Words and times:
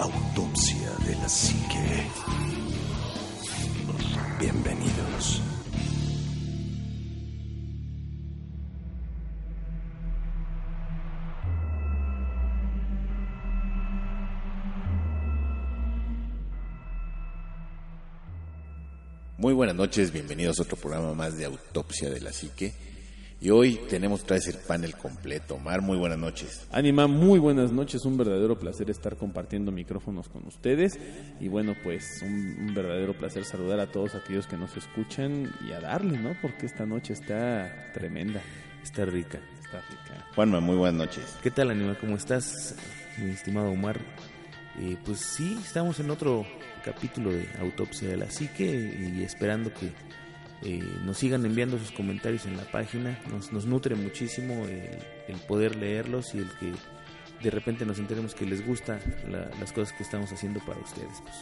Autopsia 0.00 0.90
de 1.06 1.14
la 1.14 1.28
psique. 1.28 2.06
Bienvenidos. 4.40 5.42
Muy 19.36 19.52
buenas 19.52 19.76
noches, 19.76 20.10
bienvenidos 20.12 20.58
a 20.60 20.62
otro 20.62 20.78
programa 20.78 21.12
más 21.12 21.36
de 21.36 21.44
Autopsia 21.44 22.08
de 22.08 22.22
la 22.22 22.32
Psique. 22.32 22.89
Y 23.42 23.48
hoy 23.48 23.80
tenemos 23.88 24.22
otra 24.22 24.36
vez 24.36 24.48
el 24.48 24.58
panel 24.58 24.94
completo. 24.96 25.54
Omar, 25.54 25.80
muy 25.80 25.96
buenas 25.96 26.18
noches. 26.18 26.66
Anima, 26.70 27.06
muy 27.06 27.38
buenas 27.38 27.72
noches. 27.72 28.04
Un 28.04 28.18
verdadero 28.18 28.58
placer 28.58 28.90
estar 28.90 29.16
compartiendo 29.16 29.72
micrófonos 29.72 30.28
con 30.28 30.46
ustedes. 30.46 30.98
Y 31.40 31.48
bueno, 31.48 31.74
pues 31.82 32.20
un, 32.20 32.56
un, 32.60 32.74
verdadero 32.74 33.14
placer 33.14 33.46
saludar 33.46 33.80
a 33.80 33.90
todos 33.90 34.14
aquellos 34.14 34.46
que 34.46 34.58
nos 34.58 34.76
escuchan 34.76 35.50
y 35.66 35.72
a 35.72 35.80
darle, 35.80 36.18
¿no? 36.18 36.36
Porque 36.42 36.66
esta 36.66 36.84
noche 36.84 37.14
está 37.14 37.90
tremenda, 37.94 38.42
está 38.82 39.06
rica, 39.06 39.40
está 39.58 39.80
rica. 39.88 40.26
Juanma, 40.34 40.60
muy 40.60 40.76
buenas 40.76 41.06
noches. 41.06 41.38
¿Qué 41.42 41.50
tal, 41.50 41.70
Anima? 41.70 41.96
¿Cómo 41.98 42.16
estás, 42.16 42.74
mi 43.16 43.30
estimado 43.30 43.70
Omar? 43.70 43.98
Eh, 44.80 44.98
pues 45.02 45.18
sí, 45.18 45.58
estamos 45.64 45.98
en 45.98 46.10
otro 46.10 46.44
capítulo 46.84 47.30
de 47.30 47.48
Autopsia 47.58 48.08
de 48.08 48.18
la 48.18 48.30
Psique 48.30 48.66
y 48.66 49.22
esperando 49.22 49.72
que 49.72 49.88
eh, 50.62 50.82
nos 51.04 51.18
sigan 51.18 51.44
enviando 51.46 51.78
sus 51.78 51.90
comentarios 51.90 52.44
en 52.46 52.56
la 52.56 52.64
página. 52.64 53.18
Nos, 53.30 53.52
nos 53.52 53.64
nutre 53.64 53.94
muchísimo 53.94 54.66
el, 54.66 54.90
el, 55.28 55.36
poder 55.46 55.76
leerlos 55.76 56.34
y 56.34 56.38
el 56.38 56.50
que 56.58 56.72
de 57.42 57.50
repente 57.50 57.86
nos 57.86 57.98
enteremos 57.98 58.34
que 58.34 58.44
les 58.44 58.66
gusta 58.66 58.98
la, 59.28 59.50
las 59.58 59.72
cosas 59.72 59.94
que 59.94 60.02
estamos 60.02 60.30
haciendo 60.32 60.60
para 60.60 60.78
ustedes. 60.80 61.22
Pues 61.22 61.34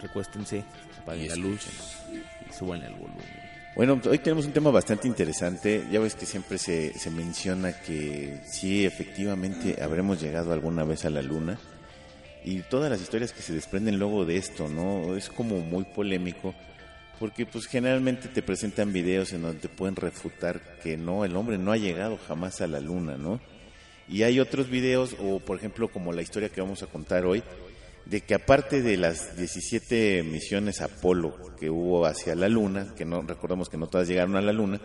recuéstense, 0.00 0.64
apaguen 1.00 1.28
la 1.28 1.36
luz 1.36 1.66
y 2.48 2.52
suban 2.52 2.82
al 2.82 2.92
volumen. 2.92 3.24
Bueno, 3.74 4.00
hoy 4.10 4.18
tenemos 4.18 4.44
un 4.44 4.52
tema 4.52 4.70
bastante 4.70 5.08
interesante. 5.08 5.84
Ya 5.90 6.00
ves 6.00 6.14
que 6.14 6.26
siempre 6.26 6.58
se, 6.58 6.92
se 6.98 7.10
menciona 7.10 7.72
que 7.72 8.40
sí, 8.44 8.84
efectivamente, 8.84 9.80
habremos 9.82 10.20
llegado 10.20 10.52
alguna 10.52 10.84
vez 10.84 11.04
a 11.04 11.10
la 11.10 11.22
luna. 11.22 11.58
Y 12.44 12.60
todas 12.62 12.90
las 12.90 13.00
historias 13.00 13.32
que 13.32 13.42
se 13.42 13.52
desprenden 13.52 13.98
luego 13.98 14.24
de 14.24 14.36
esto, 14.36 14.68
¿no? 14.68 15.16
Es 15.16 15.28
como 15.28 15.58
muy 15.60 15.84
polémico 15.84 16.54
porque 17.18 17.46
pues 17.46 17.66
generalmente 17.66 18.28
te 18.28 18.42
presentan 18.42 18.92
videos 18.92 19.32
en 19.32 19.42
donde 19.42 19.60
te 19.60 19.68
pueden 19.68 19.96
refutar 19.96 20.78
que 20.82 20.96
no, 20.96 21.24
el 21.24 21.36
hombre 21.36 21.58
no 21.58 21.72
ha 21.72 21.76
llegado 21.76 22.18
jamás 22.28 22.60
a 22.60 22.66
la 22.66 22.80
luna, 22.80 23.16
¿no? 23.16 23.40
Y 24.08 24.22
hay 24.22 24.40
otros 24.40 24.70
videos, 24.70 25.16
o 25.20 25.40
por 25.40 25.58
ejemplo 25.58 25.88
como 25.88 26.12
la 26.12 26.22
historia 26.22 26.48
que 26.48 26.60
vamos 26.60 26.82
a 26.82 26.86
contar 26.86 27.26
hoy, 27.26 27.42
de 28.06 28.22
que 28.22 28.34
aparte 28.34 28.80
de 28.80 28.96
las 28.96 29.36
17 29.36 30.22
misiones 30.22 30.80
Apolo 30.80 31.36
que 31.58 31.68
hubo 31.68 32.06
hacia 32.06 32.34
la 32.34 32.48
luna, 32.48 32.94
que 32.96 33.04
no 33.04 33.20
recordemos 33.22 33.68
que 33.68 33.76
no 33.76 33.86
todas 33.86 34.08
llegaron 34.08 34.36
a 34.36 34.40
la 34.40 34.52
luna, 34.52 34.80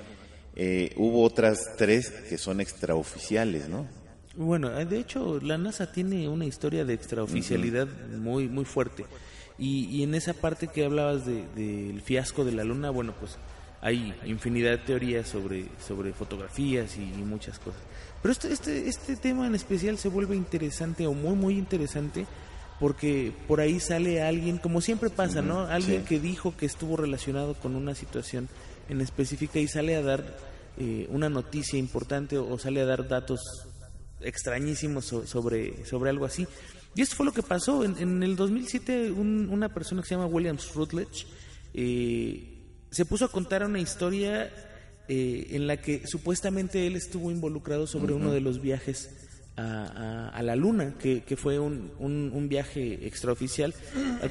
eh, 0.55 0.91
hubo 0.97 1.23
otras 1.23 1.75
tres 1.77 2.09
que 2.29 2.37
son 2.37 2.59
extraoficiales, 2.59 3.69
¿no? 3.69 3.87
Bueno, 4.35 4.69
de 4.69 4.99
hecho 4.99 5.39
la 5.39 5.57
NASA 5.57 5.91
tiene 5.91 6.27
una 6.27 6.45
historia 6.45 6.83
de 6.85 6.95
extraoficialidad 6.95 7.87
uh 7.87 7.91
-huh. 7.91 8.17
muy 8.17 8.49
muy 8.49 8.65
fuerte. 8.65 9.05
Y, 9.57 9.85
y, 9.85 10.03
en 10.03 10.15
esa 10.15 10.33
parte 10.33 10.67
que 10.67 10.83
hablabas 10.83 11.25
del 11.25 11.45
de, 11.55 11.93
de 11.93 12.01
fiasco 12.01 12.43
de 12.43 12.53
la 12.53 12.63
luna, 12.63 12.89
bueno, 12.89 13.13
pues 13.19 13.37
hay 13.81 14.13
infinidad 14.25 14.71
de 14.71 14.77
teorías 14.79 15.27
sobre, 15.27 15.67
sobre 15.85 16.13
fotografías 16.13 16.97
y, 16.97 17.01
y, 17.01 17.23
muchas 17.23 17.59
cosas. 17.59 17.81
Pero 18.21 18.31
este, 18.31 18.51
este, 18.53 18.87
este 18.87 19.15
tema 19.17 19.45
en 19.45 19.55
especial 19.55 19.97
se 19.97 20.09
vuelve 20.09 20.35
interesante 20.35 21.05
o 21.05 21.13
muy, 21.13 21.35
muy 21.35 21.57
interesante 21.57 22.25
porque 22.79 23.33
por 23.47 23.59
ahí 23.59 23.79
sale 23.79 24.21
alguien, 24.21 24.57
como 24.57 24.81
siempre 24.81 25.09
pasa, 25.09 25.41
¿no? 25.41 25.67
Alguien 25.67 26.01
sí. 26.01 26.07
que 26.07 26.19
dijo 26.19 26.55
que 26.55 26.65
estuvo 26.65 26.97
relacionado 26.97 27.53
con 27.55 27.75
una 27.75 27.93
situación 27.93 28.49
en 28.89 29.01
específica 29.01 29.59
y 29.59 29.67
sale 29.67 29.95
a 29.95 30.01
dar 30.01 30.37
eh, 30.77 31.07
una 31.09 31.29
noticia 31.29 31.77
importante 31.77 32.37
o, 32.37 32.49
o 32.49 32.57
sale 32.57 32.81
a 32.81 32.85
dar 32.85 33.07
datos 33.07 33.67
extrañísimos 34.21 35.05
sobre, 35.05 35.85
sobre 35.85 36.09
algo 36.09 36.25
así. 36.25 36.47
Y 36.95 37.01
esto 37.01 37.15
fue 37.15 37.25
lo 37.25 37.33
que 37.33 37.43
pasó. 37.43 37.83
En, 37.83 37.97
en 37.97 38.23
el 38.23 38.35
2007 38.35 39.11
un, 39.11 39.49
una 39.49 39.69
persona 39.69 40.01
que 40.01 40.07
se 40.09 40.15
llama 40.15 40.27
Williams 40.27 40.73
Rutledge 40.75 41.25
eh, 41.73 42.53
se 42.91 43.05
puso 43.05 43.25
a 43.25 43.29
contar 43.29 43.65
una 43.65 43.79
historia 43.79 44.51
eh, 45.07 45.47
en 45.51 45.67
la 45.67 45.77
que 45.77 46.05
supuestamente 46.05 46.85
él 46.85 46.95
estuvo 46.95 47.31
involucrado 47.31 47.87
sobre 47.87 48.13
uh 48.13 48.17
-huh. 48.17 48.21
uno 48.21 48.31
de 48.31 48.41
los 48.41 48.61
viajes 48.61 49.09
a, 49.55 49.63
a, 49.63 50.29
a 50.29 50.43
la 50.43 50.55
luna, 50.55 50.95
que, 50.99 51.21
que 51.23 51.35
fue 51.35 51.59
un, 51.59 51.91
un, 51.99 52.31
un, 52.33 52.49
viaje 52.49 53.05
extraoficial. 53.05 53.73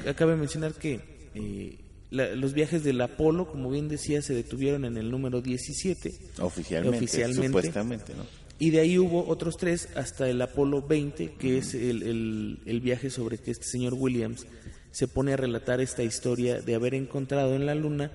Acaba 0.07 0.31
de 0.31 0.37
mencionar 0.37 0.73
que 0.73 0.99
eh, 1.35 1.79
la, 2.09 2.35
los 2.35 2.53
viajes 2.53 2.83
del 2.83 2.99
Apolo, 3.01 3.47
como 3.49 3.69
bien 3.69 3.87
decía, 3.87 4.21
se 4.21 4.33
detuvieron 4.33 4.85
en 4.85 4.97
el 4.97 5.11
número 5.11 5.41
17. 5.41 6.11
Oficialmente, 6.39 6.97
oficialmente. 6.97 7.47
supuestamente, 7.47 8.13
¿no? 8.15 8.23
Y 8.63 8.69
de 8.69 8.79
ahí 8.79 8.97
hubo 8.97 9.27
otros 9.27 9.57
tres 9.57 9.89
hasta 9.93 10.29
el 10.29 10.41
Apolo 10.41 10.81
20, 10.81 11.33
que 11.33 11.57
es 11.57 11.73
el, 11.73 12.01
el, 12.01 12.59
el, 12.65 12.79
viaje 12.79 13.09
sobre 13.09 13.37
que 13.37 13.51
este 13.51 13.65
señor 13.65 13.93
Williams 13.93 14.47
se 14.89 15.09
pone 15.09 15.33
a 15.33 15.35
relatar 15.35 15.81
esta 15.81 16.01
historia 16.01 16.61
de 16.61 16.73
haber 16.73 16.93
encontrado 16.93 17.55
en 17.55 17.65
la 17.65 17.75
Luna, 17.75 18.09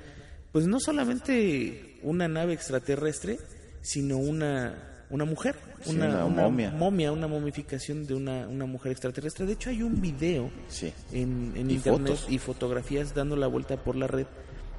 pues 0.51 0.67
no 0.67 0.81
solamente 0.81 1.99
una 2.03 2.29
nave 2.29 2.55
extraterrestre, 2.55 3.39
sino 3.83 4.17
una, 4.17 5.05
una 5.11 5.27
mujer, 5.27 5.57
sí, 5.83 5.91
una, 5.95 6.07
una, 6.07 6.25
una, 6.25 6.43
momia. 6.45 6.71
momia, 6.71 7.13
una 7.13 7.27
momificación 7.27 8.07
de 8.07 8.15
una, 8.15 8.49
una 8.49 8.65
mujer 8.65 8.93
extraterrestre. 8.93 9.45
De 9.45 9.53
hecho, 9.53 9.69
hay 9.69 9.83
un 9.83 10.01
video 10.01 10.51
sí. 10.69 10.95
en, 11.13 11.53
en 11.57 11.71
y 11.71 11.75
internet 11.75 12.15
fotos. 12.15 12.27
y 12.33 12.39
fotografías 12.39 13.15
dando 13.15 13.37
la 13.37 13.49
vuelta 13.49 13.77
por 13.85 13.97
la 13.97 14.07
red 14.07 14.27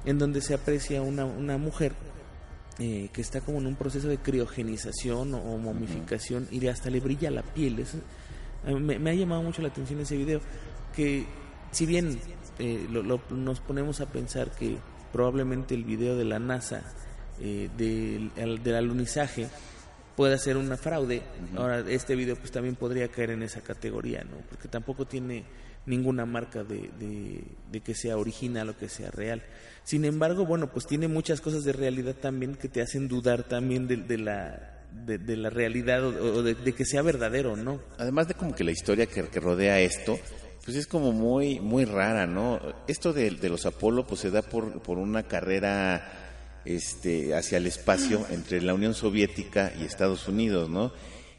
en 0.04 0.18
donde 0.18 0.40
se 0.40 0.52
aprecia 0.52 1.00
una, 1.00 1.26
una 1.26 1.58
mujer 1.58 1.92
eh, 2.80 3.10
que 3.12 3.20
está 3.20 3.42
como 3.42 3.58
en 3.58 3.66
un 3.66 3.76
proceso 3.76 4.08
de 4.08 4.16
criogenización 4.18 5.34
o, 5.34 5.38
o 5.38 5.58
momificación 5.58 6.44
uh 6.44 6.46
-huh. 6.46 6.62
y 6.62 6.68
hasta 6.68 6.88
le 6.88 7.00
brilla 7.00 7.30
la 7.30 7.42
piel. 7.42 7.78
Es, 7.78 7.94
eh, 7.94 8.74
me, 8.74 8.98
me, 8.98 9.10
ha 9.10 9.14
llamado 9.14 9.42
mucho 9.42 9.60
la 9.60 9.68
atención 9.68 10.00
ese 10.00 10.16
video, 10.16 10.40
que 10.96 11.26
si 11.70 11.84
bien 11.84 12.18
eh, 12.58 12.86
lo, 12.90 13.02
lo, 13.02 13.20
nos 13.30 13.60
ponemos 13.60 14.00
a 14.00 14.06
pensar 14.06 14.50
que 14.50 14.78
probablemente 15.12 15.74
el 15.74 15.84
video 15.84 16.16
de 16.16 16.24
la 16.24 16.38
NASA 16.38 16.82
eh, 17.38 17.68
del, 17.76 18.30
del 18.62 18.74
alunizaje 18.74 19.48
pueda 20.16 20.38
ser 20.38 20.56
una 20.56 20.76
fraude, 20.76 21.18
uh 21.18 21.54
-huh. 21.54 21.60
ahora 21.60 21.80
este 21.80 22.16
video 22.16 22.36
pues 22.36 22.50
también 22.50 22.76
podría 22.76 23.08
caer 23.08 23.30
en 23.30 23.42
esa 23.42 23.60
categoría, 23.60 24.24
¿no? 24.24 24.38
Porque 24.48 24.68
tampoco 24.68 25.06
tiene 25.06 25.44
ninguna 25.86 26.26
marca 26.26 26.62
de, 26.64 26.90
de, 26.98 27.42
de, 27.70 27.80
que 27.80 27.94
sea 27.94 28.16
original 28.16 28.68
o 28.70 28.78
que 28.78 28.88
sea 28.88 29.10
real. 29.10 29.42
Sin 29.84 30.04
embargo, 30.04 30.46
bueno, 30.46 30.70
pues 30.72 30.86
tiene 30.86 31.08
muchas 31.08 31.40
cosas 31.40 31.64
de 31.64 31.72
realidad 31.72 32.14
también 32.14 32.54
que 32.54 32.68
te 32.68 32.82
hacen 32.82 33.08
dudar 33.08 33.44
también 33.44 33.88
de, 33.88 33.96
de 33.96 34.18
la 34.18 34.76
de, 34.92 35.36
la 35.36 35.50
realidad 35.50 36.04
o, 36.04 36.42
de, 36.42 36.72
que 36.72 36.84
sea 36.84 37.02
verdadero, 37.02 37.56
¿no? 37.56 37.80
Además 37.98 38.28
de 38.28 38.34
como 38.34 38.54
que 38.54 38.64
la 38.64 38.72
historia 38.72 39.06
que, 39.06 39.22
que 39.28 39.40
rodea 39.40 39.80
esto, 39.80 40.18
pues 40.64 40.76
es 40.76 40.86
como 40.86 41.12
muy 41.12 41.60
muy 41.60 41.84
rara, 41.84 42.26
¿no? 42.26 42.60
Esto 42.88 43.12
de, 43.12 43.30
de 43.30 43.48
los 43.48 43.66
Apolo 43.66 44.06
pues 44.06 44.20
se 44.20 44.30
da 44.30 44.42
por, 44.42 44.82
por 44.82 44.98
una 44.98 45.22
carrera 45.22 46.60
este 46.64 47.34
hacia 47.34 47.58
el 47.58 47.66
espacio 47.66 48.26
entre 48.30 48.60
la 48.60 48.74
Unión 48.74 48.94
Soviética 48.94 49.72
y 49.80 49.84
Estados 49.84 50.28
Unidos, 50.28 50.68
¿no? 50.68 50.92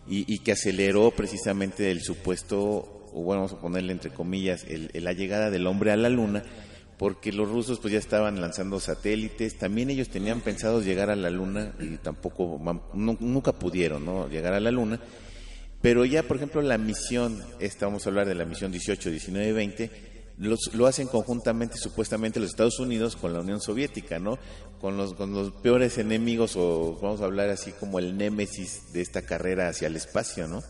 Y, 0.07 0.33
y 0.33 0.39
que 0.39 0.53
aceleró 0.53 1.11
precisamente 1.11 1.91
el 1.91 2.01
supuesto 2.01 3.00
o 3.13 3.21
bueno, 3.21 3.43
vamos 3.43 3.57
a 3.57 3.61
ponerle 3.61 3.91
entre 3.91 4.11
comillas, 4.11 4.63
el, 4.65 4.91
la 4.93 5.13
llegada 5.13 5.49
del 5.49 5.67
hombre 5.67 5.91
a 5.91 5.97
la 5.97 6.09
luna, 6.09 6.43
porque 6.97 7.31
los 7.31 7.49
rusos 7.49 7.79
pues 7.79 7.93
ya 7.93 7.99
estaban 7.99 8.41
lanzando 8.41 8.79
satélites, 8.79 9.57
también 9.57 9.89
ellos 9.89 10.09
tenían 10.09 10.41
pensado 10.41 10.81
llegar 10.81 11.09
a 11.09 11.15
la 11.15 11.29
luna 11.29 11.73
y 11.79 11.97
tampoco, 11.97 12.59
nunca 12.93 13.53
pudieron, 13.53 14.05
¿no? 14.05 14.27
Llegar 14.27 14.53
a 14.53 14.59
la 14.59 14.71
luna, 14.71 14.99
pero 15.81 16.05
ya, 16.05 16.23
por 16.23 16.37
ejemplo, 16.37 16.61
la 16.61 16.77
misión, 16.77 17.43
esta 17.59 17.87
vamos 17.87 18.05
a 18.05 18.09
hablar 18.09 18.27
de 18.27 18.35
la 18.35 18.45
misión 18.45 18.71
18, 18.71 19.09
19 19.09 19.49
y 19.49 19.51
20, 19.51 19.91
los, 20.37 20.73
lo 20.73 20.85
hacen 20.85 21.07
conjuntamente, 21.07 21.77
supuestamente, 21.77 22.39
los 22.39 22.51
Estados 22.51 22.79
Unidos 22.79 23.15
con 23.15 23.33
la 23.33 23.39
Unión 23.39 23.61
Soviética, 23.61 24.19
¿no? 24.19 24.37
Con 24.79 24.95
los, 24.97 25.13
con 25.15 25.33
los 25.33 25.51
peores 25.51 25.97
enemigos, 25.97 26.55
o 26.55 26.99
vamos 27.01 27.21
a 27.21 27.25
hablar 27.25 27.49
así 27.49 27.71
como 27.71 27.99
el 27.99 28.15
némesis 28.15 28.93
de 28.93 29.01
esta 29.01 29.23
carrera 29.23 29.69
hacia 29.69 29.87
el 29.87 29.95
espacio, 29.95 30.47
¿no? 30.47 30.61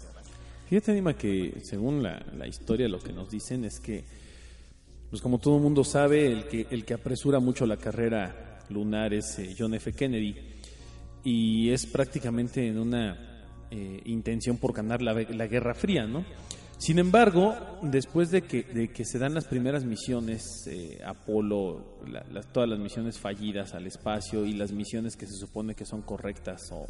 Fíjate, 0.72 0.92
Anima, 0.92 1.16
que 1.16 1.58
según 1.64 2.02
la, 2.02 2.26
la 2.38 2.48
historia 2.48 2.88
lo 2.88 2.98
que 2.98 3.12
nos 3.12 3.30
dicen 3.30 3.66
es 3.66 3.82
que, 3.82 4.06
pues 5.10 5.22
como 5.22 5.38
todo 5.38 5.58
el 5.58 5.62
mundo 5.62 5.84
sabe, 5.84 6.32
el 6.32 6.48
que, 6.48 6.66
el 6.72 6.86
que 6.86 6.94
apresura 6.94 7.42
mucho 7.42 7.66
la 7.66 7.76
carrera 7.76 8.60
lunar 8.70 9.14
es 9.14 9.38
eh, 9.38 9.54
John 9.60 9.74
F. 9.74 9.92
Kennedy 9.92 10.34
y 11.26 11.72
es 11.72 11.86
prácticamente 11.86 12.66
en 12.66 12.80
una 12.80 13.44
eh, 13.70 14.02
intención 14.06 14.56
por 14.56 14.72
ganar 14.72 15.02
la, 15.02 15.14
la 15.14 15.48
Guerra 15.48 15.74
Fría, 15.74 16.08
¿no? 16.08 16.24
Sin 16.78 17.00
embargo, 17.00 17.54
después 17.82 18.32
de 18.32 18.44
que, 18.44 18.64
de 18.64 18.94
que 18.94 19.04
se 19.04 19.20
dan 19.20 19.34
las 19.34 19.48
primeras 19.48 19.84
misiones, 19.84 20.66
eh, 20.68 21.02
Apolo, 21.06 22.00
todas 22.54 22.70
las 22.70 22.80
misiones 22.80 23.20
fallidas 23.20 23.74
al 23.74 23.88
espacio 23.88 24.46
y 24.46 24.54
las 24.54 24.72
misiones 24.72 25.18
que 25.18 25.28
se 25.28 25.36
supone 25.36 25.76
que 25.76 25.84
son 25.84 26.02
correctas 26.02 26.72
o, 26.72 26.88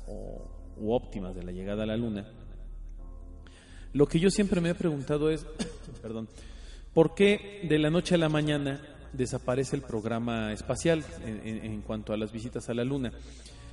óptimas 0.88 1.36
de 1.36 1.44
la 1.44 1.51
llegada 1.51 1.81
a 1.81 1.88
la 1.88 1.98
Luna, 1.98 2.25
lo 3.94 4.08
que 4.08 4.20
yo 4.20 4.30
siempre 4.30 4.62
me 4.62 4.70
he 4.72 4.76
preguntado 4.76 5.30
es, 5.30 5.46
perdón, 6.02 6.28
¿por 6.94 7.14
qué 7.16 7.62
de 7.68 7.80
la 7.80 7.90
noche 7.90 8.16
a 8.16 8.18
la 8.18 8.30
mañana 8.30 8.82
desaparece 9.14 9.76
el 9.76 9.82
programa 9.82 10.54
espacial 10.54 11.04
en, 11.26 11.66
en- 11.66 11.82
cuanto 11.82 12.14
a 12.14 12.18
las 12.18 12.32
visitas 12.32 12.70
a 12.70 12.74
la 12.74 12.84
Luna? 12.84 13.12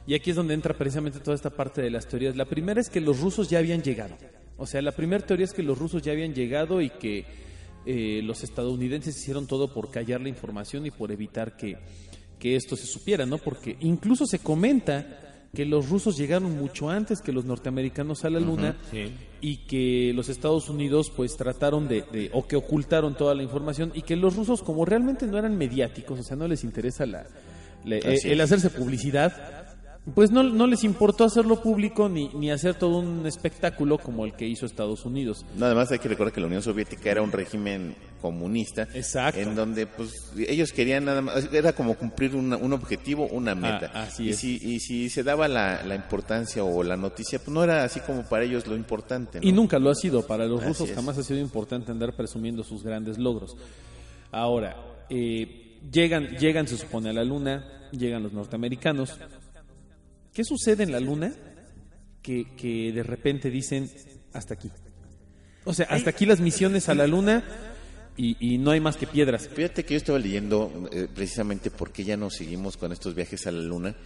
Y 0.07 0.15
aquí 0.15 0.31
es 0.31 0.37
donde 0.37 0.55
entra 0.55 0.75
precisamente 0.77 1.21
toda 1.21 1.35
esta 1.35 1.51
parte 1.51 1.83
de 1.83 1.91
las 1.91 2.07
teorías. 2.09 2.35
La 2.35 2.47
primera 2.47 2.81
es 2.81 2.89
que 2.89 3.01
los 3.01 3.21
rusos 3.21 3.51
ya 3.51 3.59
habían 3.59 3.83
llegado. 3.83 4.17
O 4.57 4.67
sea, 4.67 4.81
la 4.81 4.93
primera 4.93 5.25
teoría 5.25 5.45
es 5.45 5.53
que 5.53 5.63
los 5.63 5.79
rusos 5.79 6.01
ya 6.03 6.13
habían 6.13 6.33
llegado 6.35 6.81
y 6.81 6.89
que 6.91 7.27
eh, 7.85 8.23
los 8.25 8.43
estadounidenses 8.43 9.17
hicieron 9.17 9.47
todo 9.47 9.73
por 9.73 9.91
callar 9.91 10.21
la 10.23 10.31
información 10.31 10.87
y 10.87 10.91
por 10.91 11.13
evitar 11.13 11.57
que, 11.57 11.77
que 12.39 12.57
esto 12.57 12.75
se 12.75 12.87
supiera, 12.87 13.27
¿no? 13.27 13.37
Porque 13.39 13.77
incluso 13.81 14.25
se 14.27 14.39
comenta 14.39 15.28
que 15.55 15.65
los 15.65 15.89
rusos 15.89 16.17
llegaron 16.17 16.57
mucho 16.59 16.91
antes 16.91 17.21
que 17.21 17.33
los 17.33 17.45
norteamericanos 17.45 18.25
a 18.25 18.31
la 18.31 18.39
Luna 18.41 18.77
y 19.41 19.57
que 19.67 20.13
los 20.15 20.29
Estados 20.29 20.69
Unidos 20.69 21.11
pues 21.15 21.37
trataron 21.37 21.89
de, 21.89 22.03
de- 22.13 22.31
o 22.35 22.47
que 22.47 22.57
ocultaron 22.57 23.17
toda 23.17 23.35
la 23.35 23.43
información 23.43 23.91
y 23.95 24.03
que 24.03 24.15
los 24.17 24.37
rusos 24.37 24.63
como 24.63 24.85
realmente 24.85 25.27
no 25.27 25.39
eran 25.39 25.57
mediáticos, 25.57 26.21
o 26.21 26.23
sea, 26.23 26.37
no 26.37 26.47
les 26.49 26.65
interesa 26.65 27.07
la, 27.07 27.25
el 28.33 28.41
hacerse 28.41 28.71
publicidad, 28.71 29.68
pues 30.15 30.31
no, 30.31 30.43
no 30.43 30.67
les 30.67 30.85
importó 30.85 31.25
hacerlo 31.25 31.61
público 31.63 32.09
ni, 32.09 32.29
ni 32.35 32.51
hacer 32.51 32.75
todo 32.75 32.99
un 32.99 33.27
espectáculo 33.27 33.99
como 33.99 34.25
el 34.25 34.35
que 34.35 34.47
hizo 34.47 34.67
Estados 34.67 35.05
Unidos. 35.05 35.45
No, 35.57 35.67
además 35.67 35.91
hay 35.93 35.99
que 35.99 36.09
recordar 36.09 36.33
que 36.33 36.41
la 36.41 36.47
Unión 36.47 36.63
Soviética 36.63 37.11
era 37.11 37.23
un 37.23 37.31
régimen 37.33 37.95
comunista. 38.21 38.89
Exacto. 38.95 39.41
En 39.41 39.55
donde 39.55 39.87
pues 39.87 40.33
ellos 40.37 40.73
querían 40.73 41.05
nada 41.05 41.21
más, 41.23 41.49
era 41.53 41.73
como 41.73 41.95
cumplir 41.95 42.35
una- 42.35 42.57
un 42.57 42.73
objetivo, 42.73 43.27
una 43.29 43.55
meta. 43.55 43.91
Ah, 43.95 44.03
así 44.05 44.25
y, 44.25 44.29
es. 44.31 44.37
Si, 44.39 44.57
y 44.63 44.81
si 44.81 45.09
se 45.11 45.23
daba 45.23 45.47
la, 45.49 45.83
la 45.85 45.95
importancia 45.95 46.65
o 46.65 46.83
la 46.83 46.97
noticia, 46.97 47.39
pues 47.39 47.51
no 47.51 47.63
era 47.63 47.85
así 47.85 48.01
como 48.01 48.23
para 48.25 48.45
ellos 48.45 48.67
lo 48.67 48.77
importante. 48.77 49.41
¿no? 49.41 49.47
Y 49.47 49.53
nunca 49.53 49.79
lo 49.79 49.91
ha 49.91 49.95
sido. 49.95 50.27
Para 50.27 50.47
los 50.47 50.61
Así 50.61 50.69
rusos 50.69 50.89
es. 50.91 50.95
jamás 50.97 51.19
ha 51.19 51.23
sido 51.23 51.39
importante 51.41 51.93
andar 51.93 52.15
presumiendo 52.17 52.65
sus 52.65 52.83
grandes 52.83 53.19
logros. 53.19 53.57
Ahora, 54.33 54.77
eh, 55.11 55.79
llegan, 55.93 56.29
llegan, 56.39 56.67
se 56.67 56.77
supone, 56.77 57.11
a 57.11 57.13
la 57.13 57.25
Luna, 57.25 57.89
llegan 57.93 58.23
los 58.23 58.33
norteamericanos. 58.33 59.17
¿Qué 60.39 60.45
sucede 60.45 60.85
en 60.85 60.93
la 60.93 61.01
Luna? 61.01 61.33
Que, 62.23 62.55
que 62.57 62.93
de 62.93 63.03
repente 63.03 63.51
dicen, 63.51 63.91
hasta 64.33 64.55
aquí. 64.55 64.71
O 65.65 65.75
sea, 65.75 65.87
hasta 65.91 66.11
aquí 66.11 66.27
las 66.27 66.39
misiones 66.39 66.89
a 66.89 66.95
la 66.95 67.09
Luna 67.09 67.43
y, 68.17 68.37
y 68.39 68.57
no 68.59 68.71
hay 68.71 68.79
más 68.79 68.97
que 68.97 69.09
piedras. 69.09 69.49
Fíjate 69.49 69.85
que 69.85 69.95
yo 69.95 69.99
estaba 69.99 70.17
leyendo 70.17 70.89
eh, 70.93 71.09
precisamente 71.13 71.73
por 71.73 71.91
qué 71.91 72.05
ya 72.05 72.17
no 72.17 72.31
seguimos 72.31 72.77
con 72.77 72.93
estos 72.93 73.17
viajes 73.17 73.49
a 73.49 73.51
la 73.51 73.63
luna. 73.63 73.97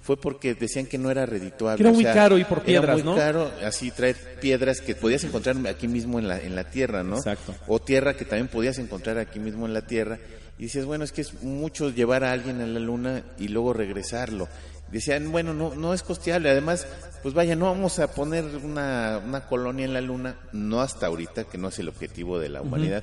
Fue 0.00 0.18
porque 0.18 0.54
decían 0.54 0.86
que 0.86 0.96
no 0.96 1.10
era 1.10 1.26
redituable. 1.26 1.76
Que 1.76 1.82
era 1.82 1.90
o 1.90 1.94
muy 1.94 2.04
sea, 2.04 2.14
caro 2.14 2.38
ir 2.38 2.46
por 2.46 2.60
era 2.60 2.64
piedras, 2.64 2.94
muy 2.94 3.02
¿no? 3.02 3.14
caro 3.14 3.52
así 3.62 3.90
traer 3.90 4.16
piedras 4.40 4.80
que 4.80 4.94
podías 4.94 5.24
encontrar 5.24 5.58
aquí 5.66 5.88
mismo 5.88 6.18
en 6.18 6.26
la, 6.26 6.40
en 6.40 6.56
la 6.56 6.70
tierra, 6.70 7.02
¿no? 7.02 7.16
Exacto. 7.16 7.54
O 7.66 7.82
tierra 7.82 8.16
que 8.16 8.24
también 8.24 8.48
podías 8.48 8.78
encontrar 8.78 9.18
aquí 9.18 9.40
mismo 9.40 9.66
en 9.66 9.74
la 9.74 9.86
tierra. 9.86 10.18
Y 10.58 10.64
dices, 10.64 10.86
bueno, 10.86 11.04
es 11.04 11.12
que 11.12 11.20
es 11.20 11.42
mucho 11.42 11.90
llevar 11.90 12.24
a 12.24 12.32
alguien 12.32 12.62
a 12.62 12.66
la 12.66 12.80
luna 12.80 13.24
y 13.38 13.48
luego 13.48 13.74
regresarlo. 13.74 14.48
Decían, 14.92 15.32
bueno, 15.32 15.54
no, 15.54 15.74
no 15.74 15.94
es 15.94 16.02
costeable. 16.02 16.50
Además, 16.50 16.86
pues 17.22 17.34
vaya, 17.34 17.56
no 17.56 17.64
vamos 17.66 17.98
a 17.98 18.12
poner 18.12 18.44
una, 18.62 19.20
una 19.26 19.46
colonia 19.46 19.86
en 19.86 19.94
la 19.94 20.00
luna, 20.02 20.36
no 20.52 20.80
hasta 20.82 21.06
ahorita, 21.06 21.44
que 21.44 21.56
no 21.58 21.68
es 21.68 21.78
el 21.78 21.88
objetivo 21.88 22.38
de 22.38 22.50
la 22.50 22.60
humanidad. 22.62 23.02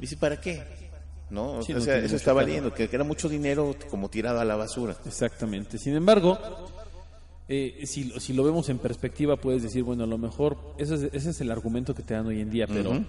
Dice, 0.00 0.16
¿para 0.18 0.40
qué? 0.40 0.62
¿No? 1.30 1.62
Sí, 1.62 1.72
o 1.72 1.80
sea, 1.80 1.96
eso 1.96 2.16
caso. 2.34 2.46
leyendo, 2.46 2.74
que, 2.74 2.88
era 2.92 3.04
mucho 3.04 3.28
dinero 3.30 3.74
como 3.90 4.10
tirado 4.10 4.38
a 4.40 4.44
la 4.44 4.54
basura. 4.56 4.94
Exactamente. 5.06 5.78
Sin 5.78 5.94
embargo, 5.96 6.38
eh, 7.48 7.80
si, 7.86 8.04
lo- 8.04 8.20
si 8.20 8.34
lo 8.34 8.44
vemos 8.44 8.68
en 8.68 8.78
perspectiva, 8.78 9.36
puedes 9.36 9.62
decir, 9.62 9.82
bueno, 9.82 10.04
a 10.04 10.06
lo 10.06 10.18
mejor 10.18 10.58
ese 10.78 10.94
es, 10.94 11.02
ese 11.12 11.30
es 11.30 11.40
el 11.40 11.50
argumento 11.50 11.94
que 11.94 12.02
te 12.02 12.14
dan 12.14 12.26
hoy 12.26 12.40
en 12.40 12.50
día, 12.50 12.66
pero, 12.66 13.02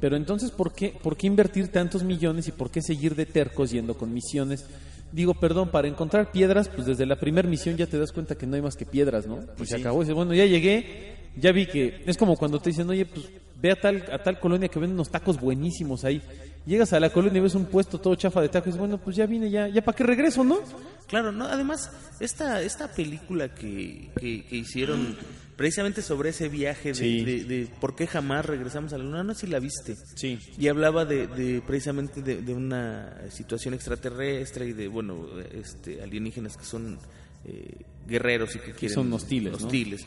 pero 0.00 0.16
entonces, 0.16 0.50
¿por 0.50 0.72
qué, 0.72 0.94
¿por 1.02 1.16
qué 1.16 1.26
invertir 1.26 1.68
tantos 1.68 2.02
millones 2.02 2.46
y 2.48 2.52
por 2.52 2.70
qué 2.70 2.82
seguir 2.82 3.14
de 3.16 3.24
tercos 3.26 3.70
yendo 3.70 3.94
con 3.96 4.12
misiones? 4.12 4.66
Digo, 5.12 5.34
perdón, 5.34 5.68
para 5.68 5.88
encontrar 5.88 6.32
piedras, 6.32 6.68
pues 6.68 6.86
desde 6.86 7.04
la 7.04 7.16
primera 7.16 7.46
misión 7.46 7.76
ya 7.76 7.86
te 7.86 7.98
das 7.98 8.12
cuenta 8.12 8.34
que 8.34 8.46
no 8.46 8.56
hay 8.56 8.62
más 8.62 8.76
que 8.76 8.86
piedras, 8.86 9.26
¿no? 9.26 9.40
Pues 9.56 9.68
se 9.68 9.76
sí. 9.76 9.80
acabó. 9.82 10.00
Dices, 10.00 10.14
bueno, 10.14 10.32
ya 10.32 10.46
llegué, 10.46 11.16
ya 11.36 11.52
vi 11.52 11.66
que 11.66 12.02
es 12.06 12.16
como 12.16 12.36
cuando 12.36 12.58
te 12.58 12.70
dicen, 12.70 12.88
oye, 12.88 13.04
pues 13.04 13.28
ve 13.60 13.72
a 13.72 13.76
tal, 13.76 14.04
a 14.10 14.18
tal 14.18 14.40
colonia 14.40 14.68
que 14.68 14.78
venden 14.78 14.94
unos 14.94 15.10
tacos 15.10 15.38
buenísimos 15.38 16.04
ahí. 16.04 16.22
Llegas 16.64 16.92
a 16.92 17.00
la 17.00 17.10
colonia 17.10 17.38
y 17.38 17.42
ves 17.42 17.54
un 17.54 17.66
puesto 17.66 17.98
todo 18.00 18.14
chafa 18.14 18.40
de 18.40 18.48
tacos 18.48 18.68
y 18.68 18.70
dices, 18.70 18.80
bueno, 18.80 18.98
pues 18.98 19.16
ya 19.16 19.26
vine, 19.26 19.50
ya, 19.50 19.68
ya 19.68 19.82
para 19.82 19.96
qué 19.96 20.04
regreso, 20.04 20.44
¿no? 20.44 20.60
Claro, 21.08 21.30
no, 21.30 21.44
además, 21.44 21.90
esta, 22.20 22.62
esta 22.62 22.88
película 22.88 23.54
que, 23.54 24.10
que, 24.18 24.44
que 24.44 24.56
hicieron 24.56 25.16
precisamente 25.56 26.02
sobre 26.02 26.30
ese 26.30 26.48
viaje 26.48 26.88
de, 26.90 26.94
Sí. 26.94 27.24
de, 27.24 27.44
de 27.44 27.68
por 27.80 27.94
qué 27.94 28.06
jamás 28.06 28.44
regresamos 28.46 28.92
a 28.92 28.98
la 28.98 29.04
luna, 29.04 29.22
no 29.22 29.34
sé 29.34 29.42
si 29.42 29.46
la 29.48 29.58
viste. 29.60 29.96
Sí. 30.16 30.38
Y 30.58 30.68
hablaba 30.68 31.04
de, 31.04 31.26
de 31.26 31.62
precisamente 31.66 32.22
de, 32.22 32.52
una 32.54 33.16
situación 33.30 33.74
extraterrestre 33.74 34.66
y 34.68 34.72
de, 34.72 34.88
bueno, 34.88 35.26
este, 35.52 36.02
alienígenas 36.02 36.56
que 36.56 36.64
son 36.64 36.98
eh, 37.44 37.74
guerreros 38.06 38.54
y 38.56 38.58
que 38.60 38.72
quieren... 38.72 38.94
son 38.94 39.12
hostiles, 39.12 39.52
¿no? 39.52 39.66
Hostiles. 39.66 40.06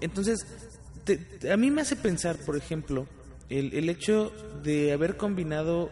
Entonces, 0.00 0.46
te- 1.04 1.16
te- 1.16 1.52
a 1.52 1.56
mí 1.56 1.70
me 1.70 1.82
hace 1.82 1.96
pensar, 1.96 2.36
por 2.44 2.56
ejemplo, 2.56 3.06
el, 3.48 3.72
el 3.74 3.88
hecho 3.88 4.32
de 4.62 4.92
haber 4.92 5.16
combinado 5.16 5.90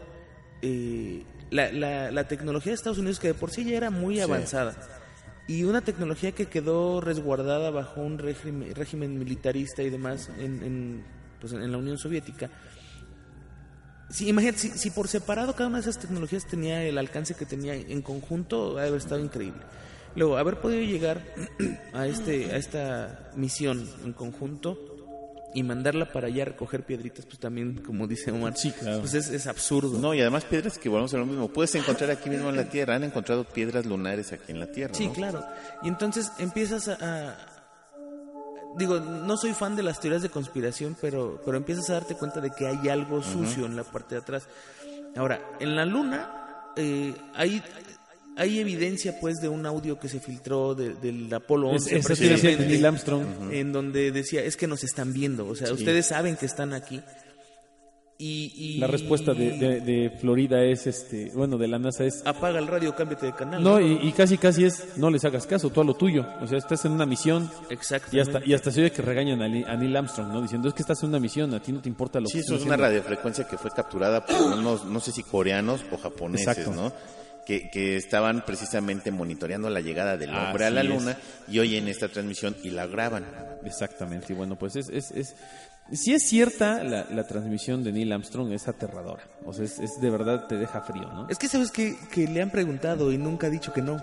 eh, 0.63 1.23
la, 1.51 1.71
la- 1.73 2.11
la 2.11 2.29
tecnología 2.29 2.71
de 2.73 2.75
Estados 2.77 2.99
Unidos, 2.99 3.19
que 3.21 3.29
de 3.29 3.35
por 3.35 3.51
sí 3.51 3.65
ya 3.65 3.77
era 3.77 3.91
muy 3.91 4.21
avanzada, 4.21 4.77
y 5.51 5.65
una 5.65 5.81
tecnología 5.81 6.31
que 6.31 6.47
quedó 6.47 7.01
resguardada 7.01 7.73
bajo 7.73 8.01
un 8.03 8.19
régimen, 8.19 9.19
militarista 9.19 9.83
y 9.83 9.91
demás 9.91 10.31
en, 10.39 10.63
en, 10.63 11.05
pues, 11.41 11.53
en 11.55 11.73
la 11.73 11.77
Unión 11.77 11.99
Soviética. 11.99 12.49
Sí, 14.11 14.29
imagínate, 14.29 14.59
si, 14.59 14.69
si 14.71 14.91
por 14.91 15.09
separado 15.09 15.57
cada 15.57 15.67
una 15.67 15.79
de 15.79 15.83
esas 15.83 15.99
tecnologías 15.99 16.47
tenía 16.47 16.85
el 16.85 16.97
alcance 16.99 17.35
que 17.35 17.47
tenía 17.47 17.75
en 17.75 18.01
conjunto, 18.01 18.79
haber 18.79 18.95
estado 18.95 19.21
increíble. 19.21 19.63
Luego, 20.15 20.37
haber 20.37 20.61
podido 20.61 20.85
llegar 20.85 21.21
a, 21.95 22.07
este, 22.07 22.53
a 22.53 22.57
esta 22.57 23.33
misión 23.35 23.89
en 24.05 24.13
conjunto 24.13 24.90
y 25.55 25.63
mandarla 25.63 26.13
para 26.13 26.29
allá 26.29 26.43
a 26.43 26.47
recoger 26.47 26.85
piedritas, 26.85 27.27
pues 27.27 27.39
también, 27.39 27.83
como 27.83 28.07
dice 28.07 28.31
Omar, 28.31 28.57
Sí, 28.57 28.71
claro. 28.73 29.01
pues 29.01 29.15
es, 29.15 29.31
es 29.31 29.47
absurdo. 29.47 29.99
No, 29.99 30.15
y 30.15 30.21
además 30.21 30.45
piedras 30.45 30.79
que 30.79 30.89
volvemos 30.89 31.13
a 31.15 31.19
lo 31.19 31.27
mismo. 31.27 31.49
Puedes 31.49 31.75
encontrar 31.75 32.11
aquí 32.11 32.31
mismo 32.31 32.51
en 32.51 32.57
la 32.57 32.65
Tierra. 32.69 32.95
Han 32.95 33.05
encontrado 33.05 33.45
piedras 33.45 33.85
lunares 33.87 34.33
aquí 34.33 34.53
en 34.53 34.61
la 34.61 34.67
Tierra. 34.71 34.95
Sí, 34.95 35.09
¿no? 35.09 35.13
claro. 35.13 35.45
Y 35.83 35.89
entonces 35.89 36.31
empiezas 36.39 36.89
a, 36.89 36.99
a- 37.01 37.37
Digo, 38.77 39.01
no 39.01 39.37
soy 39.37 39.53
fan 39.53 39.75
de 39.75 39.83
las 39.83 39.99
teorías 39.99 40.23
de 40.23 40.29
conspiración, 40.29 40.97
pero, 41.01 41.41
pero 41.45 41.57
empiezas 41.57 41.91
a 41.91 41.95
darte 41.95 42.15
cuenta 42.15 42.41
de 42.41 42.51
que 42.53 42.69
hay 42.69 42.89
algo 42.89 43.21
sucio 43.21 43.67
en 43.67 43.75
la 43.75 43.83
parte 43.83 44.15
de 44.15 44.21
atrás. 44.21 44.47
Ahora, 45.17 45.41
en 45.59 45.75
la 45.75 45.85
luna 45.85 46.73
eh, 46.77 47.13
hay, 47.35 47.61
hay 48.37 48.59
evidencia 48.59 49.19
pues 49.21 49.41
de 49.41 49.49
un 49.49 49.67
audio 49.67 49.99
que 49.99 50.09
se 50.09 50.21
filtró 50.21 50.75
de- 50.75 50.95
del 50.95 51.33
Apolo 51.35 51.75
Es, 51.75 51.83
11 51.85 51.97
esa 51.99 52.09
teoría 52.15 52.29
de 52.29 52.35
precisamente, 52.39 52.67
Neil 52.73 52.87
Armstrong. 52.87 53.25
en 53.53 53.73
donde 53.73 54.11
decía, 54.13 54.43
es 54.43 54.57
que 54.57 54.67
nos 54.67 54.83
están 54.85 55.13
viendo, 55.13 55.47
o 55.47 55.55
sea, 55.55 55.73
ustedes 55.73 56.07
saben 56.07 56.37
que 56.37 56.47
están 56.47 56.73
aquí. 56.73 57.01
Y, 58.23 58.53
y- 58.55 58.79
La 58.79 58.87
respuesta 58.87 59.33
de, 59.33 59.53
de- 59.57 59.81
de 59.81 60.11
Florida 60.21 60.63
es, 60.63 60.87
este, 60.87 61.31
bueno, 61.35 61.57
de 61.57 61.67
la 61.69 61.79
NASA 61.79 62.05
es, 62.05 62.21
Apaga 62.27 62.59
el 62.59 62.67
radio, 62.67 62.95
cámbiate 62.95 63.25
de 63.27 63.33
canal. 63.35 63.63
no, 63.63 63.81
y, 63.81 63.99
y 64.03 64.13
casi 64.13 64.37
casi 64.37 64.65
es, 64.67 64.89
no 64.99 65.09
les 65.11 65.25
hagas 65.25 65.47
caso, 65.47 65.71
tú 65.71 65.81
a 65.81 65.85
lo 65.85 65.95
tuyo. 65.95 66.27
O 66.43 66.47
sea, 66.47 66.59
estás 66.59 66.85
en 66.85 66.93
una 66.93 67.07
misión 67.07 67.51
Exacto. 67.71 68.15
y 68.15 68.21
hasta, 68.21 68.45
y 68.45 68.53
hasta 68.53 68.71
se 68.73 68.81
oye 68.83 68.93
que 68.93 69.01
regañan 69.01 69.41
a, 69.41 69.49
Neil 69.49 69.97
Armstrong, 69.97 70.29
¿no? 70.35 70.43
Diciendo, 70.43 70.69
es 70.69 70.75
que 70.75 70.83
estás 70.83 71.03
en 71.03 71.09
una 71.09 71.19
misión, 71.19 71.55
a 71.55 71.63
ti 71.63 71.73
no 71.73 71.81
te 71.81 71.89
importa 71.89 72.21
lo 72.21 72.27
Sí, 72.27 72.35
que 72.35 72.39
eso 72.41 72.55
están 72.57 72.59
es 72.59 72.67
una 72.67 72.75
haciendo". 72.75 72.89
radiofrecuencia 73.01 73.49
que 73.49 73.57
fue 73.57 73.71
capturada 73.71 74.27
por 74.27 74.37
unos, 74.59 74.85
no 74.85 75.01
sé 75.01 75.13
si 75.13 75.23
coreanos 75.23 75.81
o 75.91 75.97
japoneses, 75.97 76.47
Exacto. 76.59 76.73
¿no? 76.75 76.93
Que, 77.47 77.69
que 77.71 77.97
estaban 77.97 78.45
precisamente 78.45 79.11
monitoreando 79.11 79.71
la 79.71 79.81
llegada 79.81 80.17
del 80.17 80.31
hombre 80.35 80.67
a 80.67 80.71
la 80.71 80.83
es. 80.83 80.87
luna 80.89 81.17
y 81.49 81.59
oyen 81.59 81.89
esta 81.89 82.09
transmisión 82.09 82.55
y 82.63 82.71
la 82.71 82.87
graban. 82.87 83.25
Exactamente, 83.65 84.33
y 84.33 84.37
bueno, 84.37 84.57
pues 84.57 84.77
es, 84.77 84.89
es, 84.91 85.11
es 85.11 85.35
si 85.93 86.13
es 86.15 86.23
cierta 86.29 86.85
la, 86.85 87.07
la 87.11 87.27
transmisión 87.27 87.83
de 87.83 87.91
Neil 87.93 88.13
Armstrong, 88.13 88.53
es 88.53 88.69
aterradora. 88.69 89.25
O 89.45 89.53
sea, 89.53 89.65
es, 89.65 89.81
es 89.81 90.01
de 90.01 90.11
verdad 90.11 90.47
te 90.47 90.57
deja 90.57 90.81
frío, 90.83 91.09
¿no? 91.13 91.29
Es 91.29 91.39
que 91.39 91.49
sabes 91.49 91.73
que, 91.73 91.97
que 92.13 92.29
le 92.29 92.41
han 92.43 92.51
preguntado 92.51 93.11
y 93.11 93.19
nunca 93.19 93.49
ha 93.49 93.51
dicho 93.51 93.73
que 93.73 93.83
no. 93.83 93.97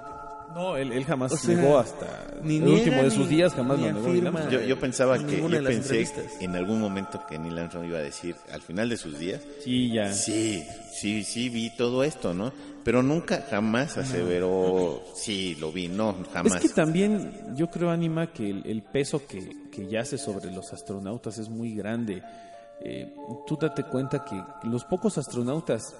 No, 0.53 0.75
él, 0.75 0.91
él 0.91 1.05
jamás 1.05 1.31
O 1.33 1.37
sea, 1.37 1.55
llegó 1.55 1.77
hasta 1.77 2.07
ni 2.41 2.57
el 2.57 2.65
niega 2.65 2.79
último 2.79 3.03
de 3.03 3.11
sus 3.11 3.29
ni- 3.29 3.35
días, 3.35 3.53
jamás 3.53 3.79
lo 3.79 3.85
negó. 3.85 4.09
afirma. 4.09 4.49
Yo, 4.49 4.61
yo 4.61 4.79
pensaba 4.79 5.15
en 5.17 5.27
que, 5.27 5.37
yo 5.39 5.63
pensé 5.63 6.07
en 6.39 6.55
algún 6.55 6.79
momento 6.81 7.23
que 7.29 7.37
Neil 7.37 7.57
Armstrong 7.59 7.85
iba 7.85 7.99
a 7.99 8.01
decir, 8.01 8.35
al 8.51 8.61
final 8.61 8.89
de 8.89 8.97
sus 8.97 9.19
días, 9.19 9.41
Sí, 9.63 9.91
ya. 9.93 10.11
sí, 10.11 10.65
sí, 10.91 11.23
sí 11.23 11.49
vi 11.49 11.69
todo 11.69 12.03
esto, 12.03 12.33
¿no? 12.33 12.51
Pero 12.87 13.03
nunca, 13.03 13.43
jamás 13.49 13.97
aseveró, 13.97 15.01
sí, 15.13 15.55
lo 15.55 15.73
vi, 15.73 15.89
no, 15.89 16.15
jamás. 16.31 16.63
Es 16.63 16.69
que 16.69 16.69
también 16.69 17.53
yo 17.53 17.69
creo, 17.69 17.89
Anima, 17.89 18.27
que 18.27 18.49
el, 18.49 18.65
el 18.65 18.81
peso 18.81 19.27
que, 19.27 19.69
que 19.69 19.87
yace 19.87 20.17
sobre 20.17 20.49
los 20.51 20.71
astronautas 20.71 21.37
es 21.37 21.49
muy 21.49 21.75
grande. 21.75 22.23
Eh, 22.79 23.13
tú 23.45 23.57
date 23.57 23.83
cuenta 23.83 24.23
que 24.23 24.41
los 24.69 24.85
pocos 24.85 25.17
astronautas 25.17 25.97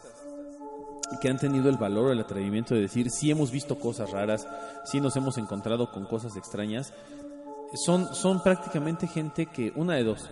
que 1.20 1.27
han 1.27 1.38
tenido 1.38 1.67
el 1.67 1.75
valor 1.75 2.06
o 2.06 2.12
el 2.13 2.22
atrevimiento 2.22 2.74
de 2.74 2.79
decir 2.79 3.10
sí 3.10 3.32
hemos 3.32 3.51
visto 3.51 3.77
cosas 3.77 4.12
raras, 4.12 4.48
sí 4.86 5.01
nos 5.01 5.13
hemos 5.17 5.38
encontrado 5.38 5.91
con 5.91 6.06
cosas 6.06 6.38
extrañas, 6.38 6.94
son, 7.74 8.15
son 8.15 8.41
prácticamente 8.41 9.08
gente 9.08 9.48
que, 9.48 9.74
una 9.75 9.96
de 9.96 10.06
dos, 10.06 10.29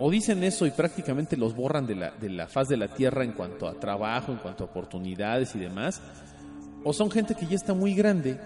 o 0.00 0.10
dicen 0.10 0.42
eso 0.42 0.66
y 0.66 0.70
prácticamente 0.70 1.36
los 1.36 1.54
borran 1.54 1.86
de 1.86 1.94
la, 1.94 2.10
de 2.10 2.30
la 2.30 2.48
faz 2.48 2.68
de 2.68 2.78
la 2.78 2.88
Tierra 2.88 3.22
en 3.22 3.32
cuanto 3.32 3.68
a 3.68 3.74
trabajo, 3.74 4.32
en 4.32 4.38
cuanto 4.38 4.64
a 4.64 4.66
oportunidades 4.66 5.54
y 5.54 5.58
demás, 5.58 6.00
o 6.82 6.92
son 6.92 7.10
gente 7.10 7.34
que 7.34 7.46
ya 7.46 7.56
está 7.56 7.74
muy 7.74 7.94
grande 7.94 8.40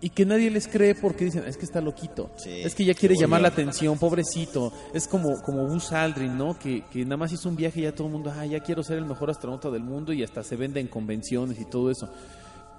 y 0.00 0.10
que 0.10 0.26
nadie 0.26 0.50
les 0.50 0.68
cree 0.68 0.94
porque 0.94 1.24
dicen, 1.24 1.44
es 1.46 1.56
que 1.56 1.64
está 1.64 1.80
loquito, 1.80 2.30
Sí, 2.36 2.60
es 2.62 2.74
que 2.74 2.84
ya 2.84 2.94
quiere 2.94 3.16
llamar 3.16 3.40
la 3.40 3.48
atención, 3.48 3.98
pobrecito, 3.98 4.70
es 4.92 5.08
como, 5.08 5.40
como 5.42 5.66
Buzz 5.66 5.92
Aldrin, 5.92 6.36
¿no? 6.36 6.58
Que, 6.58 6.84
que 6.90 7.04
nada 7.04 7.16
más 7.16 7.32
hizo 7.32 7.48
un 7.48 7.56
viaje 7.56 7.80
y 7.80 7.82
ya 7.84 7.92
todo 7.92 8.06
el 8.06 8.12
mundo, 8.12 8.32
ah, 8.36 8.46
ya 8.46 8.60
quiero 8.60 8.82
ser 8.82 8.98
el 8.98 9.06
mejor 9.06 9.30
astronauta 9.30 9.70
del 9.70 9.82
mundo 9.82 10.12
y 10.12 10.22
hasta 10.22 10.42
se 10.42 10.56
vende 10.56 10.78
en 10.78 10.88
convenciones 10.88 11.58
y 11.58 11.64
todo 11.64 11.90
eso. 11.90 12.08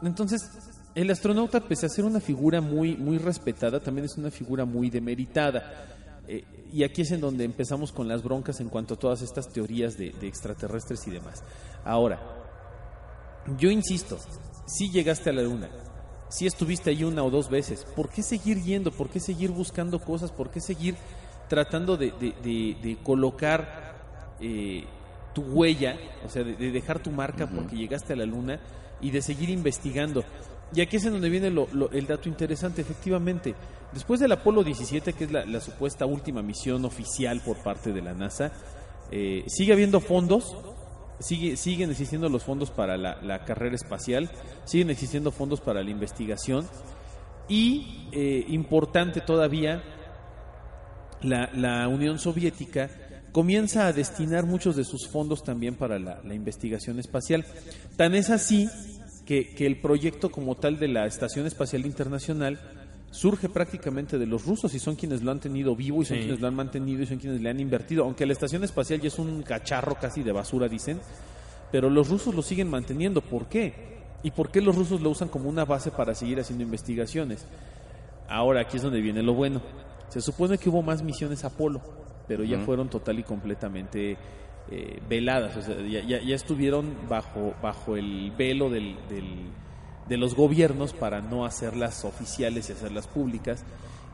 Entonces, 0.02 0.50
el 0.96 1.10
astronauta, 1.12 1.60
pese 1.60 1.88
a 1.88 1.90
ser 1.90 2.06
una 2.06 2.20
figura 2.20 2.62
muy, 2.62 2.96
muy 2.96 3.18
respetada, 3.18 3.80
también 3.80 4.06
es 4.06 4.18
una 4.18 4.32
figura 4.32 4.66
muy 4.66 4.90
demeritada. 4.90 5.98
Eh, 6.32 6.44
y 6.72 6.84
aquí 6.84 7.02
es 7.02 7.12
en 7.12 7.22
donde 7.22 7.44
empezamos 7.44 7.92
con 7.92 8.08
las 8.08 8.22
broncas 8.22 8.60
en 8.60 8.70
cuanto 8.70 8.94
a 8.94 8.98
todas 8.98 9.24
estas 9.24 9.50
teorías 9.50 9.98
de, 9.98 10.12
de 10.12 10.28
extraterrestres 10.28 11.08
y 11.08 11.12
demás. 11.12 11.42
Ahora, 11.84 12.20
yo 13.58 13.72
insisto, 13.72 14.20
si 14.68 14.92
llegaste 14.92 15.32
a 15.32 15.34
la 15.34 15.42
luna, 15.42 15.70
si 16.30 16.46
estuviste 16.46 16.92
ahí 16.92 17.04
una 17.04 17.24
o 17.24 17.32
dos 17.32 17.50
veces, 17.50 17.84
¿por 17.96 18.10
qué 18.10 18.22
seguir 18.22 18.62
yendo? 18.62 18.92
¿Por 18.92 19.10
qué 19.10 19.20
seguir 19.20 19.50
buscando 19.50 20.00
cosas? 20.00 20.32
¿Por 20.32 20.52
qué 20.52 20.62
seguir 20.62 20.96
tratando 21.48 21.98
de, 21.98 22.12
de- 22.12 22.36
de- 22.44 22.78
de 22.80 22.98
colocar 23.04 24.36
eh, 24.40 24.84
tu 25.34 25.42
huella, 25.42 25.98
o 26.24 26.30
sea, 26.30 26.44
de, 26.44 26.56
de 26.56 26.70
dejar 26.72 27.00
tu 27.02 27.10
marca 27.10 27.48
porque 27.50 27.76
llegaste 27.76 28.14
a 28.14 28.18
la 28.18 28.26
luna 28.26 28.60
y 29.02 29.10
de 29.10 29.24
seguir 29.24 29.50
investigando? 29.50 30.24
Y 30.74 30.82
aquí 30.82 30.98
es 30.98 31.06
en 31.06 31.14
donde 31.14 31.30
viene 31.30 31.50
lo- 31.50 31.68
el 31.92 32.06
dato 32.06 32.30
interesante, 32.30 32.82
efectivamente. 32.82 33.56
Después 33.92 34.20
del 34.20 34.32
Apolo 34.32 34.64
17, 34.64 35.14
que 35.14 35.24
es 35.24 35.32
la, 35.32 35.62
supuesta 35.62 36.06
última 36.06 36.42
misión 36.42 36.86
oficial 36.86 37.42
por 37.42 37.58
parte 37.58 37.92
de 37.92 38.02
la 38.02 38.14
NASA, 38.14 38.52
eh, 39.12 39.44
sigue 39.48 39.74
habiendo 39.74 40.00
fondos 40.00 40.56
Sigue, 41.20 41.58
siguen 41.58 41.90
existiendo 41.90 42.30
los 42.30 42.44
fondos 42.46 42.72
para 42.72 42.96
la, 42.96 43.44
carrera 43.44 43.76
espacial, 43.76 44.32
siguen 44.64 44.90
existiendo 44.90 45.32
fondos 45.34 45.60
para 45.60 45.84
la 45.84 45.90
investigación 45.90 46.66
y, 47.50 48.08
eh, 48.14 48.46
importante 48.48 49.20
todavía, 49.20 49.84
la, 51.22 51.50
la 51.54 51.90
Unión 51.90 52.20
Soviética 52.20 52.90
comienza 53.34 53.88
a 53.88 53.92
destinar 53.92 54.46
muchos 54.46 54.78
de 54.78 54.86
sus 54.86 55.10
fondos 55.10 55.44
también 55.44 55.76
para 55.76 56.00
la, 56.00 56.22
la 56.24 56.34
investigación 56.34 57.00
espacial. 57.00 57.46
Tan 57.98 58.16
es 58.16 58.30
así 58.30 58.70
que, 59.30 59.54
que 59.54 59.68
el 59.68 59.78
proyecto 59.80 60.32
como 60.32 60.56
tal 60.56 60.80
de 60.80 60.88
la 60.88 61.06
Estación 61.06 61.46
Espacial 61.46 61.86
Internacional 61.86 62.60
surge 63.12 63.48
prácticamente 63.48 64.18
de 64.18 64.26
los 64.26 64.44
rusos 64.48 64.74
y 64.74 64.80
son 64.80 64.96
quienes 64.96 65.22
lo 65.22 65.30
han 65.30 65.40
tenido 65.40 65.76
vivo 65.76 66.02
y 66.02 66.06
son 66.06 66.18
Sí. 66.18 66.24
quienes 66.24 66.42
lo 66.42 66.48
han 66.48 66.56
mantenido 66.56 67.04
y 67.04 67.06
son 67.06 67.20
quienes 67.20 67.40
le 67.40 67.48
han 67.48 67.60
invertido. 67.60 68.06
Aunque 68.06 68.26
la 68.26 68.34
Estación 68.34 68.64
Espacial 68.64 69.00
ya 69.02 69.08
es 69.08 69.20
un 69.20 69.44
cacharro 69.44 69.94
casi 70.02 70.24
de 70.24 70.32
basura, 70.32 70.68
dicen, 70.68 71.00
pero 71.72 71.92
los 71.92 72.10
rusos 72.10 72.34
lo 72.34 72.42
siguen 72.42 72.72
manteniendo. 72.72 73.22
¿Por 73.22 73.46
qué? 73.48 74.00
¿Y 74.24 74.32
por 74.32 74.50
qué 74.50 74.62
los 74.62 74.76
rusos 74.76 75.00
lo 75.00 75.12
usan 75.12 75.28
como 75.30 75.48
una 75.48 75.64
base 75.64 75.92
para 75.92 76.16
seguir 76.16 76.40
haciendo 76.40 76.64
investigaciones? 76.64 77.46
Ahora 78.28 78.62
aquí 78.62 78.78
es 78.78 78.84
donde 78.84 79.00
viene 79.00 79.22
lo 79.22 79.36
bueno. 79.36 79.62
Se 80.08 80.22
supone 80.22 80.58
que 80.58 80.70
hubo 80.70 80.82
más 80.82 81.04
misiones 81.04 81.44
Apolo, 81.46 81.82
pero 82.28 82.44
ya 82.44 82.58
fueron 82.62 82.90
total 82.90 83.20
y 83.20 83.24
completamente 83.24 84.18
eh, 84.72 85.00
veladas. 85.10 85.56
O 85.58 85.62
sea, 85.62 85.76
ya, 85.88 86.02
ya- 86.04 86.22
ya 86.22 86.36
estuvieron 86.36 86.94
bajo, 87.10 87.54
bajo 87.62 87.96
el 87.98 88.32
velo 88.38 88.70
del, 88.70 88.96
del- 89.10 89.50
de 90.08 90.18
los 90.18 90.34
gobiernos 90.36 90.94
para 90.94 91.22
no 91.22 91.46
hacerlas 91.46 92.04
oficiales 92.06 92.70
y 92.70 92.74
hacerlas 92.74 93.08
públicas. 93.08 93.64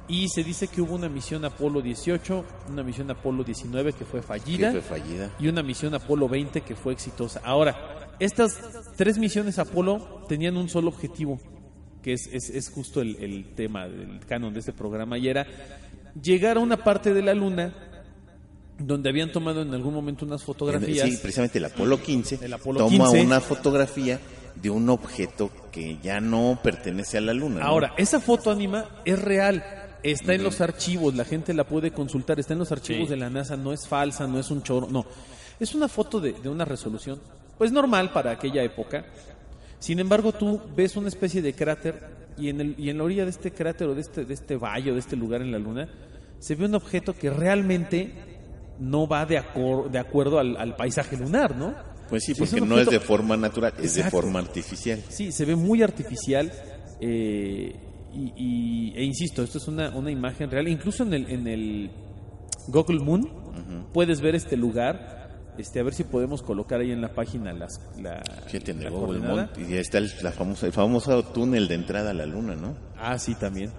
Y 0.07 0.27
se 0.29 0.43
dice 0.43 0.67
que 0.67 0.81
hubo 0.81 0.93
una 0.93 1.09
misión 1.09 1.45
Apolo 1.45 1.81
18, 1.81 2.45
una 2.69 2.83
misión 2.83 3.09
Apolo 3.09 3.43
19 3.43 3.93
que 3.93 4.05
fue 4.05 4.21
fallida 4.21 4.71
Que 4.71 4.81
fue 4.81 4.99
fallida. 4.99 5.31
y 5.39 5.47
una 5.47 5.63
misión 5.63 5.95
Apolo 5.95 6.29
20 6.29 6.61
que 6.61 6.75
fue 6.75 6.93
exitosa. 6.93 7.41
Ahora, 7.43 8.09
estas 8.19 8.59
tres 8.97 9.17
misiones 9.17 9.57
Apolo 9.57 10.25
tenían 10.29 10.57
un 10.57 10.69
solo 10.69 10.89
objetivo, 10.89 11.39
que 12.03 12.13
es, 12.13 12.27
es, 12.31 12.51
es 12.51 12.69
justo 12.69 13.01
el, 13.01 13.15
el 13.15 13.55
tema 13.55 13.87
del 13.87 14.19
canon 14.27 14.53
de 14.53 14.59
este 14.59 14.73
programa, 14.73 15.17
y 15.17 15.27
era 15.27 15.47
llegar 16.21 16.57
a 16.57 16.59
una 16.59 16.77
parte 16.77 17.11
de 17.13 17.23
la 17.23 17.33
Luna 17.33 17.73
donde 18.77 19.09
habían 19.09 19.31
tomado 19.31 19.61
en 19.61 19.73
algún 19.73 19.93
momento 19.93 20.25
unas 20.25 20.43
fotografías. 20.43 21.09
Sí, 21.09 21.17
precisamente 21.17 21.57
el 21.59 21.65
Apolo 21.65 22.01
15 22.01 22.39
El 22.41 22.53
Apolo 22.53 22.79
toma 22.79 23.05
15. 23.09 23.21
una 23.25 23.39
fotografía 23.39 24.19
de 24.61 24.69
un 24.69 24.89
objeto 24.89 25.49
que 25.71 25.97
ya 26.01 26.19
no 26.19 26.59
pertenece 26.63 27.17
a 27.17 27.21
la 27.21 27.33
Luna. 27.33 27.59
¿no? 27.61 27.65
Ahora, 27.65 27.93
esa 27.97 28.19
foto 28.19 28.51
anima 28.51 28.85
es 29.05 29.21
real. 29.21 29.63
Está 30.03 30.33
en 30.35 30.43
los 30.43 30.61
archivos, 30.61 31.15
la 31.15 31.25
gente 31.25 31.53
la 31.53 31.63
puede 31.63 31.91
consultar, 31.91 32.39
está 32.39 32.53
en 32.53 32.59
los 32.59 32.71
archivos 32.71 33.07
Sí. 33.07 33.09
de 33.09 33.17
la 33.17 33.29
NASA, 33.29 33.57
no 33.57 33.73
es 33.73 33.87
falsa, 33.87 34.27
no 34.27 34.39
es 34.39 34.51
un 34.51 34.61
choro, 34.61 34.87
no. 34.89 35.05
Es 35.59 35.73
una 35.73 35.87
foto 35.87 36.19
de, 36.19 36.33
de 36.33 36.47
una 36.49 36.63
resolución, 36.63 37.19
pues 37.57 37.71
normal 37.71 38.11
para 38.13 38.31
aquella 38.31 38.61
época. 38.61 39.05
Sin 39.79 39.99
embargo, 39.99 40.31
tú 40.31 40.61
ves 40.75 40.95
una 40.95 41.07
especie 41.07 41.41
de 41.41 41.53
cráter 41.53 42.07
y 42.37 42.49
en, 42.49 42.61
el, 42.61 42.75
y 42.77 42.89
en 42.89 42.97
la 42.99 43.03
orilla 43.03 43.23
de 43.23 43.31
este 43.31 43.51
cráter 43.51 43.87
o 43.87 43.95
de 43.95 44.01
este, 44.01 44.25
de 44.25 44.33
este 44.33 44.57
valle 44.57 44.91
o 44.91 44.93
de 44.93 44.99
este 44.99 45.15
lugar 45.15 45.41
en 45.41 45.51
la 45.51 45.57
Luna, 45.59 45.89
se 46.39 46.53
ve 46.55 46.65
un 46.65 46.75
objeto 46.75 47.13
que 47.13 47.29
realmente 47.31 48.13
no 48.79 49.07
va 49.07 49.25
de, 49.25 49.39
acor- 49.41 49.89
de 49.89 49.99
acuerdo 49.99 50.39
al, 50.39 50.57
al 50.57 50.75
paisaje 50.75 51.17
lunar, 51.17 51.55
¿no? 51.55 51.73
Pues 52.09 52.23
sí, 52.23 52.35
porque 52.35 52.61
no 52.61 52.77
es 52.77 52.87
de 52.89 52.99
forma 52.99 53.35
natural, 53.35 53.73
es 53.81 53.95
de 53.95 54.03
forma 54.03 54.39
artificial. 54.39 55.01
Sí, 55.09 55.31
se 55.31 55.45
ve 55.45 55.55
muy 55.55 55.81
artificial. 55.81 56.51
eh, 57.01 57.75
y, 58.13 58.33
y- 58.37 58.93
e 58.95 59.03
insisto, 59.03 59.43
esto 59.43 59.57
es 59.57 59.67
una, 59.67 59.89
una 59.95 60.09
imagen 60.11 60.49
real. 60.49 60.67
Incluso 60.67 61.03
en 61.03 61.13
el, 61.13 61.29
en 61.29 61.47
el 61.47 61.91
Google 62.67 62.99
Moon 62.99 63.29
puedes 63.93 64.21
ver 64.21 64.35
este 64.35 64.55
lugar. 64.55 65.23
Este, 65.57 65.79
a 65.79 65.83
ver 65.83 65.93
si 65.93 66.03
podemos 66.03 66.41
colocar 66.41 66.81
ahí 66.81 66.91
en 66.91 66.99
la 67.01 67.13
página 67.13 67.53
las, 67.53 67.79
la, 67.97 68.21
Fíjate 68.47 68.71
en 68.71 68.81
el 68.81 68.89
Google. 68.89 69.19
Mont, 69.19 69.57
y 69.57 69.65
ya 69.73 69.79
está 69.79 69.99
el, 69.99 70.11
la 70.21 70.31
famosa, 70.33 70.65
el 70.65 70.73
famoso 70.73 71.23
túnel 71.23 71.69
de 71.69 71.75
entrada 71.75 72.11
a 72.11 72.13
la 72.13 72.25
Luna, 72.25 72.55
¿no? 72.55 72.75
Ah, 72.97 73.17
sí, 73.17 73.35
también. 73.35 73.71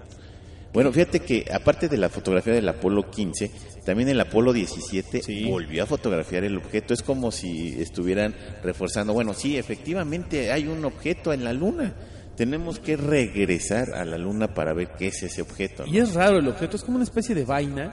Bueno, 0.73 0.93
fíjate 0.93 1.21
que 1.21 1.47
aparte 1.53 1.89
de 1.89 1.97
la 1.97 2.09
fotografía 2.11 2.53
del 2.53 2.69
Apolo 2.69 3.11
15, 3.11 3.51
también 3.85 4.09
el 4.11 4.21
Apolo 4.21 4.53
17 4.53 5.23
Sí. 5.23 5.45
volvió 5.45 5.83
a 5.83 5.87
fotografiar 5.87 6.45
el 6.45 6.57
objeto. 6.59 6.93
Es 6.93 7.03
como 7.03 7.31
si 7.31 7.81
estuvieran 7.81 8.35
reforzando, 8.63 9.15
bueno, 9.15 9.33
sí, 9.33 9.57
efectivamente 9.57 10.53
hay 10.53 10.67
un 10.67 10.85
objeto 10.85 11.33
en 11.33 11.45
la 11.45 11.53
Luna. 11.55 11.95
Tenemos 12.37 12.79
que 12.79 12.97
regresar 12.97 13.95
a 13.95 14.05
la 14.05 14.19
Luna 14.19 14.53
para 14.55 14.73
ver 14.75 14.89
qué 14.99 15.09
es 15.09 15.23
ese 15.23 15.41
objeto. 15.43 15.85
¿no? 15.87 15.93
Y 15.93 15.99
es 15.99 16.15
raro 16.15 16.39
el 16.39 16.49
objeto, 16.49 16.77
es 16.77 16.85
como 16.85 16.97
una 16.97 17.05
especie 17.05 17.35
de 17.35 17.45
vaina, 17.45 17.93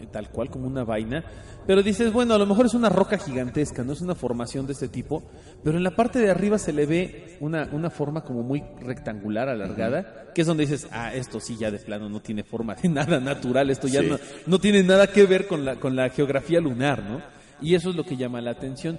eh, 0.00 0.06
tal 0.12 0.30
cual 0.30 0.48
como 0.48 0.66
una 0.66 0.84
vaina. 0.84 1.24
Pero 1.66 1.82
dices, 1.82 2.12
bueno, 2.12 2.34
a 2.34 2.38
lo 2.38 2.46
mejor 2.46 2.66
es 2.66 2.74
una 2.74 2.88
roca 2.90 3.16
gigantesca, 3.18 3.82
no 3.82 3.94
es 3.94 4.00
una 4.02 4.14
formación 4.14 4.66
de 4.66 4.74
este 4.74 4.88
tipo, 4.88 5.22
pero 5.64 5.76
en 5.78 5.82
la 5.82 5.96
parte 5.96 6.18
de 6.18 6.30
arriba 6.30 6.58
se 6.58 6.72
le 6.74 6.84
ve 6.86 7.36
una, 7.40 7.68
una 7.72 7.88
forma 7.90 8.22
como 8.22 8.42
muy 8.42 8.62
rectangular, 8.80 9.48
alargada, 9.48 10.26
que 10.34 10.42
es 10.42 10.46
donde 10.46 10.66
dices, 10.66 10.86
ah, 10.92 11.14
esto 11.14 11.40
sí 11.40 11.56
ya 11.56 11.70
de 11.70 11.78
plano 11.78 12.08
no 12.10 12.20
tiene 12.20 12.44
forma 12.44 12.74
de 12.74 12.88
nada 12.90 13.18
natural, 13.18 13.70
esto 13.70 13.88
ya 13.88 14.02
Sí. 14.02 14.08
no, 14.08 14.18
no 14.46 14.58
tiene 14.58 14.82
nada 14.82 15.06
que 15.06 15.24
ver 15.24 15.46
con 15.46 15.64
la, 15.64 15.76
con 15.76 15.96
la 15.96 16.10
geografía 16.10 16.60
lunar, 16.60 17.02
¿no? 17.02 17.22
Y 17.62 17.74
eso 17.74 17.90
es 17.90 17.96
lo 17.96 18.04
que 18.04 18.16
llama 18.16 18.40
la 18.42 18.50
atención. 18.50 18.98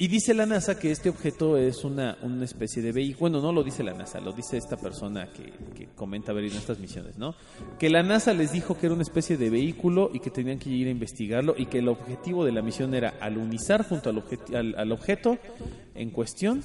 Y 0.00 0.08
dice 0.08 0.32
la 0.32 0.46
NASA 0.46 0.78
que 0.78 0.90
este 0.90 1.10
objeto 1.10 1.58
es 1.58 1.84
una, 1.84 2.16
una 2.22 2.46
especie 2.46 2.80
de 2.80 2.90
vehículo. 2.90 3.20
Bueno, 3.20 3.42
no 3.42 3.52
lo 3.52 3.62
dice 3.62 3.82
la 3.84 3.92
NASA, 3.92 4.18
lo 4.18 4.32
dice 4.32 4.56
esta 4.56 4.78
persona 4.78 5.28
que, 5.28 5.88
comenta 5.94 6.32
haber 6.32 6.44
ido 6.44 6.56
estas 6.56 6.78
misiones, 6.78 7.18
¿no? 7.18 7.34
Que 7.78 7.90
la 7.90 8.02
NASA 8.02 8.32
les 8.32 8.50
dijo 8.50 8.78
que 8.78 8.86
era 8.86 8.94
una 8.94 9.02
especie 9.02 9.36
de 9.36 9.50
vehículo 9.50 10.10
y 10.14 10.20
que 10.20 10.30
tenían 10.30 10.58
que 10.58 10.70
ir 10.70 10.86
a 10.86 10.90
investigarlo 10.90 11.54
y 11.54 11.66
que 11.66 11.80
el 11.80 11.88
objetivo 11.88 12.46
de 12.46 12.52
la 12.52 12.62
misión 12.62 12.94
era 12.94 13.12
alunizar 13.20 13.86
junto 13.86 14.08
al, 14.08 14.16
objeti- 14.24 14.74
al, 14.74 14.90
objeto 14.90 15.36
en 15.94 16.08
cuestión, 16.08 16.64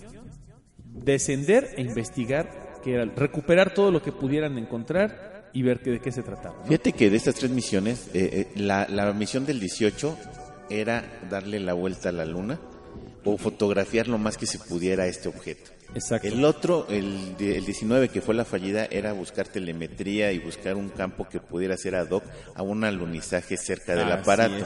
descender 0.94 1.72
e 1.76 1.82
investigar, 1.82 2.80
que 2.86 2.94
era 2.94 3.04
recuperar 3.04 3.74
todo 3.74 3.92
lo 3.92 4.02
que 4.02 4.14
pudieran 4.14 4.58
encontrar 4.58 5.50
y 5.52 5.62
ver 5.62 5.82
que, 5.82 5.92
de 5.92 6.00
qué 6.00 6.14
se 6.14 6.24
trataba. 6.24 6.64
Fíjate 6.64 6.94
que 6.94 7.10
de 7.10 7.18
estas 7.18 7.36
tres 7.36 7.52
misiones, 7.52 8.08
eh, 8.14 8.48
eh, 8.56 8.62
la, 8.62 8.88
la 8.88 9.12
misión 9.12 9.46
del 9.46 9.60
18 9.60 10.18
era 10.70 11.20
darle 11.30 11.60
la 11.60 11.74
vuelta 11.74 12.08
a 12.08 12.12
la 12.14 12.24
Luna 12.24 12.58
o 13.26 13.38
fotografiar 13.38 14.08
lo 14.08 14.18
más 14.18 14.38
que 14.38 14.46
se 14.46 14.60
pudiera 14.60 15.08
este 15.08 15.28
objeto. 15.28 15.72
Exacto. 15.94 16.28
El 16.28 16.44
otro, 16.46 16.88
el, 16.90 17.36
el 17.40 17.66
19 17.66 18.10
que 18.10 18.20
fue 18.22 18.36
la 18.36 18.44
fallida, 18.46 18.86
era 18.86 19.14
buscar 19.14 19.48
telemetría 19.48 20.32
y 20.32 20.40
buscar 20.40 20.76
un 20.76 20.90
campo 20.90 21.28
que 21.30 21.40
pudiera 21.40 21.78
ser 21.78 21.96
ad 21.96 22.10
hoc 22.12 22.24
a 22.56 22.64
un 22.64 22.84
alunizaje 22.84 23.56
cerca 23.58 23.96
del 23.96 24.12
aparato. 24.12 24.66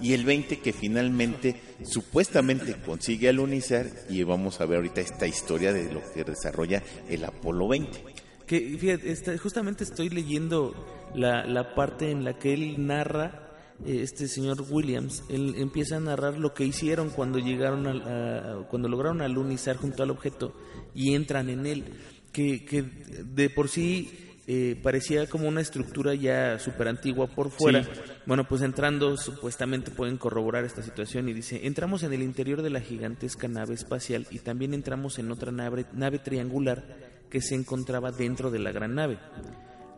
Y 0.00 0.14
el 0.14 0.24
20 0.24 0.58
que 0.60 0.72
finalmente, 0.72 1.56
supuestamente 1.84 2.74
consigue 2.86 3.28
alunizar 3.28 3.86
y 4.08 4.22
vamos 4.22 4.60
a 4.60 4.66
ver 4.66 4.76
ahorita 4.76 5.00
esta 5.02 5.26
historia 5.26 5.72
de 5.72 5.92
lo 5.92 6.00
que 6.12 6.24
desarrolla 6.24 6.82
el 7.08 7.24
Apolo 7.24 7.68
20. 7.68 8.02
Que 8.46 8.76
fíjate, 8.80 9.10
esta- 9.12 9.36
justamente 9.38 9.84
estoy 9.84 10.08
leyendo 10.08 10.74
la, 11.14 11.44
la 11.44 11.74
parte 11.74 12.10
en 12.10 12.24
la 12.24 12.38
que 12.38 12.54
él 12.54 12.86
narra, 12.86 13.49
este 13.86 14.28
señor 14.28 14.64
Williams, 14.68 15.24
él 15.28 15.54
empieza 15.56 15.96
a 15.96 16.00
narrar 16.00 16.38
lo 16.38 16.52
que 16.54 16.64
hicieron 16.64 17.10
cuando 17.10 17.38
llegaron 17.38 17.86
al- 17.86 18.02
a, 18.02 18.52
a- 18.52 18.68
cuando 18.68 18.88
lograron 18.88 19.22
alunizar 19.22 19.76
junto 19.76 20.02
al 20.02 20.10
objeto 20.10 20.54
y 20.94 21.14
entran 21.14 21.48
en 21.48 21.66
él, 21.66 21.84
que, 22.32 22.64
que 22.64 22.82
de 22.82 23.50
por 23.50 23.68
sí 23.68 24.26
eh, 24.46 24.78
parecía 24.82 25.26
como 25.28 25.46
una 25.48 25.60
estructura 25.60 26.14
ya 26.14 26.58
súper 26.58 26.88
antigua 26.88 27.28
por 27.28 27.50
fuera. 27.50 27.86
Bueno, 28.26 28.46
pues 28.48 28.62
entrando 28.62 29.16
supuestamente 29.16 29.90
pueden 29.92 30.16
corroborar 30.18 30.64
esta 30.64 30.82
situación 30.82 31.28
y 31.28 31.32
dice, 31.32 31.66
entramos 31.66 32.02
en 32.02 32.12
el 32.12 32.22
interior 32.22 32.60
de 32.62 32.70
la 32.70 32.80
gigantesca 32.80 33.46
nave 33.48 33.74
espacial 33.74 34.26
y 34.30 34.40
también 34.40 34.74
entramos 34.74 35.18
en 35.18 35.30
otra 35.30 35.52
nave, 35.52 35.86
nave 35.92 36.18
triangular 36.18 36.84
que 37.30 37.40
se 37.40 37.54
encontraba 37.54 38.10
dentro 38.10 38.50
de 38.50 38.58
la 38.58 38.72
gran 38.72 38.94
nave. 38.96 39.18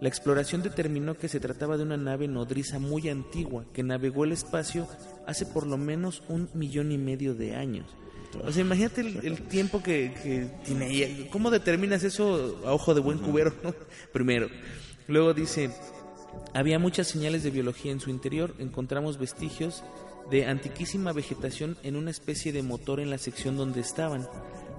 La 0.02 0.08
exploración 0.08 0.64
determinó 0.64 1.16
que 1.16 1.28
se 1.28 1.38
trataba 1.38 1.76
de 1.76 1.84
una 1.84 1.96
nave 1.96 2.26
nodriza 2.26 2.80
muy 2.80 3.08
antigua 3.08 3.64
que 3.72 3.84
navegó 3.84 4.24
el 4.24 4.32
espacio 4.32 4.88
hace 5.28 5.46
por 5.46 5.64
lo 5.64 5.76
menos 5.76 6.24
un 6.28 6.50
millón 6.54 6.90
y 6.90 6.98
medio 6.98 7.36
de 7.36 7.54
años. 7.54 7.86
O 8.44 8.50
sea, 8.50 8.62
imagínate 8.62 9.02
el, 9.02 9.42
tiempo 9.42 9.80
que, 9.80 10.50
tiene 10.64 10.90
ella. 10.90 11.30
¿Cómo 11.30 11.52
determinas 11.52 12.02
eso 12.02 12.60
a 12.66 12.72
ojo 12.72 12.94
de 12.94 13.00
buen 13.00 13.18
cubero? 13.18 13.54
Primero. 14.12 14.48
Luego 15.06 15.34
dice, 15.34 15.70
había 16.52 16.80
muchas 16.80 17.06
señales 17.06 17.44
de 17.44 17.52
biología 17.52 17.92
en 17.92 18.00
su 18.00 18.10
interior. 18.10 18.56
Encontramos 18.58 19.18
vestigios 19.18 19.84
de 20.32 20.46
antiquísima 20.46 21.12
vegetación 21.12 21.76
en 21.84 21.94
una 21.94 22.10
especie 22.10 22.50
de 22.50 22.64
motor 22.64 22.98
en 22.98 23.10
la 23.10 23.18
sección 23.18 23.56
donde 23.56 23.82
estaban. 23.82 24.26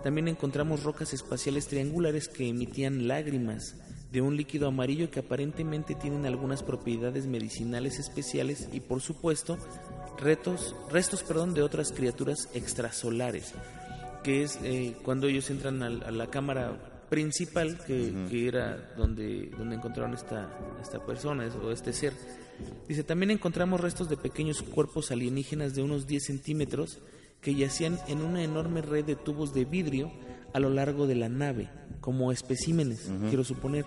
También 0.03 0.27
encontramos 0.27 0.83
rocas 0.83 1.13
espaciales 1.13 1.67
triangulares 1.67 2.27
que 2.27 2.49
emitían 2.49 3.07
lágrimas 3.07 3.77
de 4.13 4.21
un 4.21 4.37
líquido 4.37 4.67
amarillo 4.67 5.09
que 5.09 5.21
aparentemente 5.21 5.95
tienen 5.95 6.27
algunas 6.27 6.61
propiedades 6.61 7.25
medicinales 7.25 7.97
especiales 7.97 8.69
y 8.71 8.79
por 8.79 9.01
supuesto 9.01 9.57
retos, 10.19 10.75
restos 10.91 11.23
perdón, 11.23 11.55
de 11.55 11.63
otras 11.63 11.91
criaturas 11.91 12.47
extrasolares, 12.53 13.55
que 14.23 14.43
es 14.43 14.59
eh, 14.63 14.95
cuando 15.01 15.27
ellos 15.27 15.49
entran 15.49 15.81
a, 15.81 15.89
la 15.89 16.27
cámara 16.27 17.07
principal, 17.09 17.83
que, 17.87 18.13
que 18.29 18.47
era 18.47 18.93
donde, 18.95 19.49
donde 19.57 19.77
encontraron 19.77 20.13
esta, 20.13 20.59
esta 20.79 21.03
persona 21.03 21.49
o 21.63 21.71
este 21.71 21.91
ser. 21.91 22.13
Dice, 22.87 23.03
también 23.03 23.31
encontramos 23.31 23.81
restos 23.81 24.09
de 24.09 24.17
pequeños 24.17 24.61
cuerpos 24.61 25.09
alienígenas 25.09 25.73
de 25.73 25.81
unos 25.81 26.05
10 26.05 26.23
centímetros 26.23 26.99
que 27.41 27.55
yacían 27.55 27.99
en 28.07 28.21
una 28.21 28.43
enorme 28.43 28.83
red 28.83 29.05
de 29.05 29.15
tubos 29.15 29.55
de 29.55 29.65
vidrio 29.65 30.11
a 30.53 30.59
lo 30.59 30.69
largo 30.69 31.07
de 31.07 31.15
la 31.15 31.29
nave, 31.29 31.69
como 31.99 32.31
especímenes, 32.31 33.11
quiero 33.29 33.43
suponer. 33.43 33.85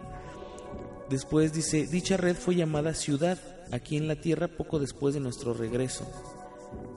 Después 1.09 1.53
dice, 1.53 1.87
dicha 1.87 2.17
red 2.17 2.37
fue 2.37 2.57
llamada 2.57 2.93
Ciudad 2.93 3.39
aquí 3.71 3.97
en 3.97 4.09
la 4.09 4.17
Tierra 4.17 4.49
poco 4.49 4.79
después 4.79 5.15
de 5.15 5.21
nuestro 5.21 5.55
regreso. 5.55 6.05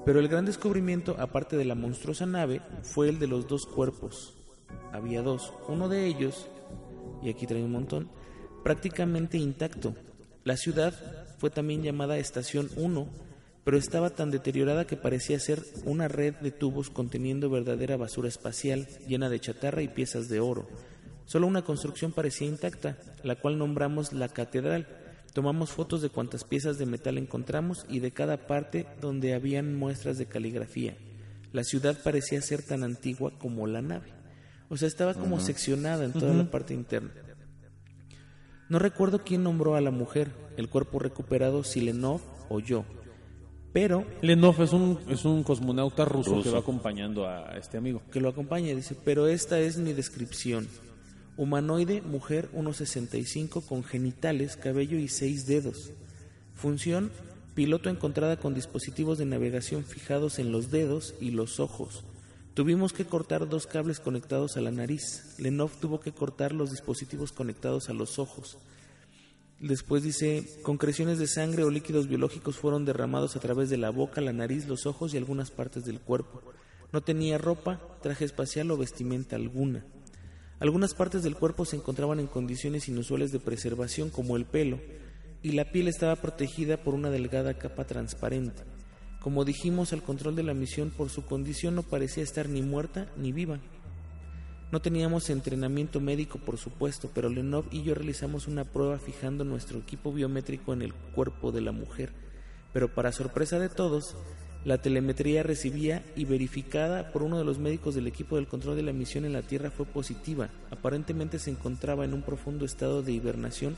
Pero 0.05 0.19
el 0.19 0.27
gran 0.27 0.45
descubrimiento, 0.45 1.15
aparte 1.19 1.57
de 1.57 1.65
la 1.65 1.75
monstruosa 1.75 2.25
nave, 2.25 2.61
fue 2.81 3.09
el 3.09 3.19
de 3.19 3.27
los 3.27 3.47
dos 3.47 3.65
cuerpos. 3.65 4.33
Había 4.91 5.21
dos. 5.21 5.53
Uno 5.67 5.87
de 5.87 6.07
ellos, 6.07 6.47
y 7.21 7.29
aquí 7.29 7.45
trae 7.45 7.63
un 7.63 7.71
montón, 7.71 8.09
prácticamente 8.63 9.37
intacto. 9.37 9.93
La 10.43 10.57
ciudad 10.57 10.93
fue 11.37 11.49
también 11.49 11.83
llamada 11.83 12.17
Estación 12.17 12.69
1, 12.75 13.07
pero 13.63 13.77
estaba 13.77 14.09
tan 14.09 14.31
deteriorada 14.31 14.87
que 14.87 14.97
parecía 14.97 15.39
ser 15.39 15.63
una 15.85 16.07
red 16.07 16.35
de 16.35 16.51
tubos 16.51 16.89
conteniendo 16.89 17.49
verdadera 17.49 17.97
basura 17.97 18.27
espacial, 18.27 18.87
llena 19.07 19.29
de 19.29 19.39
chatarra 19.39 19.81
y 19.81 19.87
piezas 19.87 20.29
de 20.29 20.39
oro. 20.39 20.67
Solo 21.25 21.45
una 21.45 21.61
construcción 21.61 22.11
parecía 22.11 22.47
intacta, 22.47 22.97
la 23.23 23.35
cual 23.35 23.57
nombramos 23.57 24.13
la 24.13 24.29
catedral. 24.29 24.87
Tomamos 25.33 25.71
fotos 25.71 26.01
de 26.01 26.09
cuantas 26.09 26.43
piezas 26.43 26.79
de 26.79 26.87
metal 26.87 27.17
encontramos 27.17 27.85
y 27.87 27.99
de 27.99 28.11
cada 28.11 28.47
parte 28.47 28.87
donde 28.99 29.35
habían 29.35 29.75
muestras 29.75 30.17
de 30.17 30.25
caligrafía. 30.25 30.97
La 31.51 31.63
ciudad 31.63 31.97
parecía 32.03 32.41
ser 32.41 32.63
tan 32.63 32.83
antigua 32.83 33.31
como 33.37 33.67
la 33.67 33.81
nave. 33.81 34.11
O 34.69 34.77
sea, 34.77 34.87
estaba 34.87 35.13
como 35.13 35.39
seccionada 35.39 36.05
en 36.05 36.13
toda 36.13 36.33
la 36.33 36.49
parte 36.49 36.73
interna. 36.73 37.11
No 38.69 38.77
recuerdo 38.77 39.23
quién 39.23 39.43
nombró 39.43 39.75
a 39.75 39.81
la 39.81 39.89
mujer, 39.89 40.31
el 40.57 40.69
cuerpo 40.69 40.99
recuperado, 40.99 41.63
si 41.63 41.81
Lenov 41.81 42.21
o 42.49 42.59
yo. 42.59 42.85
Pero 43.71 44.05
Lenov 44.21 44.61
es 44.61 44.73
un, 44.73 44.97
es 45.09 45.25
un 45.25 45.43
cosmonauta 45.43 46.05
ruso, 46.05 46.31
que 46.31 46.37
Ruso. 46.37 46.53
va 46.53 46.59
acompañando 46.59 47.27
a 47.27 47.55
este 47.57 47.77
amigo. 47.77 48.01
que 48.11 48.19
lo 48.19 48.29
acompaña, 48.29 48.73
dice, 48.73 48.95
pero 49.03 49.27
esta 49.27 49.59
es 49.59 49.77
mi 49.77 49.93
descripción. 49.93 50.67
Humanoide, 51.37 52.01
mujer, 52.01 52.49
1,65, 52.53 53.65
con 53.65 53.83
genitales, 53.83 54.57
cabello 54.57 54.97
y 54.97 55.07
seis 55.07 55.45
dedos. 55.45 55.91
Función, 56.55 57.11
piloto 57.55 57.89
encontrada 57.89 58.37
con 58.37 58.53
dispositivos 58.53 59.17
de 59.17 59.25
navegación 59.25 59.83
fijados 59.85 60.39
en 60.39 60.51
los 60.51 60.71
dedos 60.71 61.13
y 61.21 61.31
los 61.31 61.59
ojos. 61.59 62.03
Tuvimos 62.55 62.91
que 62.91 63.05
cortar 63.05 63.47
dos 63.47 63.67
cables 63.67 64.01
conectados 64.01 64.57
a 64.57 64.61
la 64.61 64.71
nariz. 64.71 65.35
Lenov 65.37 65.71
tuvo 65.79 66.01
que 66.01 66.11
cortar 66.11 66.51
los 66.51 66.71
dispositivos 66.71 67.31
conectados 67.31 67.89
a 67.89 67.93
los 67.93 68.19
ojos. 68.19 68.57
Después 69.59 70.03
dice, 70.03 70.47
concreciones 70.63 71.19
de 71.19 71.27
sangre 71.27 71.63
o 71.63 71.69
líquidos 71.69 72.07
biológicos 72.07 72.55
fueron 72.55 72.85
derramados 72.85 73.35
a 73.35 73.41
través 73.41 73.69
de 73.69 73.75
la 73.75 73.89
boca, 73.89 74.21
la 74.21 74.31
nariz, 74.31 74.67
los 74.67 74.85
ojos 74.85 75.13
y 75.13 75.17
algunas 75.17 75.51
partes 75.51 75.83
del 75.83 75.99
cuerpo. 75.99 76.41
No 76.93 77.01
tenía 77.01 77.37
ropa, 77.37 77.81
traje 78.01 78.23
espacial 78.23 78.71
o 78.71 78.77
vestimenta 78.77 79.35
alguna. 79.35 79.85
Algunas 80.59 80.93
partes 80.93 81.23
del 81.23 81.35
cuerpo 81.35 81.65
se 81.65 81.75
encontraban 81.75 82.21
en 82.21 82.27
condiciones 82.27 82.87
inusuales 82.87 83.33
de 83.33 83.39
preservación 83.39 84.09
como 84.09 84.37
el 84.37 84.45
pelo, 84.45 84.79
y 85.41 85.51
la 85.51 85.71
piel 85.71 85.89
estaba 85.89 86.15
protegida 86.15 86.77
por 86.77 86.93
una 86.93 87.09
delgada 87.09 87.57
capa 87.57 87.85
transparente. 87.85 88.63
Como 89.21 89.43
dijimos, 89.43 89.91
el 89.91 90.03
control 90.03 90.35
de 90.35 90.43
la 90.43 90.53
misión 90.53 90.89
por 90.89 91.09
su 91.09 91.25
condición 91.25 91.75
no 91.75 91.83
parecía 91.83 92.23
estar 92.23 92.47
ni 92.47 92.61
muerta 92.61 93.11
ni 93.17 93.33
viva. 93.33 93.59
No 94.71 94.81
teníamos 94.81 95.31
entrenamiento 95.31 95.99
médico, 95.99 96.37
por 96.37 96.57
supuesto, 96.59 97.09
pero 97.13 97.27
Lenov 97.27 97.65
y 97.71 97.81
yo 97.81 97.95
realizamos 97.95 98.47
una 98.47 98.65
prueba 98.65 98.99
fijando 98.99 99.43
nuestro 99.43 99.79
equipo 99.79 100.13
biométrico 100.13 100.73
en 100.73 100.83
el 100.83 100.93
cuerpo 100.93 101.51
de 101.51 101.61
la 101.61 101.71
mujer. 101.71 102.11
Pero 102.71 102.93
para 102.93 103.11
sorpresa 103.11 103.57
de 103.57 103.69
todos, 103.69 104.15
la 104.65 104.77
telemetría 104.77 105.41
recibida 105.41 106.03
y 106.15 106.25
verificada 106.25 107.11
por 107.11 107.23
uno 107.23 107.39
de 107.39 107.45
los 107.45 107.57
médicos 107.57 107.95
del 107.95 108.05
equipo 108.05 108.35
del 108.35 108.47
control 108.47 108.75
de 108.75 108.83
la 108.83 108.93
misión 108.93 109.25
en 109.25 109.33
la 109.33 109.41
Tierra 109.41 109.71
fue 109.71 109.87
positiva. 109.87 110.49
Aparentemente 110.69 111.39
se 111.39 111.49
encontraba 111.49 112.05
en 112.05 112.13
un 112.13 112.21
profundo 112.21 112.63
estado 112.63 113.01
de 113.01 113.13
hibernación 113.13 113.75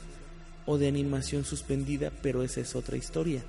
o 0.66 0.76
de 0.76 0.88
animación 0.88 1.44
suspendida, 1.44 2.12
pero 2.20 2.42
esa 2.42 2.60
es 2.60 2.76
otra 2.76 2.98
historia. 2.98 3.42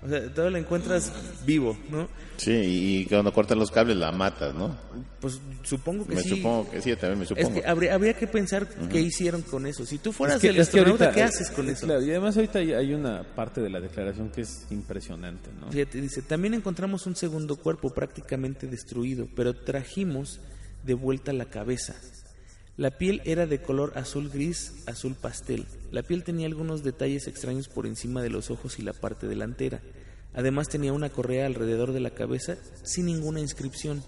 O 0.00 0.08
sea, 0.08 0.20
todavía 0.32 0.52
la 0.52 0.58
encuentras 0.60 1.12
vivo, 1.44 1.76
¿no? 1.90 2.08
Sí, 2.36 2.52
y, 2.52 3.04
cuando 3.06 3.32
cortan 3.32 3.58
los 3.58 3.70
cables 3.72 3.96
la 3.96 4.12
matas, 4.12 4.54
¿no? 4.54 4.76
Pues 5.20 5.40
supongo 5.64 6.06
que 6.06 6.14
Me 6.14 6.22
sí. 6.22 6.28
supongo 6.28 6.70
que 6.70 6.80
sí, 6.80 6.94
también 6.94 7.18
me 7.18 7.22
Es 7.24 7.28
supongo. 7.30 7.54
que 7.60 7.66
habría, 7.66 7.94
habría 7.94 8.14
que 8.14 8.28
pensar 8.28 8.68
qué 8.68 9.00
hicieron 9.00 9.42
con 9.42 9.66
eso. 9.66 9.84
Si 9.84 9.98
tú 9.98 10.12
fueras 10.12 10.36
Es 10.36 10.42
que- 10.42 10.48
el 10.50 10.58
es 10.60 10.68
que 10.68 10.78
astronauta, 10.78 11.06
ahorita- 11.06 11.14
¿qué 11.16 11.22
haces 11.24 11.50
con 11.50 11.68
eso? 11.68 11.86
claro, 11.86 12.00
y 12.02 12.10
además 12.10 12.36
ahorita 12.36 12.60
hay, 12.60 12.72
hay 12.74 12.94
una 12.94 13.24
parte 13.34 13.60
de 13.60 13.70
la 13.70 13.80
declaración 13.80 14.30
que 14.30 14.42
es 14.42 14.66
impresionante, 14.70 15.50
¿no? 15.60 15.72
Fíjate, 15.72 16.00
dice, 16.00 16.22
también 16.22 16.54
encontramos 16.54 17.04
un 17.08 17.16
segundo 17.16 17.56
cuerpo 17.56 17.90
prácticamente 17.92 18.68
destruido, 18.68 19.26
pero 19.34 19.52
trajimos 19.54 20.38
de 20.84 20.94
vuelta 20.94 21.32
la 21.32 21.46
cabeza. 21.46 21.96
La 22.78 22.92
piel 22.92 23.20
era 23.24 23.46
de 23.46 23.60
color 23.60 23.92
azul 23.96 24.30
gris, 24.30 24.84
azul 24.86 25.14
pastel. 25.14 25.66
La 25.90 26.02
piel 26.02 26.22
tenía 26.24 26.46
algunos 26.46 26.82
detalles 26.84 27.26
extraños 27.26 27.68
por 27.68 27.86
encima 27.86 28.22
de 28.22 28.30
los 28.30 28.50
ojos 28.50 28.78
y 28.78 28.82
la 28.82 28.92
parte 28.92 29.26
delantera. 29.26 29.80
Además 30.32 30.68
tenía 30.68 30.92
una 30.92 31.10
correa 31.10 31.46
alrededor 31.46 31.92
de 31.92 31.98
la 32.00 32.10
cabeza 32.10 32.56
sin 32.84 33.06
ninguna 33.06 33.40
inscripción. 33.40 34.02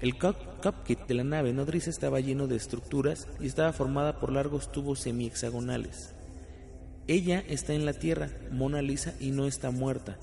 El 0.00 0.16
cock- 0.16 0.60
cockpit 0.62 1.00
de 1.08 1.14
la 1.14 1.24
nave 1.24 1.52
nodriza 1.52 1.90
estaba 1.90 2.20
lleno 2.20 2.46
de 2.46 2.54
estructuras 2.54 3.26
y 3.40 3.46
estaba 3.48 3.72
formada 3.72 4.20
por 4.20 4.30
largos 4.32 4.70
tubos 4.70 5.00
semi-hexagonales. 5.00 6.14
Ella 7.08 7.42
está 7.48 7.72
en 7.74 7.84
la 7.84 7.94
Tierra, 7.94 8.30
Mona 8.52 8.80
Lisa, 8.80 9.14
y 9.18 9.32
no 9.32 9.46
está 9.46 9.72
muerta. 9.72 10.18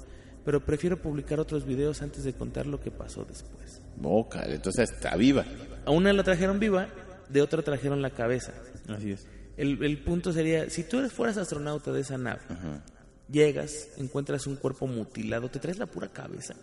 Pero 0.46 0.64
prefiero 0.64 1.02
publicar 1.02 1.42
otros 1.42 1.66
videos 1.66 2.02
antes 2.02 2.24
de 2.24 2.32
contar 2.32 2.68
lo 2.68 2.80
que 2.80 2.92
pasó 2.92 3.26
después. 3.26 3.82
Boca, 3.98 4.46
entonces 4.46 4.92
está 4.92 5.18
viva. 5.18 5.44
A 5.86 5.92
una 5.92 6.14
la 6.14 6.24
trajeron 6.24 6.60
viva, 6.60 6.88
de 7.30 7.42
otra 7.42 7.62
trajeron 7.62 8.02
la 8.02 8.10
cabeza. 8.10 8.54
Así 8.88 9.12
es. 9.12 9.28
El, 9.58 9.84
el 9.84 9.98
punto 10.00 10.34
sería, 10.34 10.70
si 10.70 10.84
tú 10.84 11.00
eres, 11.00 11.14
fueras 11.14 11.38
astronauta 11.38 11.92
de 11.92 12.02
esa 12.02 12.18
nave, 12.18 12.42
llegas, 13.30 13.90
encuentras 13.98 14.48
un 14.48 14.58
cuerpo 14.58 14.88
mutilado, 14.88 15.50
¿te 15.50 15.60
traes 15.60 15.78
la 15.80 15.86
pura 15.86 16.10
cabeza? 16.10 16.56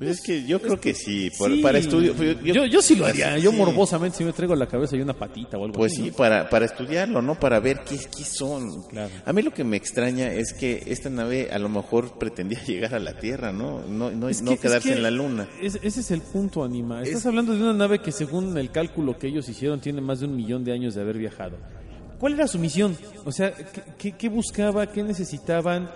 Pues 0.00 0.12
es 0.18 0.20
que 0.22 0.44
yo 0.44 0.60
creo 0.62 0.80
que 0.80 0.94
sí, 0.94 1.30
por- 1.36 1.54
Sí. 1.54 1.60
para 1.60 1.76
estudio. 1.78 2.14
Yo, 2.42 2.64
yo, 2.64 2.80
sí 2.80 2.96
lo 2.96 3.04
haría. 3.04 3.36
Yo 3.38 3.50
Sí. 3.50 3.56
morbosamente 3.58 4.16
si 4.16 4.24
me 4.24 4.32
traigo 4.32 4.54
a 4.54 4.56
la 4.56 4.66
cabeza 4.66 4.96
y 4.96 5.02
una 5.02 5.12
patita 5.12 5.58
o 5.58 5.64
algo 5.66 5.76
Pues 5.76 5.92
así. 5.92 6.04
sí, 6.04 6.08
¿no? 6.10 6.16
para, 6.16 6.48
para 6.48 6.64
estudiarlo, 6.64 7.20
¿no? 7.20 7.38
Para 7.38 7.60
ver 7.60 7.80
qué, 7.84 7.96
qué 7.98 8.24
son. 8.24 8.82
Claro. 8.84 9.10
A 9.26 9.32
mí 9.34 9.42
lo 9.42 9.52
que 9.52 9.62
me 9.62 9.76
extraña 9.76 10.32
es 10.32 10.54
que 10.54 10.82
esta 10.86 11.10
nave 11.10 11.50
a 11.52 11.58
lo 11.58 11.68
mejor 11.68 12.18
pretendía 12.18 12.58
llegar 12.66 12.94
a 12.94 12.98
la 12.98 13.18
Tierra, 13.18 13.52
¿no? 13.52 13.82
No, 13.86 14.10
no, 14.10 14.28
Es 14.30 14.40
no 14.40 14.48
que- 14.48 14.54
es 14.54 14.60
quedarse 14.62 14.88
que 14.88 14.94
en 14.96 15.02
la 15.02 15.10
Luna. 15.10 15.46
es- 15.60 15.78
ese 15.82 16.00
es 16.00 16.10
el 16.10 16.22
punto, 16.22 16.64
Anima. 16.64 17.02
Estás 17.02 17.26
hablando 17.26 17.52
de 17.54 17.60
una 17.62 17.74
nave 17.74 17.98
que 18.00 18.10
según 18.10 18.56
el 18.56 18.70
cálculo 18.70 19.18
que 19.18 19.26
ellos 19.28 19.46
hicieron 19.50 19.80
tiene 19.80 20.00
más 20.00 20.20
de 20.20 20.26
un 20.26 20.34
millón 20.34 20.64
de 20.64 20.72
años 20.72 20.94
de 20.94 21.02
haber 21.02 21.18
viajado. 21.18 21.58
¿Cuál 22.18 22.32
era 22.34 22.46
su 22.46 22.58
misión? 22.58 22.96
O 23.26 23.32
sea, 23.32 23.52
¿qué, 23.52 23.82
qué- 23.98 24.12
qué 24.12 24.28
buscaba? 24.30 24.86
¿Qué 24.90 25.02
necesitaban? 25.02 25.90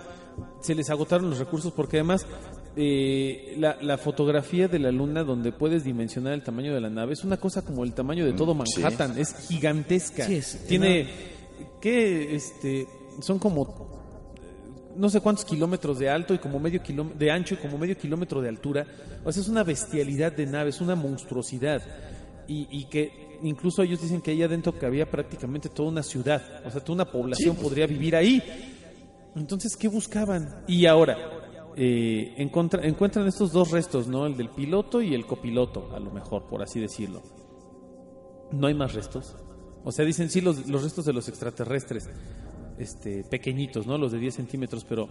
Se 0.61 0.75
les 0.75 0.89
agotaron 0.89 1.29
los 1.29 1.39
recursos 1.39 1.71
porque 1.71 1.97
además 1.97 2.25
eh, 2.75 3.55
la, 3.57 3.77
la 3.81 3.97
fotografía 3.97 4.67
de 4.67 4.79
la 4.79 4.91
luna 4.91 5.23
donde 5.23 5.51
puedes 5.51 5.83
dimensionar 5.83 6.33
el 6.33 6.43
tamaño 6.43 6.73
de 6.73 6.81
la 6.81 6.89
nave 6.89 7.13
es 7.13 7.23
una 7.23 7.37
cosa 7.37 7.61
como 7.63 7.83
el 7.83 7.93
tamaño 7.93 8.25
de 8.25 8.33
todo 8.33 8.53
sí. 8.65 8.81
Manhattan. 8.81 9.17
Es 9.17 9.47
gigantesca. 9.47 10.25
Sí, 10.25 10.35
es 10.35 10.65
Tiene... 10.67 11.07
que 11.81 12.35
Este, 12.35 12.87
son 13.21 13.39
como 13.39 13.95
no 14.95 15.09
sé 15.09 15.19
cuántos 15.19 15.43
kilómetros 15.45 15.99
de 15.99 16.09
alto 16.09 16.33
y 16.33 16.37
como 16.37 16.57
medio 16.59 16.81
kiló- 16.81 17.13
de 17.13 17.29
ancho 17.29 17.55
y 17.55 17.57
como 17.57 17.77
medio 17.77 17.97
kilómetro 17.97 18.41
de 18.41 18.49
altura. 18.49 18.85
O 19.25 19.31
sea, 19.31 19.41
es 19.41 19.49
una 19.49 19.63
bestialidad 19.63 20.31
de 20.31 20.45
nave, 20.45 20.69
es 20.69 20.79
una 20.81 20.95
monstruosidad. 20.95 21.81
Y, 22.47 22.67
y 22.71 22.85
que 22.85 23.37
incluso 23.43 23.81
ellos 23.83 24.01
dicen 24.01 24.21
que 24.21 24.31
ahí 24.31 24.41
adentro 24.43 24.77
que 24.77 24.85
había 24.85 25.09
prácticamente 25.09 25.67
toda 25.67 25.89
una 25.89 26.01
ciudad. 26.03 26.61
O 26.65 26.71
sea, 26.71 26.79
toda 26.81 26.95
una 26.95 27.11
población 27.11 27.55
podría 27.57 27.87
vivir 27.87 28.15
ahí. 28.15 28.41
Entonces, 29.35 29.75
¿qué 29.75 29.89
buscaban? 29.89 30.63
Y 30.65 30.85
ahora, 30.85 31.34
eh, 31.75 32.33
encuentran 32.37 33.27
estos 33.27 33.51
dos 33.51 33.71
restos, 33.71 34.07
¿no? 34.07 34.25
El 34.25 34.37
del 34.37 34.49
piloto 34.49 35.01
y 35.01 35.13
el 35.13 35.25
copiloto, 35.25 35.89
a 35.95 35.99
lo 35.99 36.11
mejor, 36.11 36.43
por 36.43 36.61
así 36.61 36.79
decirlo. 36.79 37.21
No 38.51 38.67
hay 38.67 38.73
más 38.73 38.93
restos. 38.93 39.35
O 39.83 39.91
sea, 39.91 40.05
dicen 40.05 40.29
sí 40.29 40.41
los, 40.41 40.67
los 40.67 40.83
restos 40.83 41.05
de 41.05 41.13
los 41.13 41.27
extraterrestres, 41.27 42.09
este, 42.79 43.23
pequeñitos, 43.23 43.85
¿no? 43.87 43.97
Los 43.97 44.11
de 44.11 44.19
10 44.19 44.33
centímetros, 44.35 44.83
pero 44.83 45.07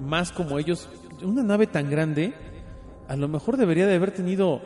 más 0.00 0.32
como 0.32 0.58
ellos. 0.58 0.88
Una 1.22 1.42
nave 1.42 1.66
tan 1.66 1.90
grande, 1.90 2.34
a 3.08 3.16
lo 3.16 3.28
mejor 3.28 3.56
debería 3.56 3.86
de 3.86 3.94
haber 3.94 4.12
tenido 4.12 4.60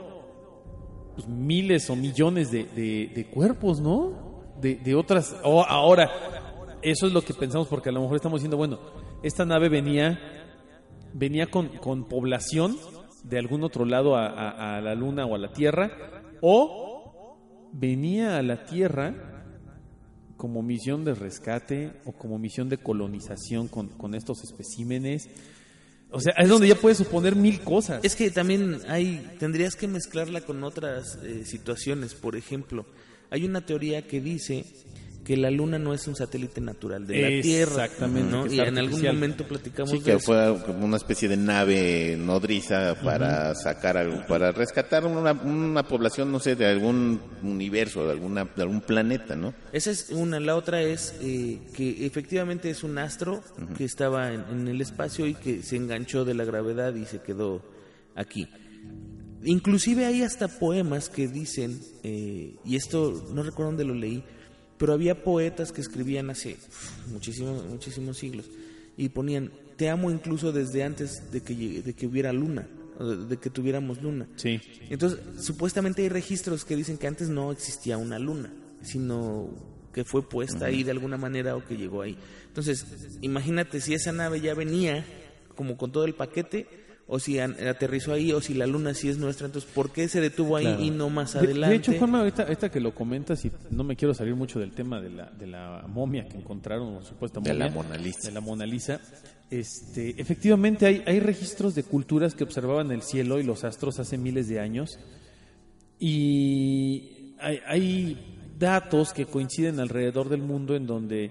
pues, 1.14 1.26
miles 1.28 1.88
o 1.90 1.96
millones 1.96 2.50
de, 2.50 2.64
de- 2.64 3.26
cuerpos, 3.32 3.80
¿no? 3.80 4.44
De, 4.60 4.76
de 4.76 4.94
otras. 4.94 5.36
o 5.42 5.62
ahora, 5.64 6.10
eso 6.82 7.06
es 7.06 7.12
lo 7.12 7.22
que 7.22 7.34
pensamos, 7.34 7.68
porque 7.68 7.88
a 7.88 7.92
lo 7.92 8.00
mejor 8.02 8.16
estamos 8.16 8.40
diciendo, 8.40 8.56
bueno, 8.56 8.78
esta 9.22 9.44
nave 9.44 9.68
venía, 9.68 10.18
venía 11.18 11.46
con, 11.46 11.68
con 11.78 12.04
población 12.08 12.76
de 13.24 13.38
algún 13.38 13.64
otro 13.64 13.84
lado 13.84 14.16
a, 14.16 14.76
a- 14.76 14.80
la 14.80 14.94
Luna 14.94 15.26
o 15.26 15.34
a 15.34 15.38
la 15.38 15.52
Tierra, 15.52 15.90
o 16.40 17.70
venía 17.72 18.38
a 18.38 18.42
la 18.42 18.64
Tierra 18.66 19.14
como 20.36 20.62
misión 20.62 21.04
de 21.04 21.14
rescate 21.14 21.92
o 22.04 22.12
como 22.12 22.38
misión 22.38 22.68
de 22.68 22.78
colonización 22.78 23.68
con, 23.68 23.88
con 23.88 24.14
estos 24.14 24.44
especímenes. 24.44 25.28
O 26.10 26.20
sea, 26.20 26.34
es 26.38 26.48
donde 26.48 26.68
ya 26.68 26.76
puedes 26.76 26.98
suponer 26.98 27.34
mil 27.34 27.60
cosas. 27.60 28.04
Es 28.04 28.14
que 28.14 28.30
también 28.30 28.78
hay, 28.88 29.34
tendrías 29.38 29.74
que 29.74 29.88
mezclarla 29.88 30.42
con 30.42 30.62
otras 30.62 31.18
eh, 31.24 31.44
situaciones. 31.44 32.14
Por 32.14 32.36
ejemplo, 32.36 32.86
hay 33.30 33.44
una 33.44 33.64
teoría 33.66 34.06
que 34.06 34.20
dice 34.20 34.64
que 35.26 35.36
la 35.36 35.50
Luna 35.50 35.76
no 35.76 35.92
es 35.92 36.06
un 36.06 36.14
satélite 36.14 36.60
natural 36.60 37.04
de 37.04 37.20
la 37.20 37.42
Tierra. 37.42 37.84
Exactamente, 37.86 38.30
¿no? 38.30 38.46
Y 38.46 38.60
en 38.60 38.78
algún 38.78 39.02
momento 39.02 39.44
platicamos 39.44 39.90
Sí, 39.90 39.98
de 39.98 40.04
que 40.04 40.12
eso. 40.12 40.20
fue 40.20 40.56
como 40.64 40.84
una 40.84 40.96
especie 40.98 41.28
de 41.28 41.36
nave 41.36 42.16
nodriza 42.16 42.94
para 43.02 43.52
sacar 43.56 43.96
algo, 43.96 44.24
para 44.28 44.52
rescatar 44.52 45.04
una, 45.04 45.32
una 45.32 45.82
población, 45.82 46.30
no 46.30 46.38
sé, 46.38 46.54
de 46.54 46.66
algún 46.66 47.20
universo, 47.42 48.06
de 48.06 48.12
alguna, 48.12 48.44
de 48.44 48.62
algún 48.62 48.80
planeta, 48.82 49.34
¿no? 49.34 49.52
Esa 49.72 49.90
es 49.90 50.10
una. 50.10 50.38
La 50.38 50.54
otra 50.54 50.80
es 50.80 51.16
eh, 51.20 51.58
que 51.74 52.06
efectivamente 52.06 52.70
es 52.70 52.84
un 52.84 52.96
astro 52.96 53.42
que 53.76 53.84
estaba 53.84 54.32
en, 54.32 54.44
en 54.48 54.68
el 54.68 54.80
espacio 54.80 55.26
y 55.26 55.34
que 55.34 55.64
se 55.64 55.74
enganchó 55.74 56.24
de 56.24 56.34
la 56.34 56.44
gravedad 56.44 56.94
y 56.94 57.04
se 57.04 57.18
quedó 57.20 57.62
aquí. 58.14 58.48
Inclusive 59.42 60.06
hay 60.06 60.22
hasta 60.22 60.46
poemas 60.46 61.08
que 61.08 61.26
dicen, 61.26 61.80
eh, 62.04 62.54
y 62.64 62.76
esto 62.76 63.28
no 63.34 63.42
recuerdo 63.42 63.72
dónde 63.72 63.84
lo 63.84 63.94
leí, 63.94 64.22
pero 64.78 64.92
había 64.92 65.22
poetas 65.22 65.72
que 65.72 65.80
escribían 65.80 66.30
hace 66.30 66.56
muchísimos, 67.10 67.64
muchísimos 67.64 68.18
siglos 68.18 68.46
y 68.96 69.08
ponían, 69.10 69.50
te 69.76 69.88
amo 69.88 70.10
incluso 70.10 70.52
desde 70.52 70.82
antes 70.82 71.30
de 71.30 71.42
que, 71.42 71.82
de 71.82 71.92
que 71.94 72.06
hubiera 72.06 72.32
luna, 72.32 72.66
de 73.28 73.36
que 73.36 73.50
tuviéramos 73.50 74.02
luna. 74.02 74.26
Sí. 74.36 74.60
Entonces, 74.88 75.20
supuestamente 75.38 76.02
hay 76.02 76.08
registros 76.08 76.64
que 76.64 76.76
dicen 76.76 76.96
que 76.96 77.06
antes 77.06 77.28
no 77.28 77.52
existía 77.52 77.98
una 77.98 78.18
luna, 78.18 78.52
sino 78.82 79.50
que 79.92 80.04
fue 80.04 80.26
puesta 80.28 80.66
ahí 80.66 80.82
de 80.82 80.90
alguna 80.90 81.16
manera 81.16 81.56
o 81.56 81.64
que 81.64 81.76
llegó 81.76 82.02
ahí. 82.02 82.16
Entonces, 82.48 82.86
imagínate 83.20 83.80
si 83.80 83.94
esa 83.94 84.12
nave 84.12 84.40
ya 84.40 84.54
venía 84.54 85.04
como 85.54 85.76
con 85.76 85.92
todo 85.92 86.04
el 86.04 86.14
paquete, 86.14 86.66
o 87.08 87.18
si 87.20 87.38
aterrizó 87.38 88.12
ahí, 88.12 88.32
o 88.32 88.40
si 88.40 88.52
la 88.54 88.66
luna 88.66 88.92
sí 88.92 89.08
es 89.08 89.16
nuestra, 89.18 89.46
entonces, 89.46 89.70
¿por 89.72 89.92
qué 89.92 90.08
se 90.08 90.20
detuvo 90.20 90.56
ahí 90.56 90.64
Claro. 90.64 90.82
y 90.82 90.90
no 90.90 91.08
más 91.08 91.34
De- 91.34 91.38
adelante? 91.40 91.70
De, 91.70 91.76
hecho, 91.76 91.92
Juanma, 91.98 92.18
ahorita, 92.20 92.42
ahorita 92.42 92.68
que 92.70 92.80
lo 92.80 92.94
comentas, 92.94 93.44
y 93.44 93.52
no 93.70 93.84
me 93.84 93.94
quiero 93.94 94.12
salir 94.12 94.34
mucho 94.34 94.58
del 94.58 94.72
tema 94.72 95.00
de 95.00 95.10
la, 95.10 95.30
de 95.30 95.46
la 95.46 95.84
momia 95.88 96.26
que 96.28 96.36
encontraron, 96.36 96.96
o 96.96 97.02
supuesta 97.02 97.38
De 97.40 97.50
momia. 97.52 97.66
la 97.66 97.72
Mona 97.72 97.96
Lisa. 97.96 98.26
De 98.28 98.32
la 98.34 98.40
Mona 98.40 98.66
Lisa. 98.66 99.00
Este, 99.50 100.20
efectivamente, 100.20 100.84
hay, 100.86 101.04
hay 101.06 101.20
registros 101.20 101.76
de 101.76 101.84
culturas 101.84 102.34
que 102.34 102.42
observaban 102.42 102.90
el 102.90 103.02
cielo 103.02 103.38
y 103.38 103.44
los 103.44 103.62
astros 103.62 104.00
hace 104.00 104.18
miles 104.18 104.48
de 104.48 104.58
años. 104.58 104.98
Y 105.98 107.34
hay, 107.38 107.60
hay 107.66 108.52
datos 108.58 109.12
que 109.12 109.26
coinciden 109.26 109.80
alrededor 109.80 110.28
del 110.28 110.42
mundo 110.42 110.74
en 110.76 110.86
donde 110.86 111.30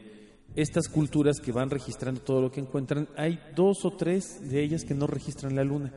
estas 0.55 0.87
culturas 0.87 1.39
que 1.39 1.51
van 1.51 1.69
registrando 1.69 2.21
todo 2.21 2.41
lo 2.41 2.51
que 2.51 2.61
encuentran, 2.61 3.07
hay 3.17 3.39
dos 3.55 3.85
o 3.85 3.91
tres 3.91 4.49
de 4.49 4.63
ellas 4.63 4.83
que 4.83 4.93
no 4.93 5.07
registran 5.07 5.55
la 5.55 5.63
luna. 5.63 5.91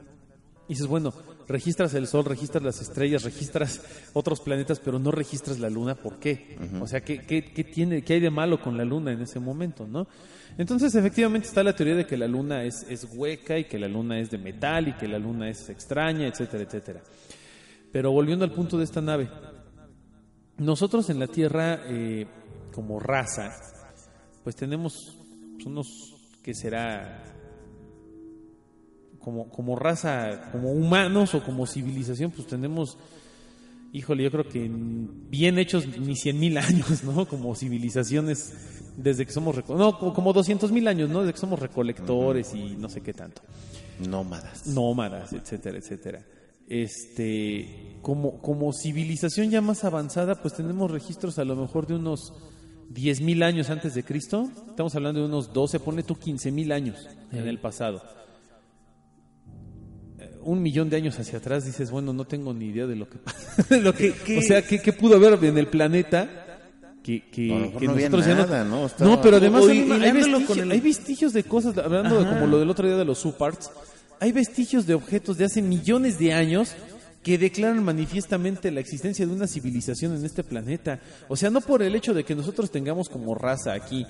Y 0.69 0.75
dices, 0.75 0.87
bueno, 0.87 1.15
registras 1.49 1.95
el 1.95 2.07
Sol, 2.07 2.27
registras 2.27 2.63
las 2.63 2.81
estrellas, 2.83 3.25
registras 3.25 3.81
otros 4.13 4.41
planetas, 4.41 4.81
pero 4.81 4.99
no 4.99 5.11
registras 5.11 5.59
la 5.59 5.71
Luna, 5.71 5.95
¿por 5.95 6.19
qué? 6.19 6.59
O 6.81 6.87
sea, 6.87 7.01
¿qué, 7.01 7.21
qué, 7.21 7.43
qué 7.43 7.65
tiene, 7.65 8.03
¿qué 8.03 8.15
hay 8.15 8.21
de 8.21 8.31
malo 8.31 8.61
con 8.61 8.77
la 8.77 8.85
Luna 8.85 9.13
en 9.13 9.23
ese 9.23 9.41
momento, 9.41 9.87
no? 9.87 10.07
Entonces, 10.59 10.95
efectivamente, 10.95 11.49
está 11.49 11.63
la 11.63 11.75
teoría 11.75 11.95
de 11.95 12.07
que 12.07 12.19
la 12.19 12.29
Luna 12.29 12.65
es, 12.65 12.85
es 12.89 13.09
hueca 13.11 13.59
y 13.59 13.65
que 13.65 13.79
la 13.79 13.89
Luna 13.89 14.21
es 14.21 14.31
de 14.31 14.37
metal 14.37 14.89
y 14.89 14.93
que 14.93 15.09
la 15.09 15.19
Luna 15.19 15.49
es 15.49 15.71
extraña, 15.71 16.27
etcétera, 16.27 16.65
etcétera. 16.65 17.03
Pero 17.91 18.13
volviendo 18.13 18.45
al 18.45 18.53
punto 18.53 18.77
de 18.77 18.85
esta 18.85 19.01
nave, 19.01 19.31
nosotros 20.59 21.09
en 21.09 21.19
la 21.19 21.29
Tierra, 21.29 21.81
eh, 21.87 22.27
como 22.75 23.01
raza, 23.01 23.53
pues 24.49 24.57
tenemos 24.57 25.15
unos, 25.67 26.15
que 26.43 26.55
será? 26.55 27.23
Como, 29.21 29.51
como 29.51 29.77
raza, 29.77 30.49
como 30.53 30.73
humanos 30.73 31.35
o 31.35 31.45
como 31.45 31.67
civilización, 31.67 32.31
pues 32.31 32.47
tenemos, 32.47 32.97
híjole, 33.93 34.25
yo 34.25 34.31
creo 34.31 34.49
que 34.49 34.65
en- 34.65 35.29
bien 35.29 35.59
hechos 35.59 35.87
ni 35.99 36.17
cien 36.17 36.39
mil 36.41 36.57
años, 36.57 37.05
¿no? 37.05 37.27
Como 37.29 37.55
civilizaciones 37.55 38.55
desde 38.97 39.27
que 39.27 39.33
somos, 39.33 39.55
no, 39.69 39.99
como, 39.99 40.33
200 40.33 40.73
mil 40.73 40.89
años, 40.89 41.11
¿no? 41.11 41.21
Desde 41.21 41.35
que 41.35 41.41
somos 41.41 41.59
recolectores 41.59 42.55
y 42.55 42.75
no 42.77 42.89
sé 42.89 43.03
qué 43.03 43.13
tanto 43.13 43.43
Nómadas. 44.09 44.67
nómadas, 44.67 45.31
etcétera, 45.35 45.77
etcétera. 45.77 46.25
Este, 46.69 47.99
como, 48.01 48.41
como 48.41 48.73
civilización 48.73 49.51
ya 49.51 49.61
más 49.61 49.85
avanzada, 49.85 50.41
pues 50.41 50.55
tenemos 50.55 50.91
registros 50.91 51.39
a 51.39 51.45
lo 51.45 51.55
mejor 51.55 51.87
de 51.87 51.97
unos 51.97 52.33
10.000 52.93 53.43
años 53.45 53.71
antes 53.71 53.95
de 53.95 54.03
Cristo. 54.03 54.49
Estamos 54.71 54.95
hablando 54.95 55.21
de 55.21 55.27
unos 55.27 55.53
12, 55.53 55.81
ponle 55.81 56.03
tú 56.03 56.15
15.000 56.15 56.73
años 56.73 57.07
en 57.33 57.47
el 57.47 57.59
pasado. 57.59 58.03
Eh, 60.19 60.39
Un 60.43 60.63
millón 60.63 60.89
de 60.91 60.97
años 60.97 61.19
hacia 61.19 61.39
atrás 61.39 61.65
dices, 61.65 61.91
bueno, 61.91 62.13
no 62.13 62.25
tengo 62.25 62.53
ni 62.55 62.67
idea 62.67 62.87
de 62.87 62.97
lo 62.97 63.09
que 63.09 63.19
pasa. 63.19 63.63
de 63.71 63.81
lo 63.81 63.93
que, 63.95 64.15
o 64.39 64.43
sea, 64.43 64.63
¿qué, 64.63 64.81
qué 64.81 64.93
pudo 64.93 65.17
haber 65.17 65.43
en 65.45 65.59
el 65.59 65.67
planeta? 65.67 66.45
Que, 67.03 67.23
que, 67.31 67.43
mejor 67.53 67.81
que 67.81 67.87
no 67.87 67.95
nosotros 67.95 68.27
ya 68.27 68.35
nada, 68.35 68.65
¿no? 68.65 68.87
Estaba- 68.87 69.11
No, 69.11 69.23
pero 69.23 69.37
además 69.39 69.65
hay, 69.67 69.83
vestigios, 69.89 70.43
con 70.45 70.59
el- 70.59 70.71
hay 70.73 70.81
vestigios 70.81 71.33
de 71.33 71.45
cosas, 71.45 71.79
hablando 71.79 72.19
de 72.23 72.27
como 72.29 72.47
lo 72.47 72.59
del 72.59 72.69
otro 72.69 72.87
día 72.87 72.97
de 72.97 73.05
los 73.05 73.19
subparts, 73.19 73.71
hay 74.21 74.33
vestigios 74.33 74.85
de 74.87 74.95
objetos 74.95 75.39
de 75.39 75.45
hace 75.47 75.63
millones 75.63 76.19
de 76.19 76.35
años 76.35 76.75
que 77.29 77.37
declaran 77.37 77.85
manifiestamente 77.85 78.71
la 78.71 78.81
existencia 78.81 79.27
de 79.27 79.33
una 79.35 79.47
civilización 79.47 80.17
en 80.17 80.25
este 80.25 80.43
planeta. 80.45 80.99
O 81.29 81.37
sea, 81.37 81.51
no 81.51 81.61
por 81.61 81.83
el 81.83 81.95
hecho 81.95 82.15
de 82.15 82.25
que 82.25 82.35
nosotros 82.35 82.71
tengamos 82.71 83.11
como 83.11 83.35
raza 83.35 83.75
aquí 83.75 84.07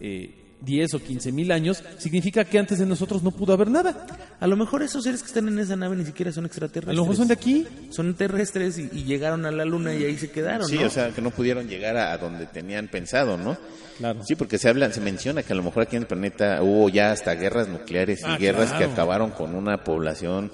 eh, 0.00 0.56
10 0.62 0.94
o 0.94 0.98
15 0.98 1.32
mil 1.32 1.52
años, 1.52 1.84
significa 1.98 2.46
que 2.46 2.58
antes 2.58 2.78
de 2.78 2.86
nosotros 2.86 3.22
no 3.22 3.30
pudo 3.30 3.52
haber 3.52 3.68
nada. 3.70 4.06
A 4.40 4.46
lo 4.46 4.56
mejor 4.56 4.82
esos 4.82 5.04
seres 5.04 5.20
que 5.20 5.26
están 5.26 5.48
en 5.48 5.58
esa 5.58 5.76
nave 5.76 5.96
ni 5.96 6.06
siquiera 6.06 6.32
son 6.32 6.46
extraterrestres. 6.46 6.94
A 6.94 6.96
lo 6.96 7.02
mejor 7.02 7.16
son 7.16 7.28
de 7.28 7.34
aquí. 7.34 7.66
Son 7.90 8.14
terrestres 8.14 8.78
y, 8.78 8.88
y 8.90 9.04
llegaron 9.04 9.44
a 9.44 9.50
la 9.50 9.66
luna 9.66 9.92
y 9.92 10.04
ahí 10.04 10.16
se 10.16 10.30
quedaron, 10.30 10.66
Sí, 10.66 10.78
¿no? 10.78 10.86
o 10.86 10.90
sea, 10.90 11.10
que 11.10 11.20
no 11.20 11.30
pudieron 11.30 11.68
llegar 11.68 11.98
a, 11.98 12.12
a 12.14 12.16
donde 12.16 12.46
tenían 12.46 12.88
pensado, 12.88 13.36
¿no? 13.36 13.58
Claro. 13.98 14.24
Sí, 14.24 14.34
porque 14.34 14.56
se 14.56 14.70
habla, 14.70 14.90
se 14.92 15.02
menciona 15.02 15.42
que 15.42 15.52
a 15.52 15.56
lo 15.56 15.62
mejor 15.62 15.82
aquí 15.82 15.96
en 15.96 16.02
el 16.04 16.08
planeta 16.08 16.62
hubo 16.62 16.88
ya 16.88 17.12
hasta 17.12 17.34
guerras 17.34 17.68
nucleares 17.68 18.20
y 18.20 18.24
Ah, 18.24 18.38
guerras 18.38 18.72
que 18.72 18.84
acabaron 18.84 19.30
con 19.32 19.54
una 19.54 19.84
población 19.84 20.50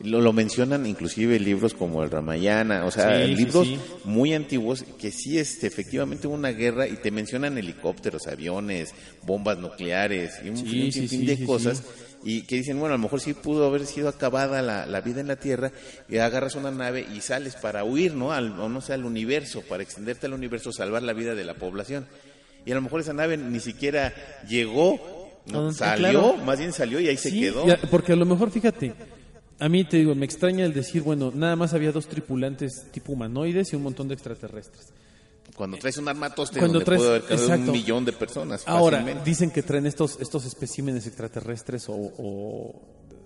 Lo, 0.00 0.20
lo 0.20 0.32
mencionan 0.32 0.86
inclusive 0.86 1.40
libros 1.40 1.74
como 1.74 2.04
el 2.04 2.10
Ramayana, 2.10 2.84
o 2.84 2.90
sea, 2.92 3.24
Sí, 3.26 3.34
libros 3.34 3.66
sí. 3.66 3.78
muy 4.04 4.32
antiguos 4.32 4.84
que 5.00 5.10
sí 5.10 5.38
es 5.38 5.64
efectivamente 5.64 6.28
hubo 6.28 6.34
una 6.36 6.50
guerra 6.50 6.86
y 6.86 6.94
te 6.96 7.10
mencionan 7.10 7.58
helicópteros, 7.58 8.28
aviones, 8.28 8.94
bombas 9.22 9.58
nucleares 9.58 10.34
y 10.44 10.50
un 10.50 10.56
fin, 10.56 10.92
fin 10.92 11.08
sí, 11.08 11.26
de 11.26 11.44
cosas. 11.44 11.82
Y 12.24 12.42
que 12.42 12.56
dicen, 12.56 12.78
bueno, 12.78 12.94
a 12.94 12.98
lo 12.98 13.02
mejor 13.02 13.20
sí 13.20 13.32
pudo 13.32 13.66
haber 13.66 13.86
sido 13.86 14.08
acabada 14.08 14.60
la, 14.62 14.86
la 14.86 15.00
vida 15.00 15.20
en 15.20 15.28
la 15.28 15.36
Tierra 15.36 15.70
y 16.08 16.18
agarras 16.18 16.54
una 16.56 16.70
nave 16.72 17.06
y 17.16 17.20
sales 17.20 17.54
para 17.56 17.84
huir, 17.84 18.14
¿no? 18.14 18.32
Al, 18.32 18.58
o 18.58 18.68
no 18.68 18.80
sé, 18.80 18.92
al 18.92 19.04
universo, 19.04 19.62
para 19.68 19.82
extenderte 19.84 20.26
al 20.26 20.32
universo, 20.32 20.72
salvar 20.72 21.02
la 21.02 21.12
vida 21.12 21.34
de 21.36 21.44
la 21.44 21.54
población. 21.54 22.06
Y 22.66 22.72
a 22.72 22.74
lo 22.74 22.82
mejor 22.82 23.00
esa 23.00 23.12
nave 23.12 23.36
ni 23.36 23.60
siquiera 23.60 24.12
llegó, 24.48 25.00
¿no? 25.46 25.68
Ah, 25.68 25.72
salió, 25.72 26.10
claro. 26.10 26.36
más 26.44 26.58
bien 26.58 26.72
salió 26.72 26.98
y 27.00 27.08
ahí 27.08 27.16
se 27.16 27.32
quedó. 27.32 27.64
porque 27.90 28.12
a 28.12 28.16
lo 28.16 28.26
mejor, 28.26 28.50
fíjate, 28.50 28.92
a 29.60 29.68
mí 29.68 29.84
te 29.84 29.96
digo, 29.98 30.14
me 30.14 30.24
extraña 30.24 30.64
el 30.64 30.72
decir, 30.72 31.02
bueno, 31.02 31.32
nada 31.34 31.56
más 31.56 31.74
había 31.74 31.92
dos 31.92 32.06
tripulantes 32.06 32.86
tipo 32.92 33.12
humanoides 33.12 33.72
y 33.72 33.76
un 33.76 33.82
montón 33.82 34.08
de 34.08 34.14
extraterrestres. 34.14 34.92
Cuando 35.56 35.76
traes 35.78 35.96
un 35.96 36.06
armatoste 36.08 36.58
Cuando 36.58 36.74
donde 36.80 36.84
traes- 36.84 36.98
puede 36.98 37.16
haber 37.18 37.32
exacto. 37.32 37.64
un 37.66 37.72
millón 37.72 38.04
de 38.04 38.12
personas 38.12 38.62
Ahora, 38.66 38.98
fácilmente. 38.98 39.28
dicen 39.28 39.50
que 39.50 39.62
traen 39.62 39.86
estos, 39.86 40.20
estos 40.20 40.44
especímenes 40.44 41.06
extraterrestres 41.06 41.88
o, 41.88 41.94
o 41.96 42.82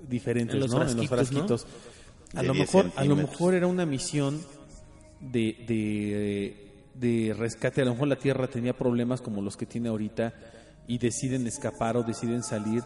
diferentes, 0.08 0.54
En 0.54 0.60
los 0.60 0.70
¿no? 0.70 0.82
en 0.88 0.96
los 0.96 1.08
frasquitos, 1.08 1.66
¿no? 2.32 2.40
A 2.40 2.42
lo 2.42 2.54
10 2.54 2.66
mejor, 2.66 2.90
a 2.96 3.04
lo 3.04 3.16
mejor 3.16 3.54
era 3.54 3.66
una 3.66 3.84
misión 3.84 4.40
de, 5.20 5.56
de, 5.68 6.56
de 6.94 7.34
rescate. 7.34 7.82
A 7.82 7.84
lo 7.84 7.92
mejor 7.92 8.08
la 8.08 8.16
Tierra 8.16 8.46
tenía 8.48 8.72
problemas 8.72 9.20
como 9.20 9.42
los 9.42 9.56
que 9.56 9.66
tiene 9.66 9.88
ahorita 9.90 10.32
y 10.88 10.96
deciden 10.98 11.46
escapar 11.46 11.96
o 11.98 12.02
deciden 12.02 12.42
salir. 12.42 12.82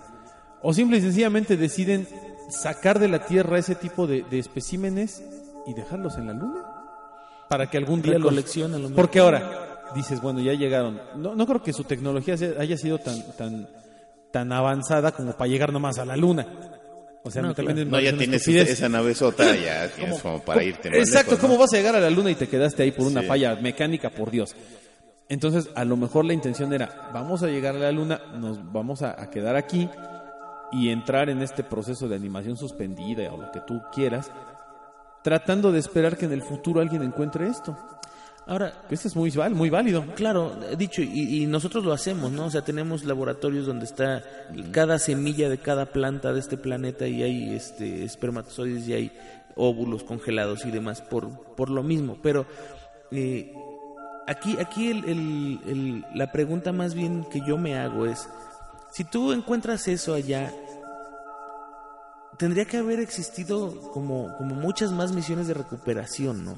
O 0.63 0.75
simple 0.75 0.97
y 0.97 1.03
sencillamente 1.03 1.57
deciden 1.57 2.09
sacar 2.49 2.99
de 2.99 3.09
la 3.09 3.25
Tierra 3.27 3.59
ese 3.59 3.75
tipo 3.75 4.07
de, 4.07 4.23
de 4.23 4.39
especímenes 4.39 5.23
y 5.67 5.75
dejarlos 5.75 6.17
en 6.17 6.27
la 6.29 6.33
Luna. 6.33 6.63
Para 7.49 7.69
que 7.71 7.77
algún 7.79 8.03
día 8.03 8.15
los... 8.15 8.23
Recolección, 8.25 8.75
a 8.75 8.79
lo 8.79 8.85
mejor. 8.89 8.97
Porque 8.97 9.21
ahora 9.21 9.83
dices, 9.95 10.21
bueno, 10.21 10.41
ya 10.41 10.53
llegaron. 10.55 11.01
No, 11.17 11.35
no 11.37 11.47
creo 11.47 11.63
que 11.63 11.73
su 11.73 11.85
tecnología 11.85 12.35
haya 12.59 12.77
sido 12.77 12.99
tan, 12.99 13.23
tan, 13.37 13.69
tan 14.33 14.53
avanzada 14.53 15.13
como 15.13 15.33
para 15.33 15.49
llegar 15.49 15.73
nomás 15.73 15.99
a 15.99 16.05
la 16.05 16.17
Luna. 16.17 16.47
O 17.23 17.31
sea, 17.31 17.43
No, 17.43 17.55
también 17.55 17.89
claro. 17.89 17.91
No, 17.91 17.99
es 17.99 18.05
ya 18.05 18.11
una 18.11 18.19
tienes 18.19 18.41
estupidez. 18.43 18.71
esa 18.71 18.89
nave 18.89 19.15
sota, 19.15 19.55
ya 19.57 19.89
tienes 19.97 20.21
como 20.21 20.41
para 20.41 20.63
irte 20.63 20.89
Exacto, 20.89 21.33
lejos, 21.33 21.43
¿no? 21.43 21.49
¿cómo 21.49 21.61
vas 21.61 21.73
a 21.73 21.77
llegar 21.77 21.95
a 21.97 22.01
la 22.01 22.11
Luna 22.11 22.31
y 22.31 22.35
te 22.37 22.49
quedaste 22.49 22.83
ahí 22.85 22.93
por 22.93 23.07
una 23.07 23.23
Sí. 23.23 23.27
falla 23.27 23.57
mecánica, 23.57 24.11
por 24.11 24.31
Dios? 24.31 24.55
Entonces, 25.29 25.69
a 25.75 25.85
lo 25.85 25.97
mejor 25.97 26.25
la 26.25 26.35
intención 26.35 26.73
era, 26.73 27.11
vamos 27.13 27.43
a 27.43 27.49
llegar 27.49 27.75
a 27.75 27.79
la 27.81 27.91
Luna, 27.93 28.21
nos 28.39 28.73
vamos 28.73 29.03
a, 29.03 29.21
a 29.21 29.29
quedar 29.31 29.57
aquí 29.57 29.89
y 30.77 30.91
entrar 30.91 31.29
en 31.31 31.43
este 31.43 31.63
proceso 31.65 32.09
de 32.09 32.17
animación 32.17 32.57
suspendida 32.57 33.33
o 33.33 33.37
lo 33.41 33.51
que 33.53 33.61
tú 33.61 33.81
quieras, 33.95 34.31
tratando 35.23 35.73
de 35.73 35.79
esperar 35.79 36.17
que 36.17 36.27
en 36.27 36.33
el 36.33 36.43
futuro 36.43 36.81
alguien 36.81 37.03
encuentre 37.03 37.49
esto. 37.49 37.77
Ahora, 38.49 38.73
Esto 38.91 39.09
es 39.09 39.17
muy, 39.17 39.33
muy 39.55 39.71
válido. 39.71 40.05
Claro, 40.15 40.55
dicho, 40.79 41.03
y, 41.03 41.43
y 41.43 41.47
nosotros 41.47 41.85
lo 41.85 41.93
hacemos, 41.93 42.31
¿no? 42.31 42.45
O 42.47 42.51
sea, 42.51 42.63
tenemos 42.63 43.05
laboratorios 43.05 43.67
donde 43.67 43.87
está 43.87 44.23
cada 44.71 45.01
semilla 45.01 45.49
de 45.49 45.59
cada 45.59 45.87
planta 45.87 46.33
de 46.33 46.39
este 46.39 46.57
planeta 46.57 47.09
y 47.09 47.25
hay 47.25 47.55
este, 47.57 48.05
espermatozoides 48.05 48.87
y 48.87 48.93
hay 48.93 49.13
óvulos 49.57 50.05
congelados 50.05 50.65
y 50.65 50.71
demás 50.71 51.03
por, 51.03 51.29
por 51.57 51.71
lo 51.71 51.83
mismo. 51.83 52.19
Pero 52.23 52.47
eh, 53.11 53.53
aquí, 54.29 54.57
aquí 54.61 54.91
el- 54.91 55.05
el- 55.09 55.61
el- 55.67 56.05
la 56.15 56.31
pregunta 56.31 56.71
más 56.73 56.95
bien 56.95 57.25
que 57.33 57.41
yo 57.45 57.59
me 57.59 57.77
hago 57.77 58.07
es, 58.07 58.29
si 58.93 59.03
tú 59.03 59.33
encuentras 59.33 59.89
eso 59.89 60.15
allá, 60.15 60.53
tendría 62.39 62.65
que 62.65 62.79
haber 62.79 63.01
existido 63.01 63.91
como, 63.93 64.37
como 64.37 64.55
muchas 64.55 64.93
más 64.93 65.13
misiones 65.13 65.49
de 65.49 65.55
recuperación, 65.55 66.45
¿no? 66.45 66.53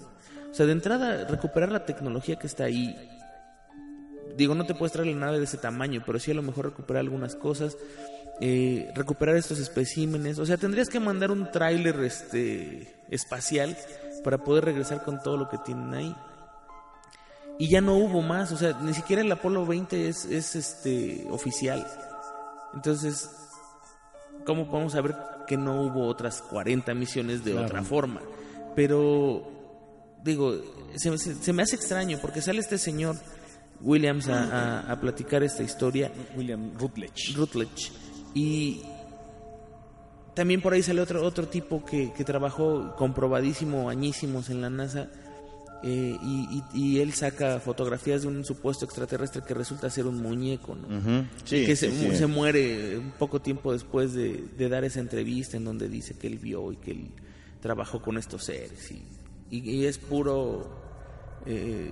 O 0.50 0.54
sea, 0.54 0.66
de 0.66 0.72
entrada, 0.72 1.26
recuperar 1.26 1.70
la 1.70 1.84
tecnología 1.84 2.36
que 2.36 2.46
está 2.46 2.64
ahí. 2.64 2.96
Digo, 4.36 4.54
no 4.54 4.66
te 4.66 4.74
puedes 4.74 4.92
traer 4.92 5.08
la 5.08 5.16
nave 5.16 5.38
de 5.38 5.44
ese 5.44 5.58
tamaño, 5.58 6.02
pero 6.04 6.18
sí 6.18 6.30
a 6.30 6.34
lo 6.34 6.42
mejor 6.42 6.66
recuperar 6.66 7.00
algunas 7.00 7.34
cosas. 7.34 7.76
eh, 8.40 8.92
recuperar 8.94 9.36
estos 9.36 9.58
especímenes. 9.58 10.38
O 10.38 10.46
sea, 10.46 10.56
tendrías 10.56 10.88
que 10.88 11.00
mandar 11.00 11.32
un 11.32 11.50
tráiler 11.50 11.98
este, 12.04 13.02
espacial 13.10 13.76
para 14.22 14.38
poder 14.38 14.64
regresar 14.64 15.02
con 15.02 15.20
todo 15.20 15.36
lo 15.36 15.48
que 15.48 15.58
tienen 15.58 15.92
ahí. 15.92 16.14
Y 17.58 17.68
ya 17.68 17.80
no 17.80 17.96
hubo 17.96 18.22
más, 18.22 18.52
o 18.52 18.56
sea, 18.56 18.78
ni 18.80 18.94
siquiera 18.94 19.22
el 19.22 19.32
Apolo 19.32 19.66
20 19.66 20.08
es, 20.08 20.24
es 20.26 20.54
este 20.54 21.26
oficial. 21.30 21.84
Entonces, 22.74 23.28
¿cómo 24.46 24.70
podemos 24.70 24.92
saber 24.92 25.16
que 25.48 25.56
no 25.56 25.82
hubo 25.82 26.06
otras 26.06 26.42
40 26.42 26.94
misiones 26.94 27.44
de 27.44 27.54
otra 27.58 27.82
forma? 27.82 28.20
Pero, 28.76 29.42
digo, 30.22 30.54
se, 30.94 31.10
me- 31.10 31.18
se- 31.18 31.34
se 31.34 31.52
me 31.52 31.62
hace 31.62 31.74
extraño 31.74 32.18
porque 32.22 32.40
sale 32.40 32.60
este 32.60 32.78
señor 32.78 33.16
Williams 33.80 34.28
a, 34.28 34.44
a- 34.44 34.92
a 34.92 35.00
platicar 35.00 35.42
esta 35.42 35.62
historia, 35.64 36.12
William 36.36 36.72
Rutledge. 36.78 37.34
Rutledge, 37.34 37.90
y 38.34 38.82
también 40.34 40.60
por 40.60 40.72
ahí 40.72 40.82
sale 40.82 41.00
otro, 41.00 41.24
otro 41.24 41.48
tipo 41.48 41.84
que, 41.84 42.12
que 42.12 42.24
trabajó 42.24 42.94
comprobadísimo 42.96 43.88
añísimos 43.88 44.50
en 44.50 44.60
la 44.60 44.70
NASA. 44.70 45.08
Eh, 45.82 46.16
y, 46.22 46.62
y- 46.74 46.80
y 46.96 47.00
él 47.00 47.12
saca 47.12 47.60
fotografías 47.60 48.22
de 48.22 48.28
un 48.28 48.44
supuesto 48.44 48.84
extraterrestre 48.84 49.42
que 49.46 49.54
resulta 49.54 49.88
ser 49.90 50.06
un 50.06 50.20
muñeco, 50.20 50.74
¿no? 50.74 51.26
Sí, 51.44 51.64
que 51.66 51.76
se, 51.76 51.90
sí. 51.90 52.16
se 52.16 52.26
muere 52.26 52.98
un 52.98 53.12
poco 53.12 53.40
tiempo 53.40 53.72
después 53.72 54.12
de, 54.12 54.44
de 54.56 54.68
dar 54.68 54.84
esa 54.84 55.00
entrevista 55.00 55.56
en 55.56 55.64
donde 55.64 55.88
dice 55.88 56.14
que 56.14 56.26
él 56.26 56.38
vio 56.38 56.72
y 56.72 56.76
que 56.76 56.90
él 56.92 57.10
trabajó 57.60 58.00
con 58.02 58.18
estos 58.18 58.44
seres 58.44 58.90
y, 59.50 59.84
es 59.86 59.98
puro 59.98 60.68
eh, 61.46 61.90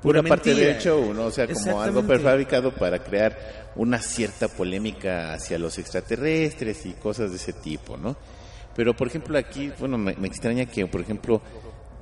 Pura 0.00 0.20
pura 0.20 0.28
parte 0.28 0.50
mentira. 0.50 0.70
de 0.72 0.78
hecho, 0.78 1.12
¿no? 1.14 1.24
O 1.26 1.30
sea, 1.30 1.46
como 1.48 1.80
algo 1.80 2.02
prefabricado 2.06 2.72
para 2.74 3.02
crear 3.02 3.72
una 3.76 4.00
cierta 4.00 4.48
polémica 4.48 5.32
hacia 5.34 5.58
los 5.58 5.78
extraterrestres 5.78 6.84
y 6.86 6.92
cosas 6.92 7.30
de 7.30 7.36
ese 7.36 7.52
tipo, 7.54 7.96
¿no? 7.96 8.16
Pero, 8.76 8.94
por 8.94 9.06
ejemplo, 9.06 9.38
aquí, 9.38 9.70
bueno, 9.78 9.96
me, 9.98 10.14
me 10.16 10.26
extraña 10.28 10.66
que, 10.66 10.86
por 10.86 11.00
ejemplo, 11.00 11.40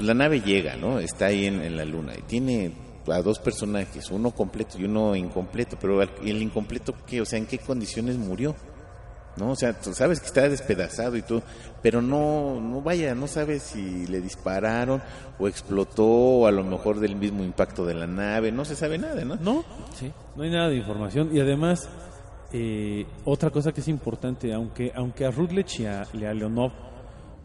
la 0.02 0.14
nave 0.14 0.40
llega, 0.40 0.76
¿no? 0.76 0.98
Está 0.98 1.26
ahí 1.26 1.46
en, 1.46 1.76
la 1.76 1.84
luna 1.84 2.14
y 2.18 2.22
tiene 2.22 2.72
a 3.08 3.22
dos 3.22 3.38
personajes, 3.38 4.10
uno 4.10 4.30
completo 4.30 4.78
y 4.78 4.84
uno 4.84 5.16
incompleto, 5.16 5.76
pero 5.80 6.02
el, 6.02 6.42
incompleto, 6.42 6.94
¿qué? 7.06 7.20
O 7.20 7.24
sea, 7.24 7.38
¿en 7.38 7.46
qué 7.46 7.58
condiciones 7.58 8.16
murió? 8.16 8.54
¿no? 9.36 9.52
O 9.52 9.56
sea, 9.56 9.72
tú 9.72 9.94
sabes 9.94 10.20
que 10.20 10.26
está 10.26 10.48
despedazado 10.48 11.16
y 11.16 11.22
todo, 11.22 11.42
pero 11.80 12.02
no, 12.02 12.60
no 12.60 12.82
vaya, 12.82 13.14
no 13.14 13.26
sabes 13.26 13.62
si 13.62 14.06
le 14.06 14.20
dispararon 14.20 15.02
o 15.38 15.48
explotó 15.48 16.06
o 16.06 16.46
a 16.46 16.50
lo 16.50 16.64
mejor 16.64 17.00
del 17.00 17.16
mismo 17.16 17.42
impacto 17.42 17.86
de 17.86 17.94
la 17.94 18.06
nave, 18.06 18.52
no 18.52 18.64
se 18.64 18.76
sabe 18.76 18.98
nada, 18.98 19.24
¿no? 19.24 19.36
No, 19.36 19.64
no 20.36 20.42
hay 20.42 20.50
nada 20.50 20.68
de 20.68 20.76
información. 20.76 21.34
Y 21.34 21.40
además, 21.40 21.88
eh, 22.52 23.06
otra 23.24 23.50
cosa 23.50 23.72
que 23.72 23.80
es 23.80 23.88
importante, 23.88 24.52
aunque, 24.52 24.92
aunque 24.94 25.24
a 25.24 25.30
Rutledge 25.30 25.80
y 25.80 25.86
a, 25.86 26.06
y 26.12 26.24
a 26.24 26.34
Leonov, 26.34 26.91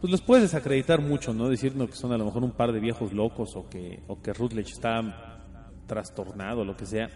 pues 0.00 0.10
los 0.10 0.20
puedes 0.20 0.44
desacreditar 0.44 1.00
mucho, 1.00 1.34
¿no? 1.34 1.48
Decir 1.48 1.74
no, 1.74 1.86
que 1.86 1.94
son 1.94 2.12
a 2.12 2.18
lo 2.18 2.24
mejor 2.24 2.44
un 2.44 2.52
par 2.52 2.72
de 2.72 2.80
viejos 2.80 3.12
locos 3.12 3.56
o 3.56 3.68
que, 3.68 4.00
o 4.06 4.20
que 4.20 4.32
Rutledge 4.32 4.72
está 4.72 5.44
trastornado 5.86 6.64
lo 6.64 6.76
que 6.76 6.86
sea. 6.86 7.08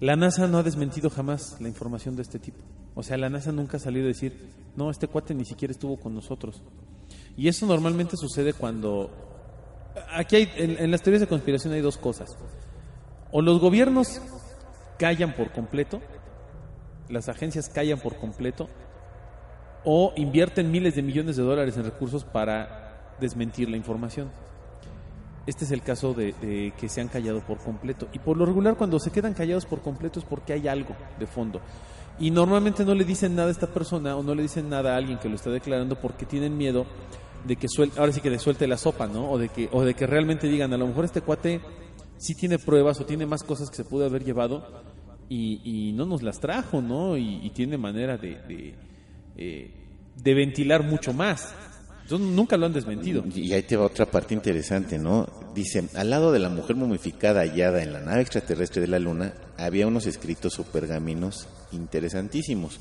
La 0.00 0.16
NASA 0.16 0.46
no 0.46 0.58
ha 0.58 0.62
desmentido 0.62 1.10
jamás 1.10 1.60
la 1.60 1.68
información 1.68 2.16
de 2.16 2.22
este 2.22 2.38
tipo. 2.38 2.58
O 2.94 3.02
sea, 3.02 3.16
la 3.16 3.30
NASA 3.30 3.52
nunca 3.52 3.78
ha 3.78 3.80
salido 3.80 4.06
a 4.06 4.08
decir, 4.08 4.50
no, 4.76 4.90
este 4.90 5.08
cuate 5.08 5.34
ni 5.34 5.44
siquiera 5.44 5.72
estuvo 5.72 5.96
con 5.96 6.14
nosotros. 6.14 6.62
Y 7.36 7.48
eso 7.48 7.66
normalmente 7.66 8.16
sucede 8.16 8.52
cuando... 8.52 9.10
Aquí 10.10 10.36
hay, 10.36 10.50
en 10.56 10.90
las 10.90 11.02
teorías 11.02 11.20
de 11.20 11.26
conspiración 11.26 11.72
hay 11.74 11.80
dos 11.80 11.98
cosas. 11.98 12.36
O 13.30 13.42
los 13.42 13.60
gobiernos 13.60 14.20
callan 14.98 15.34
por 15.34 15.52
completo, 15.52 16.00
las 17.08 17.28
agencias 17.28 17.68
callan 17.68 17.98
por 17.98 18.16
completo, 18.16 18.68
o 19.84 20.12
invierten 20.16 20.70
miles 20.70 20.94
de 20.94 21.02
millones 21.02 21.36
de 21.36 21.42
dólares 21.42 21.76
en 21.76 21.84
recursos 21.84 22.24
para 22.24 23.14
desmentir 23.20 23.68
la 23.68 23.76
información. 23.76 24.30
Este 25.46 25.64
es 25.64 25.72
el 25.72 25.82
caso 25.82 26.14
de, 26.14 26.72
que 26.78 26.88
se 26.88 27.00
han 27.00 27.08
callado 27.08 27.40
por 27.40 27.58
completo. 27.58 28.08
Y 28.12 28.20
por 28.20 28.36
lo 28.36 28.46
regular 28.46 28.76
cuando 28.76 29.00
se 29.00 29.10
quedan 29.10 29.34
callados 29.34 29.66
por 29.66 29.80
completo 29.80 30.20
es 30.20 30.24
porque 30.24 30.52
hay 30.52 30.68
algo 30.68 30.94
de 31.18 31.26
fondo. 31.26 31.60
Y 32.20 32.30
normalmente 32.30 32.84
no 32.84 32.94
le 32.94 33.04
dicen 33.04 33.34
nada 33.34 33.48
a 33.48 33.50
esta 33.50 33.66
persona 33.66 34.16
o 34.16 34.22
no 34.22 34.34
le 34.34 34.42
dicen 34.42 34.68
nada 34.68 34.94
a 34.94 34.96
alguien 34.96 35.18
que 35.18 35.28
lo 35.28 35.34
está 35.34 35.50
declarando 35.50 35.96
porque 35.96 36.26
tienen 36.26 36.56
miedo 36.56 36.86
de 37.44 37.56
que 37.56 37.68
suelte, 37.68 37.98
ahora 37.98 38.12
sí 38.12 38.20
que 38.20 38.30
le 38.30 38.38
suelte 38.38 38.68
la 38.68 38.76
sopa, 38.76 39.08
¿no? 39.08 39.30
O 39.30 39.38
de 39.38 39.48
que, 39.48 39.68
o 39.72 39.82
de 39.82 39.94
que 39.94 40.06
realmente 40.06 40.46
digan, 40.46 40.72
a 40.72 40.76
lo 40.76 40.86
mejor 40.86 41.04
este 41.04 41.22
cuate 41.22 41.60
sí 42.18 42.36
tiene 42.36 42.58
pruebas 42.58 43.00
o 43.00 43.06
tiene 43.06 43.26
más 43.26 43.42
cosas 43.42 43.68
que 43.68 43.76
se 43.76 43.84
pudo 43.84 44.04
haber 44.04 44.22
llevado 44.22 44.64
y, 45.28 45.60
y 45.64 45.92
no 45.92 46.06
nos 46.06 46.22
las 46.22 46.38
trajo, 46.38 46.80
¿no? 46.80 47.16
Y, 47.16 47.50
tiene 47.50 47.78
manera 47.78 48.16
de, 48.16 48.74
eh, 49.36 49.70
de 50.16 50.34
ventilar 50.34 50.82
mucho 50.82 51.12
más. 51.12 51.54
Entonces, 52.02 52.28
nunca 52.28 52.56
lo 52.56 52.66
han 52.66 52.72
desmentido. 52.72 53.24
Y 53.34 53.52
ahí 53.52 53.62
te 53.62 53.76
va 53.76 53.86
otra 53.86 54.06
parte 54.06 54.34
interesante, 54.34 54.98
¿no? 54.98 55.28
Dice, 55.54 55.84
al 55.94 56.10
lado 56.10 56.32
de 56.32 56.40
la 56.40 56.48
mujer 56.48 56.76
momificada 56.76 57.40
hallada 57.40 57.82
en 57.82 57.92
la 57.92 58.00
nave 58.00 58.22
extraterrestre 58.22 58.82
de 58.82 58.88
la 58.88 58.98
Luna, 58.98 59.34
había 59.56 59.86
unos 59.86 60.06
escritos 60.06 60.58
o 60.58 60.64
pergaminos 60.64 61.48
interesantísimos, 61.70 62.80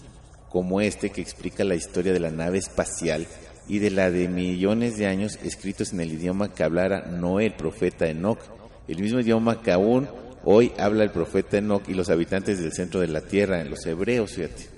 como 0.50 0.82
este 0.82 1.12
que 1.12 1.22
explica 1.22 1.64
la 1.64 1.76
historia 1.76 2.14
de 2.14 2.20
la 2.20 2.32
nave 2.32 2.58
espacial 2.58 3.28
y 3.68 3.80
de 3.80 3.92
la 3.92 4.12
de 4.12 4.28
millones 4.28 4.98
de 4.98 5.08
años 5.08 5.40
escritos 5.44 5.94
en 5.94 6.02
el 6.02 6.12
idioma 6.12 6.54
que 6.54 6.64
hablara 6.64 7.06
Noé, 7.06 7.46
el 7.46 7.56
profeta 7.56 8.08
Enoch, 8.08 8.40
el 8.88 9.00
mismo 9.00 9.20
idioma 9.20 9.62
que 9.62 9.72
aún 9.72 10.10
hoy 10.44 10.74
habla 10.78 11.04
el 11.04 11.12
profeta 11.12 11.60
Enoch 11.60 11.88
y 11.88 11.94
los 11.94 12.10
habitantes 12.10 12.60
del 12.60 12.74
centro 12.74 13.00
de 13.00 13.08
la 13.08 13.22
tierra, 13.22 13.62
en 13.62 13.70
los 13.70 13.86
hebreos, 13.86 14.34
fíjate. 14.34 14.71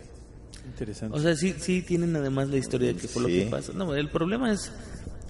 Interesante. 0.73 1.17
O 1.17 1.21
sea, 1.21 1.35
sí, 1.35 1.53
sí 1.57 1.81
tienen 1.81 2.15
además 2.15 2.49
la 2.49 2.57
historia 2.57 2.89
de 2.89 2.95
que 2.95 3.07
fue 3.07 3.21
lo 3.23 3.27
que 3.27 3.47
pasa. 3.49 3.71
No, 3.73 3.93
el 3.95 4.09
problema 4.09 4.51
es 4.51 4.71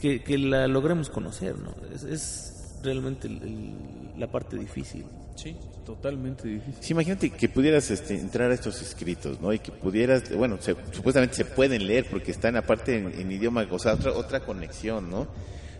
que, 0.01 0.23
que 0.23 0.37
la 0.37 0.67
logremos 0.67 1.09
conocer, 1.09 1.55
¿no? 1.57 1.75
Es, 1.93 2.03
es 2.03 2.79
realmente 2.83 3.27
el- 3.27 3.41
el- 3.43 4.19
la 4.19 4.27
parte 4.31 4.57
difícil. 4.57 5.05
sí, 5.35 5.55
totalmente 5.85 6.47
difícil. 6.47 6.75
Sí, 6.79 6.93
imagínate 6.93 7.29
que 7.31 7.49
pudieras 7.49 7.89
este, 7.91 8.15
entrar 8.15 8.51
a 8.51 8.53
estos 8.53 8.81
escritos, 8.81 9.41
¿no? 9.41 9.51
Y 9.51 9.59
que 9.59 9.71
pudieras, 9.71 10.33
bueno, 10.35 10.57
se- 10.61 10.75
supuestamente 10.91 11.35
se 11.35 11.45
pueden 11.45 11.87
leer 11.87 12.05
porque 12.09 12.31
están 12.31 12.55
aparte 12.55 12.97
en, 12.97 13.07
en 13.19 13.31
idioma, 13.31 13.67
o 13.69 13.79
sea, 13.79 13.93
otra, 13.95 14.11
otra 14.13 14.39
conexión, 14.45 15.09
¿no? 15.09 15.27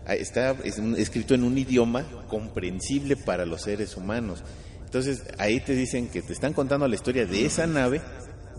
Ah, 0.06 0.16
Está 0.16 0.52
es 0.66 0.78
un- 0.80 0.96
escrito 0.98 1.34
en 1.36 1.44
un 1.44 1.58
idioma 1.58 2.04
comprensible 2.28 3.16
para 3.16 3.46
los 3.46 3.62
seres 3.62 3.96
humanos. 3.96 4.44
Entonces, 4.86 5.24
ahí 5.38 5.60
te 5.62 5.74
dicen 5.74 6.08
que 6.10 6.22
te 6.22 6.34
están 6.34 6.52
contando 6.54 6.88
la 6.88 6.96
historia 6.96 7.26
de 7.26 7.46
esa 7.46 7.66
nave 7.68 8.02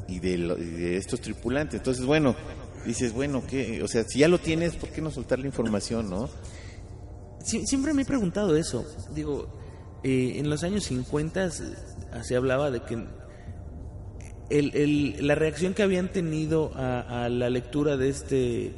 y 0.09 0.19
de, 0.21 0.39
lo- 0.39 0.59
y 0.59 0.65
de 0.65 0.97
estos 0.97 1.21
tripulantes. 1.21 1.81
Entonces, 1.81 2.05
bueno, 2.05 2.35
dices, 2.87 3.13
bueno, 3.13 3.43
¿qué? 3.47 3.83
O 3.83 3.89
sea, 3.89 4.05
si 4.05 4.19
ya 4.21 4.29
lo 4.29 4.39
tienes, 4.39 4.77
¿por 4.77 4.91
qué 4.91 5.01
no 5.01 5.11
soltar 5.11 5.39
la 5.39 5.47
información, 5.47 6.11
no? 6.11 6.29
Sie- 7.41 7.65
siempre 7.67 7.93
me 7.95 8.03
he 8.03 8.07
preguntado 8.07 8.57
eso. 8.57 8.85
Digo, 9.15 9.49
eh, 10.03 10.35
en 10.37 10.49
los 10.51 10.63
años 10.65 10.85
50 10.85 11.51
se, 11.51 12.37
hablaba 12.37 12.71
de 12.71 12.83
que 12.83 12.95
el- 14.51 14.75
el- 14.75 15.27
la 15.27 15.35
reacción 15.35 15.75
que 15.75 15.83
habían 15.83 16.13
tenido 16.13 16.73
a, 16.75 17.25
a 17.25 17.29
la 17.29 17.49
lectura 17.51 17.97
de 17.97 18.09
este 18.11 18.73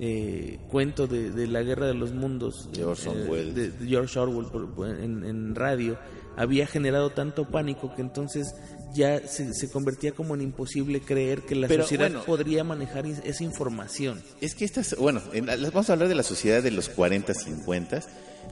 eh, 0.00 0.60
cuento 0.70 1.08
de, 1.08 1.30
de 1.32 1.48
la 1.48 1.62
Guerra 1.62 1.86
de 1.88 1.94
los 1.94 2.12
Mundos 2.12 2.68
George 2.72 3.08
eh, 3.08 3.22
Orwell. 3.24 3.52
de, 3.54 3.70
de 3.72 3.86
George 3.88 4.16
Orwell 4.18 4.46
por- 4.46 4.72
por- 4.72 4.88
en, 4.88 5.24
en 5.24 5.56
radio 5.56 5.98
había 6.38 6.66
generado 6.66 7.10
tanto 7.10 7.44
pánico 7.48 7.94
que 7.94 8.00
entonces 8.02 8.54
ya 8.94 9.20
se, 9.26 9.52
se 9.52 9.70
convertía 9.70 10.12
como 10.12 10.34
en 10.34 10.40
imposible 10.40 11.00
creer 11.00 11.42
que 11.42 11.54
la 11.54 11.68
Pero, 11.68 11.82
sociedad 11.82 12.08
bueno. 12.10 12.24
podría 12.24 12.64
manejar 12.64 13.04
esa 13.06 13.44
información. 13.44 14.22
Es 14.40 14.54
que 14.54 14.64
estas, 14.64 14.96
bueno, 14.96 15.20
en 15.34 15.46
la- 15.46 15.56
vamos 15.56 15.90
a 15.90 15.92
hablar 15.92 16.08
de 16.08 16.14
la 16.14 16.22
sociedad 16.22 16.62
de 16.62 16.70
los 16.70 16.88
40, 16.88 17.34
50, 17.34 18.00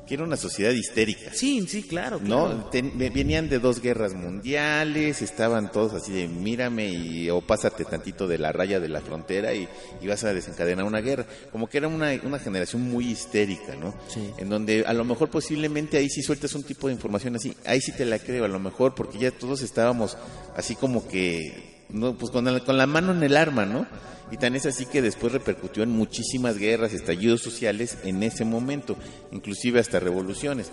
que 0.06 0.14
era 0.14 0.24
una 0.24 0.37
sociedad 0.37 0.72
histérica. 0.72 1.30
Sí, 1.32 1.64
sí, 1.68 1.82
claro. 1.82 2.18
claro. 2.18 2.48
¿no? 2.54 2.64
Ten- 2.66 2.92
ve- 2.98 3.11
venían 3.11 3.48
de 3.48 3.59
dos 3.59 3.80
guerras 3.80 4.14
mundiales, 4.14 5.22
estaban 5.22 5.70
todos 5.72 5.92
así 5.94 6.12
de 6.12 6.28
mírame 6.28 6.88
y 6.88 7.30
o 7.30 7.40
pásate 7.40 7.85
tantito 7.85 8.28
de 8.28 8.38
la 8.38 8.52
raya 8.52 8.80
de 8.80 8.88
la 8.88 9.00
frontera 9.00 9.54
y, 9.54 9.68
y 10.00 10.06
vas 10.06 10.22
a 10.24 10.32
desencadenar 10.32 10.85
una 10.85 11.00
guerra. 11.00 11.26
Como 11.52 11.68
que 11.68 11.78
era 11.78 11.88
una, 11.88 12.11
una 12.24 12.38
generación 12.38 12.82
muy 12.82 13.06
histérica, 13.11 13.74
¿no? 13.76 13.94
Sí. 14.09 14.30
En 14.38 14.48
donde 14.48 14.85
a 14.87 14.92
lo 14.92 15.04
mejor 15.04 15.28
posiblemente 15.30 15.96
ahí 15.98 16.09
sí 16.09 16.22
sueltas 16.22 16.54
un 16.54 16.62
tipo 16.62 16.87
de 16.88 16.94
información 16.94 17.37
así, 17.37 17.54
ahí 17.64 17.80
sí 17.80 17.92
te 17.92 18.04
la 18.04 18.18
creo 18.18 18.44
a 18.44 18.48
lo 18.48 18.59
mejor 18.61 18.94
porque 18.94 19.18
ya 19.18 19.30
todos 19.30 19.62
estábamos 19.62 20.16
así 20.56 20.74
como 20.76 21.06
que, 21.09 21.85
no, 21.90 22.14
pues 22.16 22.30
con 22.32 22.44
la, 22.44 22.61
con 22.61 22.76
la 22.78 22.87
mano 22.87 23.12
en 23.12 23.22
el 23.22 23.37
arma, 23.37 23.64
¿no? 23.66 23.87
Y 24.31 24.39
tan 24.39 24.57
es 24.57 24.67
así 24.67 24.87
que 24.87 25.03
después 25.03 25.33
repercutió 25.33 25.83
en 25.83 25.91
muchísimas 25.91 26.59
guerras, 26.59 26.93
estallidos 26.93 27.43
sociales 27.43 27.99
en 28.05 28.23
ese 28.23 28.45
momento, 28.45 28.97
inclusive 29.31 29.79
hasta 29.79 30.01
revoluciones. 30.01 30.71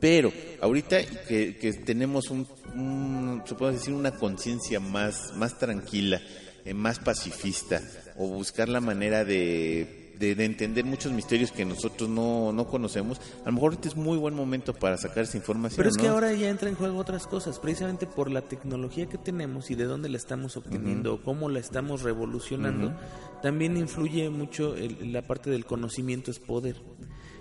Pero 0.00 0.32
ahorita 0.60 1.02
que, 1.26 1.56
que 1.56 1.72
tenemos 1.72 2.30
un, 2.30 2.46
un, 2.74 3.42
se 3.46 3.54
decir, 3.72 3.94
una 3.94 4.12
conciencia 4.12 4.80
más, 4.80 5.34
más 5.36 5.58
tranquila, 5.58 6.20
eh, 6.64 6.74
más 6.74 6.98
pacifista, 6.98 7.82
o 8.16 8.28
buscar 8.28 8.68
la 8.68 8.80
manera 8.80 9.24
de, 9.24 9.99
de, 10.20 10.34
de 10.36 10.44
entender 10.44 10.84
muchos 10.84 11.10
misterios 11.12 11.50
que 11.50 11.64
nosotros 11.64 12.08
no, 12.08 12.52
no 12.52 12.66
conocemos, 12.66 13.20
a 13.42 13.46
lo 13.46 13.52
mejor 13.52 13.72
ahorita 13.72 13.88
es 13.88 13.96
muy 13.96 14.18
buen 14.18 14.34
momento 14.34 14.74
para 14.74 14.96
sacar 14.98 15.24
esa 15.24 15.36
información. 15.38 15.76
Pero 15.78 15.88
es 15.88 15.96
que 15.96 16.06
ahora 16.08 16.32
ya 16.34 16.48
entra 16.50 16.68
en 16.68 16.76
juego 16.76 16.98
otras 16.98 17.26
cosas, 17.26 17.58
precisamente 17.58 18.06
por 18.06 18.30
la 18.30 18.42
tecnología 18.42 19.06
que 19.06 19.18
tenemos 19.18 19.70
y 19.70 19.74
de 19.74 19.84
dónde 19.84 20.08
la 20.10 20.18
estamos 20.18 20.56
obteniendo, 20.56 21.14
o 21.14 21.22
cómo 21.22 21.48
la 21.48 21.58
estamos 21.58 22.02
revolucionando, 22.02 22.94
también 23.42 23.76
influye 23.76 24.30
mucho 24.30 24.76
el- 24.76 25.12
la 25.12 25.22
parte 25.22 25.50
del 25.50 25.64
conocimiento 25.64 26.30
es 26.30 26.38
poder. 26.38 26.76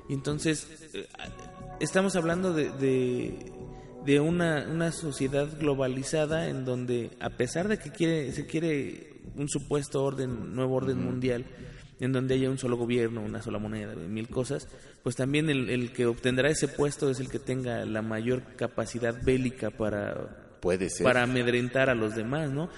Y 0.07 0.13
entonces, 0.13 0.65
eh, 0.93 1.05
estamos 1.79 2.15
hablando 2.15 2.53
de, 2.53 2.71
de, 2.71 3.51
de 4.05 4.19
una, 4.21 4.65
una 4.71 4.91
sociedad 4.91 5.47
globalizada 5.59 6.47
en 6.47 6.63
donde, 6.65 7.11
a 7.19 7.29
pesar 7.31 7.67
de 7.67 7.77
que 7.77 7.91
quiere, 7.91 8.31
se 8.31 8.45
quiere 8.47 9.13
un 9.35 9.49
supuesto 9.49 10.03
orden, 10.03 10.55
nuevo 10.55 10.75
orden 10.75 11.03
mundial, 11.03 11.45
en 11.99 12.11
donde 12.13 12.35
haya 12.35 12.49
un 12.49 12.57
solo 12.57 12.77
gobierno, 12.77 13.21
una 13.21 13.41
sola 13.41 13.59
moneda, 13.59 13.93
mil 13.95 14.27
cosas, 14.29 14.67
pues 15.03 15.15
también 15.15 15.49
el, 15.49 15.69
el 15.69 15.91
que 15.91 16.05
obtendrá 16.05 16.49
ese 16.49 16.67
puesto 16.67 17.09
es 17.09 17.19
el 17.19 17.29
que 17.29 17.39
tenga 17.39 17.85
la 17.85 18.01
mayor 18.01 18.41
capacidad 18.55 19.15
bélica 19.23 19.69
para, 19.69 20.45
Puede 20.61 20.89
ser. 20.89 21.03
para 21.05 21.23
amedrentar 21.23 21.89
a 21.89 21.95
los 21.95 22.15
demás, 22.15 22.49
¿no? 22.49 22.69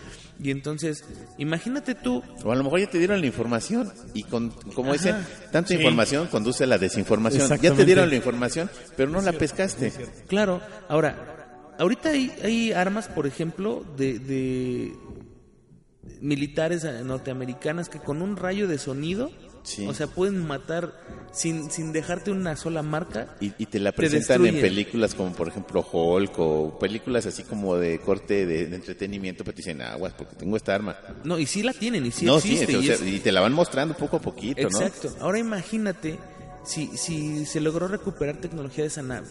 Y 0.42 0.50
entonces, 0.52 1.04
imagínate 1.38 1.94
tú, 1.96 2.24
O 2.44 2.52
a 2.52 2.56
lo 2.56 2.64
mejor 2.64 2.80
ya 2.80 2.90
te 2.90 2.98
dieron 2.98 3.20
la 3.22 3.28
información 3.28 3.92
y 4.14 4.24
con, 4.24 4.50
como 4.74 4.94
dicen, 4.94 5.16
tanta 5.52 5.70
Sí. 5.70 5.76
información 5.76 6.28
conduce 6.28 6.64
a 6.64 6.68
la 6.68 6.78
desinformación. 6.78 7.48
Ya 7.62 7.74
te 7.74 7.86
dieron 7.86 8.10
la 8.10 8.16
información, 8.16 8.70
pero 8.98 9.10
no 9.12 9.22
la 9.22 9.34
pescaste. 9.34 9.92
claro, 10.28 10.62
ahora, 10.90 11.74
ahorita 11.80 12.10
hay, 12.10 12.32
hay 12.44 12.72
armas, 12.72 13.08
por 13.08 13.26
ejemplo, 13.28 13.84
de, 13.98 14.20
de 14.20 14.94
militares 16.22 16.84
norteamericanas 17.04 17.90
que 17.90 18.00
con 18.00 18.22
un 18.22 18.38
rayo 18.38 18.68
de 18.68 18.78
sonido, 18.78 19.30
Sí. 19.64 19.86
o 19.88 19.94
sea, 19.94 20.08
pueden 20.08 20.44
matar 20.48 20.92
sin, 21.32 21.70
sin 21.70 21.94
dejarte 21.94 22.32
una 22.32 22.56
sola 22.56 22.82
marca. 22.82 23.36
Y, 23.40 23.54
y 23.60 23.68
te 23.68 23.80
la 23.80 23.92
presentan 23.92 24.44
en 24.48 24.60
películas 24.60 25.14
como 25.14 25.34
por 25.34 25.48
ejemplo 25.50 25.86
Hulk 25.92 26.34
o 26.40 26.80
películas 26.80 27.28
así 27.28 27.44
como 27.44 27.76
de 27.78 28.00
corte 28.00 28.48
de, 28.48 28.66
de 28.66 28.76
entretenimiento, 28.76 29.44
pero 29.44 29.54
te 29.54 29.58
dicen 29.62 29.84
aguas 29.84 30.14
porque 30.18 30.36
tengo 30.36 30.58
esta 30.58 30.74
arma. 30.74 30.98
No, 31.24 31.38
y 31.38 31.46
sí 31.46 31.62
la 31.62 31.74
tienen, 31.74 32.08
y 32.08 32.12
sí 32.12 32.26
no, 32.26 32.38
existe. 32.38 32.66
sí, 32.66 32.76
o 32.76 32.82
y 32.82 32.86
sea, 32.88 32.96
es- 32.96 33.02
y 33.04 33.20
te 33.20 33.32
la 33.32 33.42
van 33.42 33.54
mostrando 33.54 33.94
poco 33.96 34.18
a 34.18 34.20
poquito, 34.22 34.64
¿no? 34.64 34.68
Exacto. 34.82 35.16
Ahora 35.20 35.38
imagínate 35.38 36.18
si, 36.66 36.88
si 36.98 37.46
se 37.46 37.60
logró 37.62 37.88
recuperar 37.88 38.38
tecnología 38.38 38.84
de 38.84 38.88
esa 38.88 39.04
nave. 39.04 39.28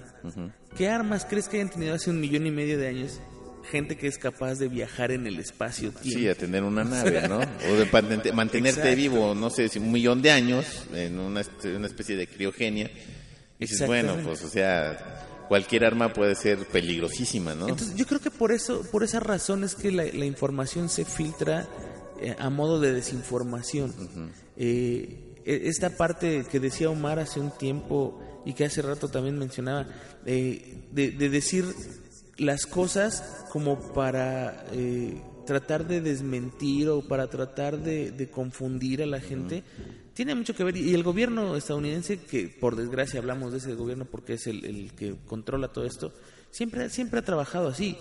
¿Qué 0.76 0.88
armas 0.88 1.26
crees 1.28 1.48
que 1.48 1.56
hayan 1.56 1.70
tenido 1.70 1.92
hace 1.94 2.08
un 2.08 2.20
millón 2.20 2.46
y 2.46 2.52
medio 2.52 2.78
de 2.78 2.86
años 2.86 3.20
gente 3.64 3.96
que 3.96 4.06
es 4.06 4.18
capaz 4.18 4.54
de 4.56 4.68
viajar 4.68 5.10
en 5.12 5.26
el 5.26 5.38
espacio? 5.38 5.92
Sí, 6.02 6.28
a 6.28 6.34
tener 6.34 6.62
una 6.62 6.84
nave, 6.84 7.28
¿no? 7.28 7.40
O 7.70 7.76
de 7.76 8.32
mantenerte 8.32 8.80
Exacto. 8.80 8.96
vivo, 8.96 9.34
no 9.34 9.50
sé, 9.50 9.68
si 9.68 9.78
un 9.78 9.92
millón 9.92 10.22
de 10.22 10.30
años 10.30 10.66
en 10.94 11.18
una, 11.18 11.42
una 11.76 11.86
especie 11.86 12.16
de 12.16 12.26
criogenia. 12.26 12.90
Y 13.58 13.66
dices, 13.66 13.86
bueno, 13.86 14.16
pues, 14.24 14.42
o 14.42 14.48
sea, 14.48 15.44
cualquier 15.48 15.84
arma 15.84 16.12
puede 16.12 16.34
ser 16.34 16.66
peligrosísima, 16.66 17.54
¿no? 17.54 17.68
Entonces 17.68 17.94
yo 17.94 18.06
creo 18.06 18.20
que 18.20 18.30
por 18.30 18.52
eso, 18.52 18.82
por 18.90 19.02
esa 19.04 19.20
razón 19.20 19.64
es 19.64 19.74
que 19.74 19.90
la, 19.92 20.04
la 20.04 20.24
información 20.24 20.88
se 20.88 21.04
filtra 21.04 21.68
eh, 22.20 22.34
a 22.38 22.48
modo 22.50 22.80
de 22.80 22.92
desinformación. 22.92 23.92
Eh, 24.56 25.34
e- 25.44 25.62
esta 25.68 25.90
parte 25.96 26.44
que 26.50 26.60
decía 26.60 26.88
Omar 26.90 27.18
hace 27.18 27.40
un 27.40 27.50
tiempo 27.50 28.22
y 28.46 28.54
que 28.54 28.64
hace 28.64 28.80
rato 28.80 29.08
también 29.08 29.38
mencionaba, 29.38 29.86
eh, 30.24 30.84
de, 30.92 31.10
de 31.10 31.28
decir 31.28 31.66
las 32.40 32.66
cosas 32.66 33.44
como 33.52 33.92
para 33.92 34.64
eh, 34.72 35.20
tratar 35.46 35.86
de 35.86 36.00
desmentir 36.00 36.88
o 36.88 37.02
para 37.06 37.28
tratar 37.28 37.78
de, 37.78 38.10
de 38.10 38.30
confundir 38.30 39.02
a 39.02 39.06
la 39.06 39.20
gente, 39.20 39.62
tiene 40.14 40.34
mucho 40.34 40.54
que 40.54 40.64
ver. 40.64 40.76
Y 40.76 40.94
el 40.94 41.02
gobierno 41.02 41.56
estadounidense, 41.56 42.18
que 42.18 42.48
por 42.48 42.76
desgracia 42.76 43.20
hablamos 43.20 43.52
de 43.52 43.58
ese 43.58 43.74
gobierno 43.74 44.04
porque 44.04 44.34
es 44.34 44.46
el, 44.46 44.64
el 44.64 44.92
que 44.92 45.16
controla 45.26 45.68
todo 45.68 45.84
esto, 45.84 46.12
siempre, 46.50 46.88
siempre 46.90 47.20
ha 47.20 47.24
trabajado 47.24 47.68
así. 47.68 47.96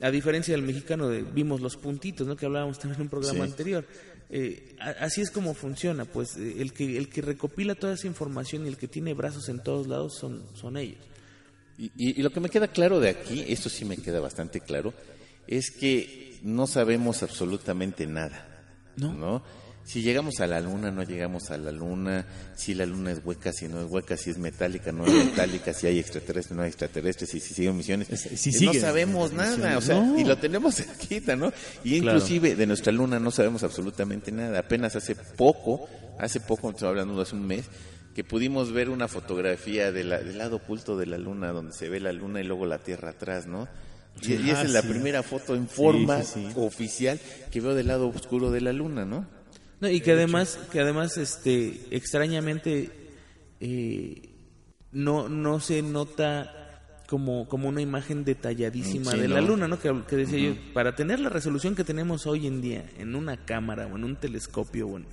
A 0.00 0.10
diferencia 0.10 0.52
del 0.54 0.62
mexicano, 0.64 1.08
de, 1.08 1.22
vimos 1.22 1.60
los 1.60 1.76
puntitos, 1.76 2.26
¿no? 2.26 2.34
que 2.36 2.46
hablábamos 2.46 2.78
también 2.78 2.96
en 2.96 3.02
un 3.02 3.08
programa 3.08 3.44
Sí. 3.44 3.50
anterior. 3.52 3.84
Eh, 4.30 4.74
así 4.98 5.20
es 5.20 5.30
como 5.30 5.54
funciona, 5.54 6.04
pues 6.06 6.36
eh, 6.36 6.56
el 6.58 6.72
que, 6.72 6.96
el 6.98 7.08
que 7.08 7.20
recopila 7.22 7.74
toda 7.74 7.92
esa 7.94 8.06
información 8.08 8.64
y 8.64 8.68
el 8.68 8.76
que 8.78 8.88
tiene 8.88 9.14
brazos 9.14 9.48
en 9.48 9.62
todos 9.62 9.86
lados 9.86 10.16
son, 10.18 10.42
son 10.54 10.76
ellos. 10.76 10.98
Y, 11.78 11.86
y- 11.96 12.20
y 12.20 12.22
lo 12.22 12.30
que 12.30 12.40
me 12.40 12.48
queda 12.50 12.68
claro 12.68 13.00
de 13.00 13.08
aquí, 13.10 13.44
esto 13.48 13.68
sí 13.68 13.84
me 13.84 13.96
queda 13.96 14.20
bastante 14.20 14.60
claro, 14.60 14.92
es 15.46 15.70
que 15.70 16.38
no 16.42 16.66
sabemos 16.66 17.22
absolutamente 17.22 18.06
nada. 18.06 18.48
No. 18.96 19.42
Si 19.84 20.00
llegamos 20.00 20.38
a 20.38 20.46
la 20.46 20.60
luna, 20.60 20.92
no 20.92 21.02
llegamos 21.02 21.50
a 21.50 21.58
la 21.58 21.72
luna, 21.72 22.24
si 22.54 22.72
la 22.72 22.86
luna 22.86 23.10
es 23.10 23.20
hueca, 23.24 23.52
si 23.52 23.66
no 23.66 23.80
es 23.84 23.90
hueca, 23.90 24.16
si 24.16 24.30
es 24.30 24.38
metálica, 24.38 24.92
no 24.92 25.04
es 25.04 25.12
metálica, 25.12 25.72
si 25.72 25.88
hay 25.88 25.98
extraterrestres, 25.98 26.56
no 26.56 26.62
hay 26.62 26.68
extraterrestres, 26.68 27.30
si, 27.30 27.40
si 27.40 27.52
siguen 27.52 27.76
misiones. 27.76 28.08
Es- 28.08 28.20
si 28.40 28.50
Eh, 28.50 28.52
siguen 28.52 28.74
no 28.76 28.80
sabemos 28.80 29.32
nada, 29.32 29.76
o 29.76 29.80
sea, 29.80 29.98
No. 30.00 30.16
y 30.20 30.22
lo 30.24 30.38
tenemos 30.38 30.76
cerquita, 30.76 31.34
¿no? 31.34 31.52
Y 31.82 32.00
Claro. 32.00 32.18
inclusive 32.18 32.54
de 32.54 32.66
nuestra 32.68 32.92
luna 32.92 33.18
no 33.18 33.32
sabemos 33.32 33.64
absolutamente 33.64 34.30
nada. 34.30 34.60
Apenas 34.60 34.94
hace 34.94 35.16
poco, 35.16 35.88
hace 36.16 36.38
poco, 36.38 36.70
estoy 36.70 36.88
hablando 36.88 37.16
de 37.16 37.22
hace 37.22 37.34
un 37.34 37.44
mes, 37.46 37.64
que 38.14 38.24
pudimos 38.24 38.72
ver 38.72 38.90
una 38.90 39.08
fotografía 39.08 39.90
de 39.92 40.04
la- 40.04 40.18
del 40.20 40.38
lado 40.38 40.56
oculto 40.56 40.96
de 40.96 41.06
la 41.06 41.18
luna, 41.18 41.52
donde 41.52 41.72
se 41.72 41.88
ve 41.88 41.98
la 42.00 42.12
luna 42.12 42.40
y 42.40 42.44
luego 42.44 42.66
la 42.66 42.78
Tierra 42.78 43.10
atrás, 43.10 43.46
¿no? 43.46 43.68
Y, 44.20 44.34
y 44.34 44.50
esa 44.50 44.60
Ah, 44.60 44.64
es 44.64 44.70
la 44.72 44.82
primera 44.82 45.22
foto 45.22 45.54
en 45.54 45.66
forma 45.68 46.22
sí, 46.22 46.46
sí. 46.46 46.52
oficial 46.56 47.18
que 47.50 47.60
veo 47.62 47.74
del 47.74 47.86
lado 47.86 48.08
oscuro 48.08 48.50
de 48.50 48.60
la 48.60 48.72
luna, 48.74 49.04
¿no? 49.06 49.26
No, 49.80 49.88
y 49.88 50.00
que 50.02 50.12
además, 50.12 50.58
que 50.70 50.80
además, 50.80 51.16
este, 51.16 51.80
extrañamente, 51.90 52.90
eh, 53.60 54.28
no, 54.92 55.28
no 55.28 55.60
se 55.60 55.82
nota 55.82 56.58
como, 57.08 57.48
como 57.48 57.68
una 57.68 57.80
imagen 57.80 58.24
detalladísima 58.24 59.12
de 59.12 59.28
la 59.28 59.40
luna, 59.40 59.68
¿no? 59.68 59.78
Que, 59.78 59.92
que 60.08 60.16
decía 60.16 60.38
yo, 60.38 60.54
para 60.74 60.94
tener 60.94 61.18
la 61.20 61.28
resolución 61.30 61.74
que 61.74 61.84
tenemos 61.84 62.26
hoy 62.26 62.46
en 62.46 62.60
día 62.60 62.84
en 62.98 63.14
una 63.14 63.44
cámara 63.44 63.86
o 63.86 63.96
en 63.96 64.04
un 64.04 64.16
telescopio 64.16 64.88
o 64.88 64.96
en 64.98 65.06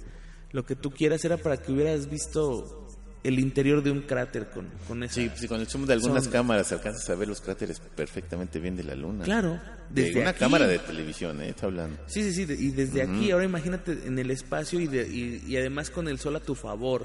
lo 0.51 0.65
que 0.65 0.75
tú 0.75 0.91
quieras 0.91 1.23
era 1.25 1.37
para 1.37 1.57
que 1.57 1.71
hubieras 1.71 2.09
visto 2.09 2.88
el 3.23 3.37
interior 3.39 3.83
de 3.83 3.91
un 3.91 4.01
cráter 4.01 4.49
con, 4.49 4.67
con 4.87 5.03
esa... 5.03 5.15
Sí, 5.15 5.29
sí, 5.35 5.47
con 5.47 5.59
el 5.59 5.67
zoom 5.67 5.85
de 5.85 5.93
algunas 5.93 6.23
Son- 6.23 6.31
cámaras 6.33 6.71
alcanzas 6.71 7.09
a 7.09 7.15
ver 7.15 7.27
los 7.27 7.41
cráteres 7.41 7.79
perfectamente 7.79 8.59
bien 8.59 8.75
de 8.77 8.83
la 8.85 8.95
luna. 8.95 9.25
Claro, 9.25 9.59
De 9.89 10.03
desde 10.03 10.21
una 10.21 10.29
aquí. 10.29 10.39
cámara 10.39 10.67
de 10.67 10.79
televisión, 10.79 11.41
¿eh? 11.41 11.49
Está 11.49 11.65
hablando. 11.65 11.97
Sí, 12.07 12.23
sí, 12.23 12.31
sí, 12.33 12.45
de- 12.45 12.55
y 12.55 12.69
desde 12.71 13.01
aquí, 13.01 13.31
ahora 13.31 13.43
imagínate 13.45 13.91
en 14.05 14.17
el 14.19 14.31
espacio 14.31 14.79
y, 14.79 14.87
de- 14.87 15.07
y, 15.07 15.43
y 15.47 15.57
además 15.57 15.89
con 15.89 16.07
el 16.07 16.17
sol 16.19 16.35
a 16.37 16.39
tu 16.39 16.55
favor, 16.55 17.03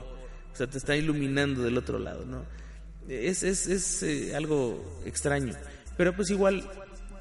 o 0.52 0.56
sea, 0.56 0.68
te 0.68 0.78
está 0.78 0.94
iluminando 0.94 1.62
del 1.62 1.76
otro 1.76 1.98
lado, 1.98 2.24
¿no? 2.24 2.44
Es, 3.08 3.42
es, 3.42 3.66
es 3.66 4.02
eh, 4.04 4.34
algo 4.36 5.02
extraño, 5.04 5.52
pero 5.96 6.14
pues 6.14 6.30
igual 6.30 6.64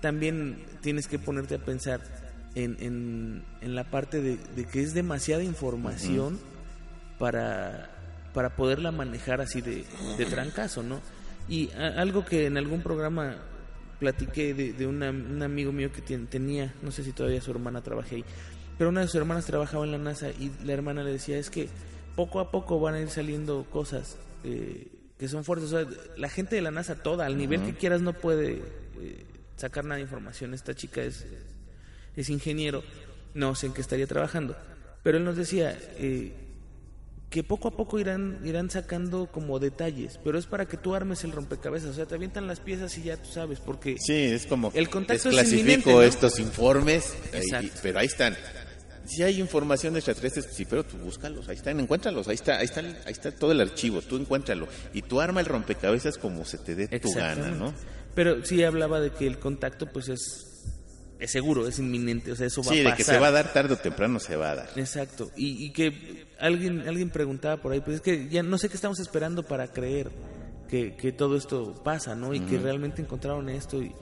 también 0.02 0.64
tienes 0.82 1.08
que 1.08 1.18
ponerte 1.18 1.56
a 1.56 1.60
pensar 1.60 2.02
en, 2.56 2.78
en, 2.80 3.44
en 3.62 3.74
la 3.76 3.90
parte 3.90 4.22
de, 4.22 4.38
de 4.56 4.66
que 4.66 4.82
es 4.84 4.94
demasiada 4.94 5.44
información 5.44 6.40
para, 7.20 7.90
para 8.34 8.56
poderla 8.56 8.92
manejar 8.92 9.42
así 9.42 9.62
de, 9.62 9.86
de 10.18 10.26
trancazo, 10.26 10.84
¿no? 10.84 11.00
Y 11.48 11.72
a- 11.72 12.02
algo 12.02 12.26
que 12.26 12.46
en 12.48 12.58
algún 12.58 12.82
programa 12.82 13.36
platiqué 14.00 14.54
de, 14.54 14.74
de 14.74 14.88
una- 14.88 15.12
un 15.12 15.42
amigo 15.44 15.72
mío 15.72 15.92
que 15.92 16.02
tien- 16.04 16.28
tenía, 16.28 16.74
no 16.82 16.92
sé 16.92 17.04
si 17.04 17.12
todavía 17.14 17.42
su 17.42 17.52
hermana 17.52 17.82
trabaja 17.82 18.16
ahí, 18.16 18.26
pero 18.78 18.90
una 18.90 19.02
de 19.02 19.08
sus 19.08 19.16
hermanas 19.16 19.46
trabajaba 19.46 19.86
en 19.86 19.92
la 19.92 19.98
NASA 19.98 20.30
y 20.30 20.52
la 20.66 20.74
hermana 20.74 21.04
le 21.04 21.12
decía, 21.12 21.38
es 21.38 21.50
que 21.50 21.70
poco 22.16 22.40
a 22.40 22.52
poco 22.52 22.80
van 22.80 22.96
a 22.96 23.00
ir 23.00 23.10
saliendo 23.10 23.66
cosas 23.70 24.18
eh, 24.44 24.88
que 25.18 25.28
son 25.28 25.44
fuertes. 25.44 25.72
O 25.72 25.80
sea, 25.80 25.88
la 26.18 26.30
gente 26.30 26.56
de 26.56 26.62
la 26.62 26.72
NASA 26.72 26.96
toda, 26.96 27.26
al 27.26 27.38
nivel 27.38 27.62
que 27.64 27.76
quieras, 27.76 28.02
no 28.02 28.14
puede 28.14 28.62
eh, 29.00 29.26
sacar 29.58 29.84
nada 29.86 29.96
de 29.98 30.02
información. 30.02 30.54
Esta 30.54 30.74
chica 30.74 31.02
es, 31.04 31.26
es 32.16 32.30
ingeniero, 32.30 32.84
no 33.36 33.54
sé 33.56 33.68
en 33.68 33.74
qué 33.74 33.82
estaría 33.82 34.08
trabajando, 34.08 34.56
pero 35.04 35.18
él 35.20 35.24
nos 35.24 35.38
decía... 35.38 35.78
Eh, 35.98 36.34
que 37.34 37.44
poco 37.44 37.68
a 37.70 37.72
poco 37.72 38.00
irán 38.00 38.40
irán 38.46 38.70
sacando 38.70 39.26
como 39.32 39.58
detalles, 39.58 40.20
pero 40.24 40.38
es 40.38 40.46
para 40.46 40.68
que 40.68 40.78
tú 40.78 40.94
armes 40.94 41.24
el 41.24 41.32
rompecabezas, 41.32 41.90
o 41.90 41.94
sea, 41.96 42.06
te 42.06 42.14
avientan 42.14 42.46
las 42.46 42.60
piezas 42.60 42.96
y 43.00 43.02
ya 43.04 43.18
tú 43.18 43.28
sabes, 43.32 43.60
porque 43.60 43.96
Sí, 44.00 44.14
es 44.14 44.46
como 44.46 44.72
El 44.76 44.88
contacto 44.92 45.30
es 45.30 45.36
¿no? 45.96 46.02
estos 46.04 46.38
informes, 46.40 47.16
eh, 47.34 47.42
y- 47.64 47.72
pero 47.82 47.98
ahí 47.98 48.06
están. 48.06 48.38
Si 49.06 49.24
hay 49.24 49.40
información 49.40 49.94
de 49.94 50.00
extraterrestres, 50.00 50.48
sí, 50.54 50.64
pero 50.66 50.86
tú 50.86 50.96
búscalos, 50.98 51.50
ahí 51.50 51.56
están, 51.56 51.80
encuéntralos, 51.80 52.28
ahí 52.28 52.36
está, 52.36 52.60
ahí 52.60 52.66
está, 52.66 52.82
ahí 52.82 52.94
está 53.12 53.32
todo 53.32 53.52
el 53.52 53.60
archivo, 53.62 54.02
tú 54.04 54.16
encuéntralo 54.18 54.68
y 54.94 55.02
tú 55.02 55.20
arma 55.20 55.40
el 55.40 55.48
rompecabezas 55.48 56.20
como 56.20 56.46
se 56.46 56.60
te 56.60 56.76
dé 56.76 56.88
tu 57.00 57.12
gana. 57.14 57.50
¿no? 57.50 57.74
Pero 58.14 58.46
sí 58.46 58.64
hablaba 58.64 59.00
de 59.00 59.10
que 59.10 59.26
el 59.26 59.40
contacto 59.40 59.88
pues 59.92 60.08
es 60.08 60.53
es 61.24 61.32
seguro, 61.32 61.68
es 61.68 61.80
inminente, 61.80 62.32
o 62.32 62.36
sea, 62.36 62.48
eso 62.48 62.62
va 62.64 62.72
Sí, 62.72 62.76
a 62.76 62.78
de 62.78 62.84
pasar. 62.84 62.98
que 62.98 63.04
se 63.04 63.20
va 63.20 63.28
a 63.28 63.32
dar 63.32 63.54
tarde 63.54 63.74
o 63.74 63.78
temprano 63.78 64.20
se 64.20 64.36
va 64.36 64.52
a 64.52 64.56
dar. 64.56 64.70
Exacto. 64.76 65.32
Y, 65.36 65.66
y 65.66 65.72
que 65.72 66.26
alguien 66.40 66.88
alguien 66.88 67.10
preguntaba 67.10 67.58
por 67.62 67.72
ahí, 67.72 67.80
pues 67.82 67.96
es 67.98 68.02
que 68.02 68.28
ya 68.30 68.44
no 68.44 68.58
sé 68.58 68.70
qué 68.70 68.76
estamos 68.76 69.00
esperando 69.00 69.44
para 69.44 69.68
creer 69.72 70.12
que, 70.70 70.96
que 70.96 71.12
todo 71.12 71.36
esto 71.38 71.74
pasa, 71.84 72.16
¿no? 72.16 72.34
Y 72.34 72.40
que 72.42 72.58
realmente 72.58 73.02
encontraron 73.02 73.50
esto 73.50 73.82
y 73.82 73.94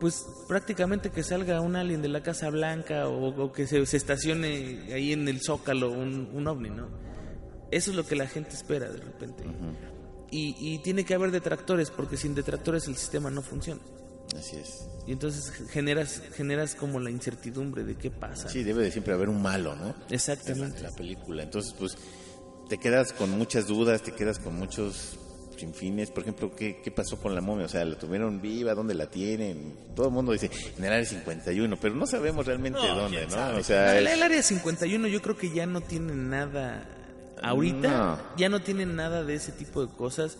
pues 0.00 0.26
prácticamente 0.46 1.10
que 1.10 1.22
salga 1.22 1.60
un 1.62 1.74
alien 1.74 2.02
de 2.02 2.08
la 2.08 2.22
Casa 2.22 2.50
Blanca 2.50 3.08
o, 3.08 3.28
o 3.28 3.52
que 3.52 3.66
se, 3.66 3.84
se 3.86 3.96
estacione 3.96 4.92
ahí 4.92 5.12
en 5.12 5.26
el 5.26 5.40
Zócalo 5.40 5.90
un, 5.90 6.28
un 6.34 6.46
ovni, 6.48 6.68
¿no? 6.70 6.88
Eso 7.70 7.90
es 7.90 7.96
lo 7.96 8.06
que 8.06 8.14
la 8.14 8.26
gente 8.26 8.50
espera 8.50 8.90
de 8.90 8.98
repente. 8.98 9.44
y, 10.30 10.54
y 10.58 10.78
tiene 10.82 11.04
que 11.04 11.14
haber 11.14 11.30
detractores 11.30 11.90
porque 11.90 12.16
sin 12.16 12.34
detractores 12.34 12.86
el 12.88 12.96
sistema 12.96 13.30
no 13.30 13.40
funciona. 13.42 13.80
Así 14.38 14.56
es. 14.56 14.86
Y 15.06 15.12
entonces 15.12 15.50
generas 15.70 16.22
generas 16.34 16.74
como 16.74 17.00
la 17.00 17.10
incertidumbre 17.10 17.84
de 17.84 17.94
qué 17.96 18.10
pasa. 18.10 18.48
Sí, 18.48 18.62
debe 18.62 18.82
de 18.82 18.90
siempre 18.90 19.14
haber 19.14 19.28
un 19.28 19.40
malo, 19.40 19.74
¿no? 19.76 19.94
Exactamente. 20.10 20.78
En 20.78 20.82
la, 20.84 20.90
la 20.90 20.96
película. 20.96 21.42
Entonces, 21.42 21.74
pues, 21.78 21.96
te 22.68 22.78
quedas 22.78 23.12
con 23.12 23.30
muchas 23.30 23.66
dudas, 23.66 24.02
te 24.02 24.12
quedas 24.12 24.38
con 24.38 24.54
muchos 24.56 25.18
sinfines. 25.56 26.10
Por 26.10 26.22
ejemplo, 26.24 26.54
¿qué, 26.54 26.80
qué 26.82 26.90
pasó 26.90 27.18
con 27.18 27.34
la 27.34 27.40
momia? 27.40 27.66
O 27.66 27.68
sea, 27.68 27.84
¿la 27.84 27.96
tuvieron 27.98 28.40
viva? 28.42 28.74
¿Dónde 28.74 28.94
la 28.94 29.06
tienen? 29.06 29.74
Todo 29.94 30.08
el 30.08 30.12
mundo 30.12 30.32
dice 30.32 30.50
en 30.76 30.84
el 30.84 30.92
área 30.92 31.06
51, 31.06 31.76
pero 31.80 31.94
no 31.94 32.06
sabemos 32.06 32.44
realmente 32.44 32.78
dónde, 32.80 33.26
¿no? 33.28 33.56
O 33.58 33.62
sea, 33.62 33.96
el, 33.98 34.06
el 34.06 34.22
área 34.22 34.42
51 34.42 35.08
yo 35.08 35.22
creo 35.22 35.36
que 35.36 35.50
ya 35.50 35.64
no 35.66 35.80
tiene 35.80 36.14
nada 36.14 36.86
ahorita 37.42 37.88
No. 37.88 38.18
ya 38.36 38.48
no 38.48 38.60
tiene 38.60 38.86
nada 38.86 39.22
de 39.22 39.34
ese 39.34 39.52
tipo 39.52 39.84
de 39.86 39.92
cosas 39.92 40.38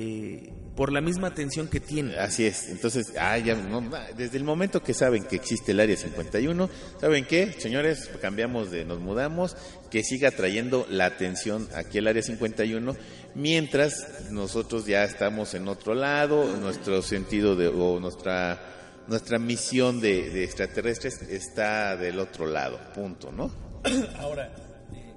eh, 0.00 0.52
por 0.76 0.92
la 0.92 1.00
misma 1.00 1.26
atención 1.26 1.66
que 1.66 1.80
tiene. 1.80 2.16
Así 2.18 2.46
es, 2.46 2.68
entonces, 2.68 3.12
ah, 3.18 3.36
ya, 3.36 3.56
no, 3.56 3.82
desde 4.16 4.36
el 4.38 4.44
momento 4.44 4.80
que 4.80 4.94
saben 4.94 5.24
que 5.24 5.34
existe 5.34 5.72
el 5.72 5.80
área 5.80 5.96
51, 5.96 6.70
¿saben 7.00 7.24
qué? 7.24 7.52
Señores, 7.58 8.08
cambiamos 8.22 8.70
de, 8.70 8.84
nos 8.84 9.00
mudamos, 9.00 9.56
que 9.90 10.04
siga 10.04 10.30
trayendo 10.30 10.86
la 10.88 11.06
atención 11.06 11.68
aquí 11.74 11.98
al 11.98 12.06
área 12.06 12.22
51, 12.22 12.94
mientras 13.34 14.30
nosotros 14.30 14.86
ya 14.86 15.02
estamos 15.02 15.54
en 15.54 15.66
otro 15.66 15.94
lado, 15.94 16.44
nuestro 16.58 17.02
sentido 17.02 17.56
de, 17.56 17.66
o 17.66 17.98
nuestra, 17.98 19.02
nuestra 19.08 19.40
misión 19.40 20.00
de, 20.00 20.30
de 20.30 20.44
extraterrestres 20.44 21.22
está 21.22 21.96
del 21.96 22.20
otro 22.20 22.46
lado, 22.46 22.78
punto, 22.94 23.32
¿no? 23.32 23.50
Ahora, 24.20 24.54
eh, 24.94 25.12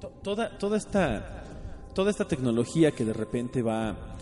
to- 0.00 0.08
toda, 0.24 0.58
toda, 0.58 0.76
esta, 0.76 1.44
toda 1.94 2.10
esta 2.10 2.26
tecnología 2.26 2.90
que 2.90 3.04
de 3.04 3.12
repente 3.12 3.62
va, 3.62 4.13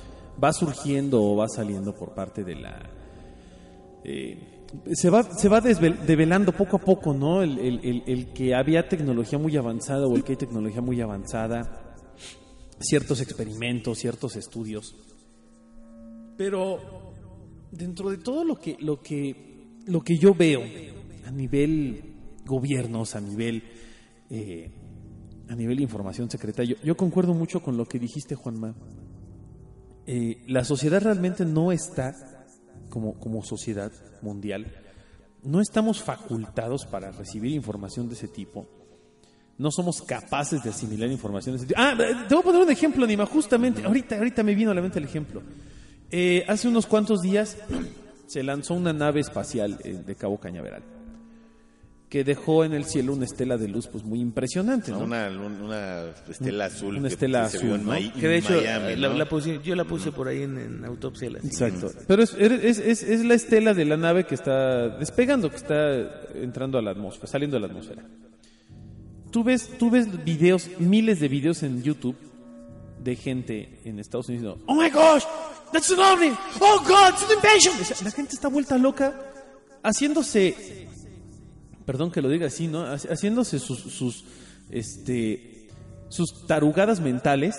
va 0.42 0.52
surgiendo 0.52 1.22
o 1.22 1.36
va 1.36 1.48
saliendo 1.48 1.94
por 1.94 2.14
parte 2.14 2.44
de 2.44 2.54
la... 2.56 2.90
eh, 4.04 4.48
se 4.94 5.10
va, 5.10 5.22
se 5.22 5.48
va 5.48 5.60
develando 5.60 6.52
poco 6.52 6.76
a 6.76 6.80
poco, 6.80 7.12
¿no? 7.12 7.42
El, 7.42 7.58
el- 7.58 7.80
el- 7.84 8.02
el 8.06 8.32
que 8.32 8.54
había 8.54 8.88
tecnología 8.88 9.38
muy 9.38 9.54
avanzada 9.56 10.06
o 10.06 10.16
el 10.16 10.24
que 10.24 10.32
hay 10.32 10.36
tecnología 10.36 10.80
muy 10.80 10.98
avanzada, 11.02 11.94
ciertos 12.80 13.20
experimentos, 13.20 13.98
ciertos 13.98 14.34
estudios. 14.36 14.94
Pero 16.38 16.78
dentro 17.70 18.08
de 18.10 18.16
todo 18.18 18.44
lo 18.44 18.56
que, 18.56 18.76
lo 18.80 19.00
que, 19.02 19.64
lo 19.86 20.00
que 20.00 20.16
yo 20.16 20.34
veo 20.34 20.62
a 21.26 21.30
nivel 21.30 22.14
gobiernos, 22.46 23.14
a 23.14 23.20
nivel, 23.20 23.62
eh, 24.30 24.70
a 25.50 25.54
nivel 25.54 25.80
información 25.80 26.30
secreta, 26.30 26.64
yo, 26.64 26.76
yo 26.82 26.96
concuerdo 26.96 27.34
mucho 27.34 27.60
con 27.62 27.76
lo 27.76 27.84
que 27.84 27.98
dijiste, 27.98 28.34
Juanma. 28.34 28.74
Eh, 30.06 30.42
la 30.48 30.64
sociedad 30.64 31.00
realmente 31.00 31.44
no 31.44 31.72
está, 31.72 32.14
como, 32.88 33.14
como 33.14 33.42
sociedad 33.42 33.92
mundial, 34.20 34.66
no 35.42 35.60
estamos 35.60 36.02
facultados 36.02 36.86
para 36.86 37.10
recibir 37.12 37.52
información 37.52 38.08
de 38.08 38.14
ese 38.14 38.28
tipo. 38.28 38.68
No 39.58 39.70
somos 39.70 40.02
capaces 40.02 40.62
de 40.62 40.70
asimilar 40.70 41.10
información 41.10 41.54
de 41.54 41.58
ese 41.58 41.66
tipo. 41.66 41.80
Ah, 41.80 41.94
eh, 41.98 42.26
te 42.28 42.34
voy 42.34 42.42
a 42.42 42.44
poner 42.44 42.62
un 42.62 42.70
ejemplo, 42.70 43.04
Anima, 43.04 43.26
justamente. 43.26 43.84
Ahorita, 43.84 44.16
ahorita 44.16 44.42
me 44.42 44.54
vino 44.54 44.70
a 44.70 44.74
la 44.74 44.82
mente 44.82 44.98
el 44.98 45.04
ejemplo. 45.04 45.42
Eh, 46.10 46.44
hace 46.48 46.68
unos 46.68 46.86
cuantos 46.86 47.22
días 47.22 47.56
se 48.26 48.42
lanzó 48.42 48.74
una 48.74 48.92
nave 48.92 49.20
espacial 49.20 49.78
de 49.78 50.14
Cabo 50.16 50.38
Cañaveral 50.38 50.82
que 52.12 52.24
dejó 52.24 52.62
en 52.62 52.74
el 52.74 52.84
cielo 52.84 53.14
una 53.14 53.24
estela 53.24 53.56
de 53.56 53.68
luz 53.68 53.86
pues 53.86 54.04
muy 54.04 54.20
impresionante, 54.20 54.90
¿no? 54.90 54.98
Una, 54.98 55.30
una 55.30 56.04
estela 56.28 56.66
azul. 56.66 56.96
Una 56.98 57.08
que 57.08 57.14
estela 57.14 57.48
se 57.48 57.56
azul, 57.56 58.12
que 58.20 58.28
de 58.28 58.36
hecho 58.36 58.52
Miami, 58.52 58.96
la- 58.96 59.08
¿no? 59.08 59.14
la 59.14 59.26
puse- 59.26 59.62
yo 59.62 59.74
la 59.74 59.84
puse 59.86 60.12
por 60.12 60.28
ahí 60.28 60.42
en, 60.42 60.58
en 60.58 60.84
autopsia. 60.84 61.30
la- 61.30 61.38
Exacto. 61.38 61.90
Pero 62.06 62.22
es, 62.22 62.34
es, 62.34 62.78
es- 62.78 63.02
es 63.02 63.24
la 63.24 63.32
estela 63.32 63.72
de 63.72 63.86
la 63.86 63.96
nave 63.96 64.26
que 64.26 64.34
está 64.34 64.90
despegando, 64.90 65.48
que 65.48 65.56
está 65.56 66.28
entrando 66.34 66.76
a 66.76 66.82
la 66.82 66.90
atmósfera, 66.90 67.28
saliendo 67.28 67.56
de 67.56 67.60
la 67.62 67.66
atmósfera. 67.68 68.04
Tú 69.30 69.42
ves, 69.42 69.70
tú 69.78 69.88
ves 69.88 70.22
videos, 70.22 70.68
miles 70.78 71.18
de 71.18 71.28
videos 71.28 71.62
en 71.62 71.82
YouTube 71.82 72.16
de 73.02 73.16
gente 73.16 73.80
en 73.86 73.98
Estados 74.00 74.28
Unidos 74.28 74.58
diciendo, 74.58 74.64
Oh 74.70 74.74
my 74.74 74.90
gosh, 74.90 75.24
that's 75.72 75.90
an 75.90 75.98
ovni! 75.98 76.30
Oh 76.60 76.78
God, 76.86 77.14
it's 77.14 77.22
an 77.22 77.36
invasion! 77.36 77.72
O 77.80 77.84
sea, 77.86 77.96
la 78.04 78.10
gente 78.10 78.34
está 78.34 78.48
vuelta 78.48 78.76
loca 78.76 79.18
haciéndose, 79.82 80.88
perdón 81.84 82.10
que 82.10 82.22
lo 82.22 82.28
diga 82.28 82.46
así, 82.46 82.68
¿no? 82.68 82.84
Haci- 82.86 83.08
Haciéndose 83.10 83.58
sus, 83.58 83.78
sus, 83.80 84.24
este, 84.70 85.68
sus 86.08 86.46
tarugadas 86.46 87.00
mentales 87.00 87.56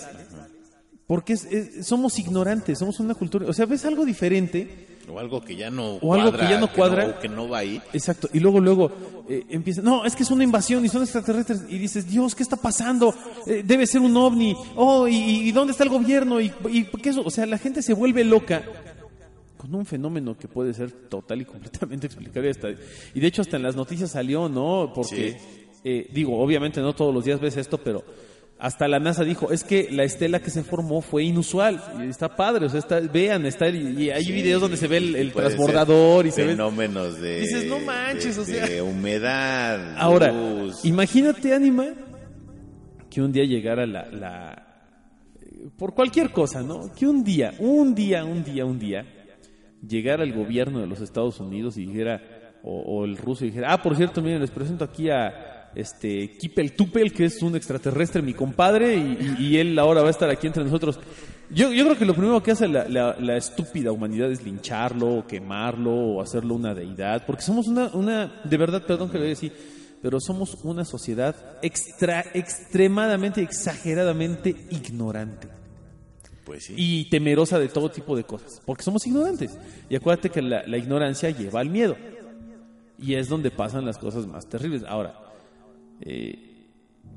porque 1.06 1.34
es- 1.34 1.44
es- 1.44 1.86
somos 1.86 2.18
ignorantes, 2.18 2.78
somos 2.78 2.98
una 3.00 3.14
cultura, 3.14 3.46
o 3.48 3.52
sea, 3.52 3.66
ves 3.66 3.84
algo 3.84 4.04
diferente, 4.04 4.88
O 5.06 5.18
algo 5.18 5.42
que 5.44 5.54
ya 5.54 5.68
no 5.70 5.96
O 5.96 6.14
algo 6.14 6.32
que 6.32 6.44
ya 6.48 6.58
no 6.58 6.72
cuadra. 6.72 7.06
o 7.08 7.20
que 7.20 7.28
no 7.28 7.46
va 7.46 7.58
ahí. 7.58 7.78
exacto, 7.92 8.26
y 8.32 8.40
luego 8.40 8.58
luego 8.58 8.90
eh, 9.28 9.44
empieza, 9.50 9.82
no, 9.82 10.06
es 10.06 10.16
que 10.16 10.22
es 10.22 10.30
una 10.30 10.44
invasión 10.44 10.82
y 10.84 10.88
son 10.88 11.02
extraterrestres 11.02 11.62
y 11.68 11.76
dices, 11.78 12.08
Dios, 12.08 12.34
¿qué 12.34 12.42
está 12.42 12.56
pasando? 12.56 13.14
Eh, 13.46 13.62
debe 13.66 13.86
ser 13.86 14.00
un 14.00 14.16
ovni. 14.16 14.54
Oh, 14.76 15.06
y, 15.06 15.14
y 15.48 15.52
dónde 15.52 15.72
está 15.72 15.84
el 15.84 15.90
gobierno? 15.90 16.40
Y, 16.40 16.50
y 16.70 16.84
qué 16.84 17.10
eso, 17.10 17.22
o 17.22 17.30
sea, 17.30 17.44
la 17.46 17.58
gente 17.58 17.82
se 17.82 17.92
vuelve 17.94 18.24
loca 18.24 18.62
con 19.64 19.74
un 19.74 19.86
fenómeno 19.86 20.36
que 20.36 20.46
puede 20.46 20.74
ser 20.74 20.90
total 20.92 21.40
y 21.40 21.44
completamente 21.46 22.06
explicable 22.08 22.50
hasta 22.50 22.68
y 23.14 23.20
de 23.20 23.26
hecho 23.26 23.40
hasta 23.42 23.56
en 23.56 23.62
las 23.62 23.76
noticias 23.76 24.10
salió, 24.10 24.48
¿no? 24.48 24.92
Porque 24.94 25.36
eh, 25.84 26.06
digo, 26.12 26.38
obviamente 26.38 26.80
no 26.82 26.94
todos 26.94 27.14
los 27.14 27.24
días 27.24 27.40
ves 27.40 27.56
esto, 27.56 27.78
pero 27.78 28.04
hasta 28.58 28.86
la 28.88 29.00
NASA 29.00 29.24
dijo, 29.24 29.50
es 29.52 29.64
que 29.64 29.88
la 29.90 30.04
estela 30.04 30.40
que 30.40 30.48
se 30.50 30.62
formó 30.62 31.00
fue 31.02 31.24
inusual. 31.24 31.82
Y 32.00 32.08
está 32.08 32.36
padre, 32.36 32.66
o 32.66 32.68
sea, 32.68 32.78
está, 32.78 33.00
vean, 33.00 33.44
está, 33.46 33.68
y 33.68 34.10
hay 34.10 34.24
Sí, 34.24 34.32
videos 34.32 34.60
donde 34.60 34.76
se 34.76 34.86
ve 34.86 34.98
el, 34.98 35.16
el 35.16 35.32
transbordador 35.32 36.26
y 36.26 36.30
se 36.30 36.44
ve... 36.44 36.50
fenómenos 36.52 37.20
de 37.20 37.40
Dices, 37.40 37.66
no 37.66 37.80
manches, 37.80 38.36
de- 38.36 38.42
o 38.42 38.44
sea. 38.44 38.66
de 38.66 38.80
humedad 38.80 39.96
Ahora, 39.98 40.30
luz. 40.32 40.84
imagínate, 40.84 41.52
Anima, 41.52 41.86
que 43.10 43.20
un 43.20 43.32
día 43.32 43.44
llegara 43.44 43.86
la, 43.86 44.06
la- 44.10 44.66
Por 45.76 45.92
cualquier 45.94 46.30
cosa, 46.30 46.62
¿no? 46.62 46.92
Que 46.94 47.06
un 47.06 47.24
día, 47.24 47.54
un 47.58 47.94
día, 47.94 48.24
un 48.24 48.44
día, 48.44 48.64
un 48.64 48.78
día, 48.78 49.04
llegara 49.88 50.22
el 50.24 50.32
gobierno 50.32 50.80
de 50.80 50.86
los 50.86 51.00
Estados 51.00 51.40
Unidos 51.40 51.76
y 51.76 51.86
dijera, 51.86 52.22
o, 52.62 53.04
el 53.04 53.16
ruso 53.16 53.44
y 53.44 53.48
dijera, 53.48 53.72
ah, 53.72 53.82
por 53.82 53.94
cierto, 53.96 54.22
miren, 54.22 54.40
les 54.40 54.50
presento 54.50 54.84
aquí 54.84 55.10
a 55.10 55.70
este 55.74 56.30
Kipel 56.38 56.72
Tupel, 56.72 57.12
que 57.12 57.24
es 57.26 57.42
un 57.42 57.56
extraterrestre, 57.56 58.22
mi 58.22 58.32
compadre, 58.32 58.96
y, 58.96 59.36
y- 59.40 59.46
y 59.48 59.56
él 59.58 59.78
ahora 59.78 60.00
va 60.02 60.06
a 60.08 60.10
estar 60.10 60.30
aquí 60.30 60.46
entre 60.46 60.62
nosotros. 60.64 60.98
Yo, 61.50 61.72
yo 61.72 61.84
creo 61.84 61.98
que 61.98 62.04
lo 62.06 62.14
primero 62.14 62.42
que 62.42 62.52
hace 62.52 62.68
la, 62.68 62.88
la- 62.88 63.16
la 63.20 63.36
estúpida 63.36 63.92
humanidad 63.92 64.30
es 64.30 64.42
lincharlo, 64.44 65.18
o 65.18 65.26
quemarlo, 65.26 65.92
o 65.94 66.22
hacerlo 66.22 66.54
una 66.54 66.74
deidad, 66.74 67.24
porque 67.26 67.42
somos 67.42 67.66
una, 67.66 67.88
una 67.92 68.40
de 68.44 68.56
verdad, 68.56 68.82
perdón 68.86 69.10
que 69.10 69.18
lo 69.18 69.24
diga 69.24 69.34
así, 69.36 69.52
pero 70.00 70.18
somos 70.20 70.54
una 70.64 70.84
sociedad 70.84 71.34
extra, 71.60 72.24
extremadamente, 72.34 73.42
exageradamente 73.42 74.54
ignorante 74.70 75.48
Pues 76.44 76.64
sí. 76.64 76.74
y 76.76 77.08
temerosa 77.08 77.58
de 77.58 77.68
todo 77.68 77.90
tipo 77.90 78.14
de 78.16 78.24
cosas, 78.24 78.60
porque 78.66 78.82
somos 78.82 79.06
ignorantes. 79.06 79.56
Y 79.88 79.96
acuérdate 79.96 80.30
que 80.30 80.42
la, 80.42 80.66
la 80.66 80.76
ignorancia 80.76 81.30
lleva 81.30 81.60
al 81.60 81.70
miedo. 81.70 81.96
Y 82.98 83.14
es 83.14 83.28
donde 83.28 83.50
pasan 83.50 83.84
las 83.84 83.98
cosas 83.98 84.26
más 84.26 84.46
terribles. 84.46 84.84
Ahora, 84.86 85.18
eh, 86.00 86.54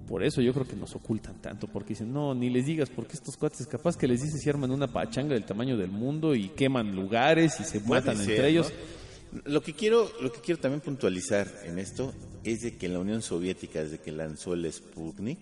por 0.08 0.24
eso 0.24 0.42
yo 0.42 0.54
creo 0.54 0.66
que 0.66 0.76
nos 0.76 0.96
ocultan 0.96 1.42
tanto, 1.42 1.68
porque 1.68 1.90
dicen, 1.90 2.14
no, 2.14 2.34
ni 2.34 2.50
les 2.50 2.66
digas, 2.66 2.90
porque 2.90 3.14
estos 3.14 3.36
cuates 3.36 3.68
capaz 3.68 3.98
que 3.98 4.08
les 4.08 4.22
dices 4.22 4.46
y 4.46 4.50
arman 4.50 4.72
una 4.72 4.88
pachanga 4.88 5.34
del 5.34 5.44
tamaño 5.44 5.76
del 5.76 5.92
mundo 5.92 6.34
y 6.34 6.50
queman 6.50 6.96
lugares 6.96 7.60
y 7.60 7.66
se 7.66 7.82
matan 7.82 8.16
ser, 8.16 8.30
entre 8.30 8.42
¿no? 8.44 8.48
ellos. 8.48 8.74
Lo 9.44 9.62
que 9.62 9.74
quiero, 9.74 10.10
lo 10.22 10.32
que 10.32 10.40
quiero 10.40 10.62
también 10.62 10.80
puntualizar 10.80 11.48
en 11.66 11.78
esto 11.78 12.14
es 12.46 12.62
de 12.62 12.78
que 12.78 12.88
la 12.88 13.00
Unión 13.00 13.22
Soviética, 13.22 13.84
desde 13.84 14.00
que 14.00 14.14
lanzó 14.14 14.54
el 14.54 14.72
Sputnik, 14.72 15.40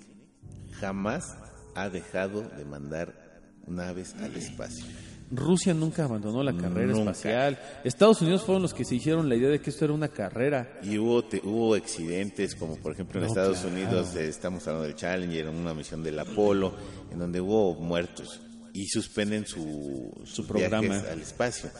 jamás 0.79 1.37
ha 1.75 1.89
dejado 1.89 2.41
de 2.41 2.65
mandar 2.65 3.24
naves 3.67 4.15
al 4.21 4.35
espacio. 4.35 4.85
Rusia 5.31 5.73
nunca 5.73 6.03
abandonó 6.05 6.43
la 6.43 6.55
carrera 6.55 6.93
Nunca. 6.93 7.11
espacial. 7.11 7.59
Estados 7.83 8.21
Unidos 8.21 8.43
fueron 8.43 8.61
los 8.61 8.75
que 8.75 8.85
se 8.85 8.93
hicieron 8.95 9.27
la 9.27 9.35
idea 9.35 9.49
de 9.49 9.59
que 9.59 9.71
esto 9.71 9.83
era 9.85 9.93
una 9.93 10.07
carrera. 10.07 10.79
Y 10.83 10.99
hubo, 10.99 11.23
te- 11.25 11.41
hubo 11.43 11.73
accidentes, 11.73 12.53
como 12.55 12.77
por 12.77 12.93
ejemplo 12.93 13.19
en 13.19 13.23
No, 13.25 13.27
Estados 13.31 13.59
claro. 13.61 13.75
Unidos, 13.75 14.15
eh, 14.15 14.27
estamos 14.27 14.65
hablando 14.67 14.85
del 14.87 14.95
Challenger, 14.95 15.47
en 15.47 15.55
una 15.55 15.73
misión 15.73 16.03
del 16.03 16.19
Apolo, 16.19 16.73
en 17.11 17.17
donde 17.17 17.41
hubo 17.41 17.73
muertos 17.73 18.39
y 18.71 18.85
suspenden 18.87 19.47
su, 19.47 20.11
sus 20.25 20.45
programa. 20.45 20.99
al 21.11 21.21
espacio. 21.21 21.71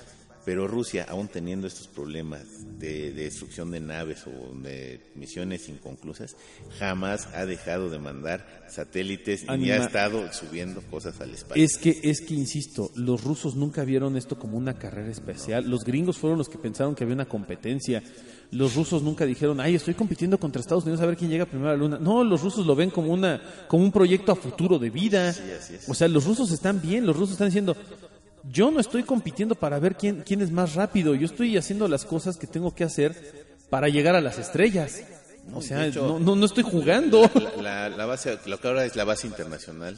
Pero 0.46 0.68
Rusia, 0.68 1.06
aún 1.10 1.28
teniendo 1.28 1.66
estos 1.66 1.88
problemas 1.88 2.42
de, 2.80 3.12
de 3.12 3.24
destrucción 3.24 3.72
de 3.72 3.80
naves 3.80 4.26
o 4.28 4.54
de 4.62 5.02
misiones 5.16 5.68
inconclusas, 5.70 6.36
jamás 6.78 7.28
ha 7.34 7.46
dejado 7.48 7.90
de 7.90 7.98
mandar 7.98 8.46
satélites 8.70 9.42
y 9.44 9.46
ni 9.58 9.72
ha 9.72 9.76
Anima- 9.78 9.86
estado 9.88 10.32
subiendo 10.34 10.82
cosas 10.84 11.20
al 11.20 11.32
espacio. 11.32 11.64
Es 11.64 11.78
que, 11.78 12.00
es 12.04 12.22
que, 12.22 12.36
insisto, 12.36 12.92
los 12.96 13.24
rusos 13.24 13.56
nunca 13.56 13.84
vieron 13.84 14.18
esto 14.18 14.38
como 14.38 14.56
una 14.58 14.78
carrera 14.78 15.10
especial. 15.10 15.68
Los 15.70 15.84
gringos 15.84 16.18
fueron 16.20 16.38
los 16.38 16.48
que 16.48 16.58
pensaron 16.60 16.94
que 16.94 17.04
había 17.04 17.16
una 17.16 17.26
competencia. 17.28 18.04
Los 18.52 18.76
rusos 18.76 19.02
nunca 19.02 19.26
dijeron, 19.26 19.60
ay, 19.60 19.74
estoy 19.76 19.96
compitiendo 19.96 20.38
contra 20.40 20.62
Estados 20.62 20.84
Unidos 20.84 21.02
a 21.02 21.08
ver 21.08 21.18
quién 21.18 21.32
llega 21.32 21.46
primero 21.48 21.70
a 21.70 21.74
la 21.74 21.80
luna. 21.80 21.98
No, 22.00 22.24
los 22.24 22.42
rusos 22.44 22.66
lo 22.68 22.76
ven 22.76 22.92
como 22.92 23.12
una, 23.12 23.42
como 23.68 23.84
un 23.84 23.92
proyecto 23.92 24.32
a 24.32 24.36
futuro 24.36 24.78
de 24.78 24.92
vida. 24.92 25.30
así 25.30 25.42
es. 25.74 25.90
O 25.90 25.96
sea, 25.96 26.08
los 26.08 26.24
rusos 26.26 26.52
están 26.52 26.80
bien, 26.82 27.06
los 27.06 27.16
rusos 27.16 27.32
están 27.34 27.48
diciendo, 27.48 27.76
yo 28.52 28.72
no 28.72 28.80
estoy 28.80 29.04
compitiendo 29.04 29.56
para 29.56 29.80
ver 29.80 29.96
quién, 29.96 30.24
quién 30.26 30.42
es 30.42 30.52
más 30.52 30.76
rápido, 30.76 31.16
yo 31.16 31.26
estoy 31.26 31.58
haciendo 31.58 31.88
las 31.88 32.06
cosas 32.06 32.38
que 32.38 32.48
tengo 32.48 32.74
que 32.76 32.84
hacer 32.84 33.46
para 33.70 33.88
llegar 33.90 34.16
a 34.16 34.22
las 34.22 34.38
estrellas. 34.40 35.04
O 35.54 35.62
sea, 35.62 35.86
hecho, 35.88 36.08
no, 36.08 36.20
no, 36.20 36.36
no 36.36 36.46
estoy 36.46 36.64
jugando. 36.64 37.30
La, 37.62 37.90
la- 37.90 37.90
la 37.98 38.06
base, 38.06 38.38
lo 38.48 38.60
que 38.60 38.68
ahora 38.68 38.86
es 38.86 38.96
la 38.96 39.04
base 39.04 39.28
internacional 39.28 39.96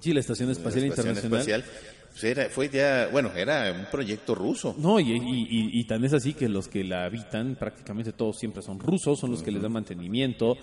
Sí, 0.00 0.12
la 0.12 0.20
Estación 0.20 0.50
Espacial 0.50 0.82
la 0.84 0.88
Estación 0.90 1.16
Internacional. 1.16 1.60
Espacial, 1.62 1.84
pues 2.12 2.24
era, 2.24 2.48
fue 2.50 2.68
ya, 2.68 3.08
bueno, 3.10 3.30
era 3.36 3.72
un 3.72 3.86
proyecto 3.90 4.34
ruso. 4.34 4.74
No, 4.78 4.98
y, 5.00 5.10
y- 5.12 5.16
y- 5.16 5.80
y 5.80 5.84
tan 5.84 6.04
es 6.04 6.12
así 6.12 6.34
que 6.34 6.48
los 6.48 6.68
que 6.68 6.84
la 6.84 7.04
habitan, 7.04 7.56
prácticamente 7.56 8.12
todos 8.12 8.38
siempre 8.38 8.62
son 8.62 8.78
rusos, 8.78 9.18
son 9.18 9.30
los 9.32 9.42
que 9.42 9.50
les 9.50 9.60
dan 9.62 9.72
mantenimiento, 9.72 10.56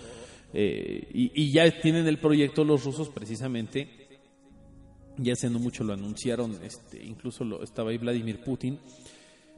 eh, 0.54 1.06
y, 1.12 1.32
y 1.34 1.52
ya 1.52 1.70
tienen 1.80 2.06
el 2.06 2.18
proyecto 2.18 2.64
los 2.64 2.84
rusos 2.84 3.08
precisamente, 3.10 4.05
ya 5.18 5.32
hace 5.34 5.48
no 5.50 5.58
mucho 5.58 5.84
lo 5.84 5.92
anunciaron, 5.92 6.58
este, 6.62 7.02
incluso 7.04 7.44
lo, 7.44 7.62
estaba 7.62 7.90
ahí 7.90 7.98
Vladimir 7.98 8.40
Putin, 8.44 8.78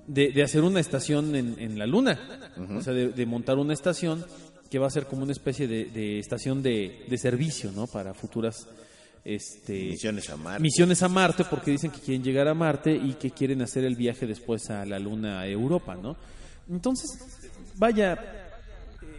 de, 0.07 0.31
de 0.33 0.43
hacer 0.43 0.63
una 0.63 0.81
estación 0.81 1.35
en, 1.35 1.57
en 1.59 1.79
la 1.79 1.87
Luna, 1.87 2.51
o 2.77 2.81
sea, 2.83 2.93
de, 2.95 3.09
de 3.09 3.27
montar 3.27 3.59
una 3.59 3.73
estación 3.75 4.25
que 4.71 4.79
va 4.79 4.87
a 4.87 4.91
ser 4.91 5.07
como 5.07 5.23
una 5.23 5.33
especie 5.33 5.67
de, 5.69 5.87
de 5.87 6.19
estación 6.19 6.63
de, 6.63 7.05
de 7.09 7.19
servicio, 7.19 7.73
¿no? 7.73 7.87
Para 7.87 8.15
futuras... 8.15 8.67
Este, 9.25 9.89
Misiones 9.91 10.31
a 10.31 10.37
Marte. 10.37 10.63
misiones 10.63 11.03
a 11.03 11.09
Marte 11.09 11.45
porque 11.45 11.71
dicen 11.71 11.91
que 11.91 12.01
quieren 12.01 12.23
llegar 12.23 12.49
a 12.49 12.55
Marte 12.55 12.93
y 12.95 13.15
que 13.15 13.31
quieren 13.31 13.61
hacer 13.61 13.85
el 13.85 13.95
viaje 13.95 14.27
después 14.27 14.71
a 14.71 14.87
la 14.87 14.99
Luna, 14.99 15.41
a 15.41 15.47
Europa, 15.49 15.97
¿no? 15.97 16.17
Entonces, 16.71 17.11
vaya, 17.77 18.17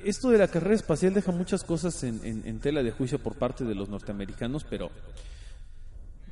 esto 0.04 0.30
de 0.32 0.40
la 0.40 0.48
carrera 0.48 0.74
espacial 0.76 1.14
deja 1.14 1.32
muchas 1.32 1.64
cosas 1.64 2.02
en, 2.04 2.22
en- 2.24 2.48
en 2.48 2.60
tela 2.60 2.82
de 2.82 2.90
juicio 2.92 3.20
por 3.20 3.36
parte 3.36 3.66
de 3.66 3.76
los 3.76 3.90
norteamericanos, 3.90 4.64
pero 4.68 4.90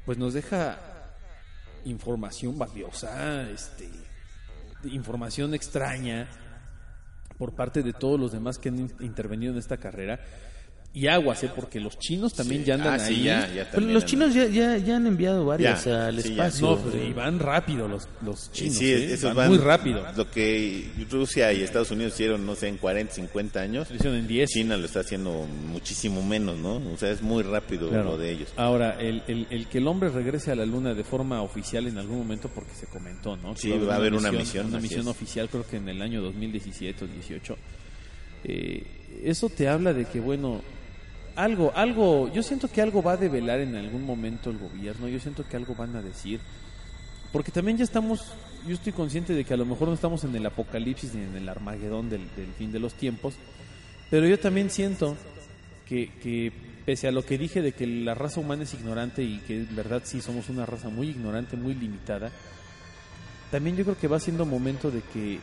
pues 0.08 0.18
nos 0.18 0.34
deja 0.34 0.78
información 1.84 2.58
valiosa, 2.58 3.42
este, 3.52 3.90
información 4.86 5.54
extraña 5.54 6.30
por 7.38 7.54
parte 7.54 7.84
de 7.84 7.92
todos 7.92 8.18
los 8.18 8.32
demás 8.32 8.58
que 8.58 8.70
han 8.70 8.80
in- 8.80 8.96
intervenido 9.02 9.52
en 9.52 9.60
esta 9.60 9.76
carrera. 9.76 10.18
Y 11.00 11.08
aguas, 11.08 11.44
¿eh? 11.44 11.52
porque 11.56 11.80
los 11.80 12.00
chinos 12.00 12.34
también 12.34 12.62
Sí. 12.62 12.68
ya 12.68 12.74
andan 12.74 12.94
Ah, 12.96 13.00
sí, 13.00 13.14
ahí. 13.14 13.24
ya, 13.26 13.54
ya 13.54 13.70
Pero 13.72 13.86
los 13.86 14.04
chinos 14.06 14.34
ya, 14.34 14.46
ya, 14.48 14.78
ya 14.78 14.96
han 14.96 15.06
enviado 15.06 15.46
varias 15.46 15.86
Ya, 15.86 16.08
al 16.08 16.20
sí, 16.24 16.30
espacio. 16.32 16.70
No, 16.72 16.78
pues, 16.80 16.96
y 17.08 17.14
van 17.14 17.38
rápido 17.38 17.88
los, 17.88 18.08
los 18.26 18.50
Sí, 18.52 18.64
chinos. 18.64 18.76
sí, 18.78 18.92
¿eh? 18.94 19.14
esos 19.14 19.24
van, 19.30 19.36
van- 19.36 19.50
muy 19.50 19.58
rápido. 19.60 20.04
Lo 20.16 20.32
que 20.32 20.90
Rusia 21.12 21.54
y 21.54 21.62
Estados 21.62 21.92
Unidos 21.92 22.14
hicieron, 22.14 22.46
no 22.48 22.56
sé, 22.56 22.68
en 22.70 22.78
40, 22.78 23.14
50 23.14 23.62
años, 23.62 23.90
Lo 23.92 23.96
hicieron 23.98 24.18
en 24.18 24.28
10. 24.28 24.50
China 24.50 24.76
lo 24.76 24.86
está 24.86 25.02
haciendo 25.02 25.46
muchísimo 25.68 26.24
menos, 26.24 26.58
¿no? 26.58 26.78
O 26.92 26.98
sea, 26.98 27.12
es 27.12 27.22
muy 27.22 27.44
rápido 27.44 27.90
Claro. 27.90 28.04
lo 28.12 28.18
de 28.18 28.32
ellos. 28.32 28.50
Ahora, 28.58 29.00
el, 29.00 29.22
el, 29.28 29.46
el 29.52 29.68
que 29.68 29.78
el 29.78 29.88
hombre 29.88 30.10
regrese 30.10 30.52
a 30.52 30.56
la 30.56 30.66
luna 30.66 30.96
de 30.96 31.04
forma 31.04 31.44
oficial 31.44 31.86
en 31.86 32.00
algún 32.00 32.18
momento, 32.18 32.50
porque 32.50 32.74
se 32.74 32.88
comentó, 32.88 33.38
¿no? 33.38 33.56
Sí, 33.56 33.70
va 33.70 33.94
a 33.94 33.98
haber 33.98 34.16
una 34.16 34.32
misión, 34.32 34.66
Una 34.68 34.80
misión 34.80 35.02
es. 35.02 35.08
oficial, 35.08 35.48
creo 35.48 35.64
que 35.68 35.78
en 35.78 35.90
el 35.90 36.02
año 36.02 36.22
2017 36.24 37.06
o 37.06 37.08
18. 37.08 37.56
Eh, 38.44 38.84
eso 39.24 39.50
te 39.50 39.68
habla 39.68 39.94
de 39.94 40.06
que, 40.06 40.20
bueno, 40.20 40.62
algo, 41.38 41.72
algo, 41.76 42.32
yo 42.34 42.42
siento 42.44 42.68
que 42.68 42.82
algo 42.82 43.02
va 43.04 43.14
a 43.14 43.18
develar 43.18 43.60
en 43.62 43.76
algún 43.76 44.04
momento 44.06 44.50
el 44.50 44.58
gobierno, 44.58 45.08
yo 45.08 45.20
siento 45.20 45.48
que 45.48 45.56
algo 45.56 45.76
van 45.76 45.96
a 45.96 46.02
decir. 46.02 46.40
Porque 47.32 47.52
también 47.52 47.78
ya 47.78 47.84
estamos, 47.84 48.26
yo 48.68 48.74
estoy 48.74 48.92
consciente 48.92 49.34
de 49.34 49.44
que 49.46 49.54
a 49.54 49.58
lo 49.58 49.66
mejor 49.66 49.88
no 49.88 49.94
estamos 49.94 50.24
en 50.24 50.36
el 50.36 50.46
apocalipsis 50.46 51.14
ni 51.14 51.24
en 51.24 51.36
el 51.36 51.48
armagedón 51.48 52.10
del, 52.10 52.22
fin 52.58 52.72
de 52.72 52.80
los 52.80 52.94
tiempos, 52.96 53.36
pero 54.10 54.28
yo 54.28 54.40
también 54.40 54.70
siento 54.72 55.16
que, 55.88 56.10
que 56.24 56.52
pese 56.86 57.08
a 57.08 57.12
lo 57.12 57.24
que 57.24 57.38
dije 57.38 57.62
de 57.62 57.74
que 57.74 57.86
la 57.86 58.16
raza 58.16 58.40
humana 58.40 58.64
es 58.64 58.74
ignorante 58.74 59.22
y 59.24 59.38
que 59.40 59.58
en 59.58 59.76
verdad 59.76 60.02
sí 60.06 60.22
somos 60.22 60.50
una 60.50 60.66
raza 60.66 60.90
muy 60.90 61.10
ignorante, 61.10 61.56
muy 61.56 61.76
limitada, 61.76 62.32
también 63.52 63.76
yo 63.78 63.84
creo 63.84 63.98
que 63.98 64.08
va 64.08 64.20
siendo 64.20 64.46
momento 64.46 64.90
de 64.90 65.02
que 65.14 65.40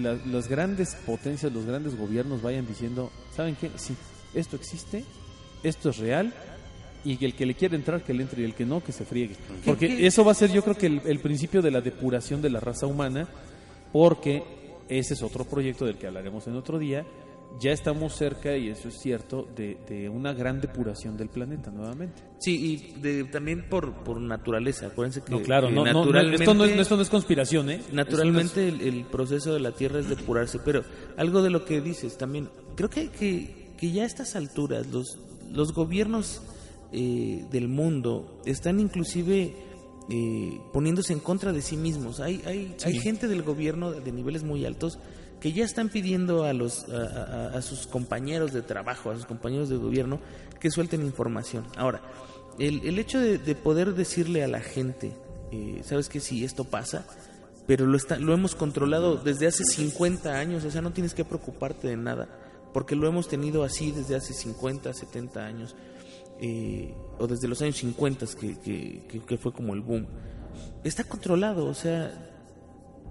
la- 0.00 0.18
las 0.26 0.48
grandes 0.48 0.94
potencias, 1.06 1.52
los 1.52 1.64
grandes 1.66 1.96
gobiernos 1.96 2.42
vayan 2.42 2.66
diciendo, 2.66 3.10
¿saben 3.34 3.56
qué? 3.56 3.70
Sí, 3.76 3.96
esto 4.34 4.56
existe, 4.56 5.04
esto 5.64 5.90
es 5.90 5.98
real 5.98 6.32
y 7.04 7.16
que 7.16 7.26
el 7.26 7.34
que 7.34 7.44
le 7.46 7.54
quiera 7.54 7.74
entrar 7.74 8.02
que 8.02 8.14
le 8.14 8.22
entre 8.22 8.42
y 8.42 8.44
el 8.44 8.54
que 8.54 8.64
no 8.64 8.82
que 8.82 8.92
se 8.92 9.04
friegue. 9.04 9.34
Porque 9.64 9.88
qué? 9.88 10.06
eso 10.06 10.24
va 10.24 10.32
a 10.32 10.34
ser 10.34 10.52
yo 10.52 10.62
creo 10.62 10.76
que 10.76 10.86
el, 10.86 11.00
el 11.04 11.18
principio 11.18 11.60
de 11.62 11.70
la 11.70 11.80
depuración 11.80 12.40
de 12.40 12.50
la 12.50 12.60
raza 12.60 12.86
humana 12.86 13.28
porque 13.92 14.42
ese 14.88 15.14
es 15.14 15.22
otro 15.22 15.44
proyecto 15.44 15.84
del 15.86 15.96
que 15.96 16.06
hablaremos 16.06 16.46
en 16.46 16.56
otro 16.56 16.78
día. 16.78 17.04
Ya 17.60 17.70
estamos 17.70 18.16
cerca, 18.16 18.56
y 18.56 18.68
eso 18.68 18.88
es 18.88 18.98
cierto, 19.00 19.46
de, 19.54 19.78
de 19.88 20.08
una 20.08 20.32
gran 20.32 20.60
depuración 20.60 21.16
del 21.16 21.28
planeta 21.28 21.70
nuevamente. 21.70 22.20
Sí, 22.40 22.94
y 22.96 23.00
de- 23.00 23.24
también 23.24 23.68
por, 23.68 23.92
por 24.02 24.20
naturaleza. 24.20 24.86
Acuérdense 24.88 25.22
que, 25.22 25.30
No, 25.30 25.40
claro, 25.40 25.68
que 25.68 25.72
no, 25.74 25.84
no, 25.84 26.00
esto, 26.32 26.52
no 26.54 26.64
es, 26.64 26.76
esto 26.80 26.96
no 26.96 27.02
es 27.02 27.08
conspiración, 27.10 27.70
¿eh? 27.70 27.80
naturalmente 27.92 28.66
el, 28.66 28.80
el 28.80 29.04
proceso 29.04 29.54
de 29.54 29.60
la 29.60 29.70
Tierra 29.70 30.00
es 30.00 30.08
depurarse. 30.08 30.58
Pero 30.64 30.82
algo 31.16 31.42
de 31.42 31.50
lo 31.50 31.64
que 31.64 31.80
dices 31.80 32.18
también, 32.18 32.48
creo 32.74 32.90
que, 32.90 33.10
que, 33.10 33.72
que 33.78 33.92
ya 33.92 34.02
a 34.02 34.06
estas 34.06 34.34
alturas 34.34 34.88
los, 34.88 35.16
los 35.54 35.72
gobiernos 35.72 36.42
eh, 36.92 37.44
del 37.50 37.68
mundo 37.68 38.40
están 38.44 38.80
inclusive 38.80 39.54
eh, 40.10 40.60
poniéndose 40.72 41.12
en 41.12 41.20
contra 41.20 41.52
de 41.52 41.62
sí 41.62 41.76
mismos. 41.76 42.20
Hay, 42.20 42.42
hay, 42.46 42.76
hay 42.84 42.98
gente 42.98 43.26
del 43.28 43.42
gobierno 43.42 43.92
de 43.92 44.12
niveles 44.12 44.42
muy 44.44 44.64
altos 44.66 44.98
que 45.40 45.52
ya 45.52 45.64
están 45.64 45.88
pidiendo 45.90 46.44
a, 46.44 46.52
los, 46.52 46.86
a, 46.88 46.96
a- 47.52 47.58
a 47.58 47.62
sus 47.62 47.86
compañeros 47.86 48.52
de 48.52 48.62
trabajo, 48.62 49.10
a 49.10 49.16
sus 49.16 49.26
compañeros 49.26 49.68
de 49.68 49.76
gobierno, 49.76 50.20
que 50.60 50.70
suelten 50.70 51.02
información. 51.02 51.64
Ahora, 51.76 52.00
el, 52.58 52.86
el 52.86 52.98
hecho 52.98 53.18
de, 53.20 53.38
de 53.38 53.54
poder 53.54 53.94
decirle 53.94 54.42
a 54.44 54.48
la 54.48 54.60
gente, 54.60 55.12
eh, 55.52 55.82
sabes 55.84 56.08
que 56.08 56.20
si 56.20 56.44
esto 56.44 56.64
pasa, 56.64 57.06
pero 57.66 57.86
lo, 57.86 57.96
está, 57.96 58.18
lo 58.18 58.32
hemos 58.34 58.54
controlado 58.54 59.16
desde 59.16 59.46
hace 59.46 59.64
50 59.64 60.32
años, 60.32 60.64
o 60.64 60.70
sea, 60.70 60.80
no 60.82 60.92
tienes 60.92 61.14
que 61.14 61.24
preocuparte 61.24 61.88
de 61.88 61.96
nada, 61.96 62.28
porque 62.74 62.94
lo 62.96 63.06
hemos 63.08 63.26
tenido 63.28 63.64
así 63.64 63.90
desde 63.92 64.16
hace 64.16 64.34
50, 64.34 64.92
70 64.92 65.46
años, 65.46 65.74
eh, 66.40 66.94
o 67.18 67.26
desde 67.26 67.48
los 67.48 67.62
años 67.62 67.76
50, 67.76 68.26
que, 68.38 68.58
que, 68.58 69.22
que- 69.26 69.38
fue 69.38 69.52
como 69.54 69.72
el 69.72 69.80
boom. 69.80 70.06
Está 70.82 71.04
controlado, 71.04 71.64
o 71.66 71.72
sea, 71.74 72.12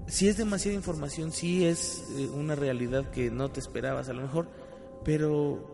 si 0.05 0.27
es 0.27 0.37
demasiada 0.37 0.75
información, 0.75 1.31
sí 1.31 1.65
es 1.65 2.03
eh, 2.17 2.27
una 2.27 2.53
realidad 2.55 3.09
que 3.09 3.31
no 3.31 3.49
te 3.49 3.59
esperabas 3.61 4.09
a 4.09 4.13
lo 4.13 4.21
mejor, 4.21 4.47
pero 5.05 5.71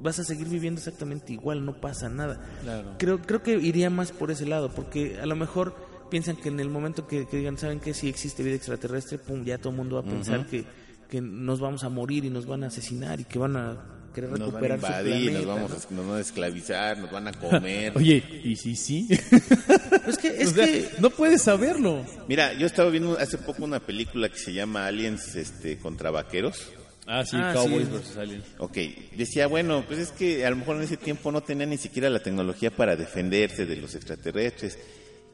vas 0.00 0.18
a 0.18 0.24
seguir 0.24 0.48
viviendo 0.48 0.78
exactamente 0.78 1.32
igual, 1.32 1.64
no 1.64 1.80
pasa 1.80 2.08
nada. 2.08 2.40
Claro. 2.62 2.94
Creo, 2.98 3.20
creo 3.20 3.42
que 3.42 3.52
iría 3.58 3.90
más 3.90 4.12
por 4.12 4.30
ese 4.30 4.46
lado, 4.46 4.70
porque 4.74 5.20
a 5.20 5.26
lo 5.26 5.36
mejor 5.36 5.74
piensan 6.08 6.36
que 6.36 6.48
en 6.48 6.58
el 6.60 6.70
momento 6.70 7.06
que, 7.06 7.26
que 7.26 7.36
digan, 7.36 7.58
¿saben 7.58 7.80
que 7.80 7.92
Si 7.92 8.08
existe 8.08 8.42
vida 8.42 8.54
extraterrestre, 8.54 9.18
pum, 9.18 9.44
ya 9.44 9.58
todo 9.58 9.70
el 9.72 9.76
mundo 9.76 9.96
va 9.96 10.02
a 10.02 10.04
pensar 10.14 10.46
que, 10.46 10.64
que 11.08 11.20
nos 11.20 11.60
vamos 11.60 11.84
a 11.84 11.88
morir 11.88 12.24
y 12.24 12.30
nos 12.30 12.46
van 12.46 12.64
a 12.64 12.66
asesinar 12.68 13.20
y 13.20 13.24
que 13.24 13.38
van 13.38 13.56
a 13.56 13.76
querer 14.14 14.30
Nos 14.30 14.52
van 14.52 14.64
a 14.64 14.76
recuperar 14.76 14.80
su 14.80 15.32
nos 15.32 15.46
vamos 15.46 15.70
¿no? 15.70 15.76
a, 15.76 15.94
nos 15.94 16.06
van 16.08 16.16
a 16.16 16.20
esclavizar, 16.20 16.98
nos 16.98 17.10
van 17.10 17.28
a 17.28 17.32
comer. 17.38 17.92
Oye, 17.96 18.22
¿y 18.44 18.56
si 18.56 18.76
sí? 18.76 19.06
Es 20.06 20.18
que, 20.18 20.28
es 20.42 20.48
O 20.52 20.54
sea, 20.54 20.66
que 20.66 20.88
no 21.00 21.10
puedes 21.10 21.42
saberlo. 21.42 22.04
Mira, 22.28 22.52
yo 22.54 22.66
estaba 22.66 22.90
viendo 22.90 23.18
hace 23.18 23.38
poco 23.38 23.64
una 23.64 23.80
película 23.80 24.28
que 24.28 24.38
se 24.38 24.52
llama 24.52 24.86
Aliens 24.86 25.34
este, 25.36 25.78
contra 25.78 26.10
vaqueros. 26.10 26.68
Ah, 27.06 27.24
sí, 27.24 27.36
Ah, 27.40 27.52
Cowboys 27.54 27.86
sí. 27.86 27.92
versus 27.92 28.16
Aliens. 28.18 28.44
Ok, 28.58 28.76
decía, 29.16 29.46
bueno, 29.46 29.82
pues 29.86 29.98
es 29.98 30.10
que 30.10 30.44
a 30.44 30.50
lo 30.50 30.56
mejor 30.56 30.76
en 30.76 30.82
ese 30.82 30.98
tiempo 30.98 31.32
no 31.32 31.40
tenía 31.40 31.64
ni 31.64 31.78
siquiera 31.78 32.10
la 32.10 32.22
tecnología 32.22 32.70
para 32.70 32.96
defenderse 32.96 33.64
de 33.64 33.76
los 33.76 33.94
extraterrestres. 33.94 34.78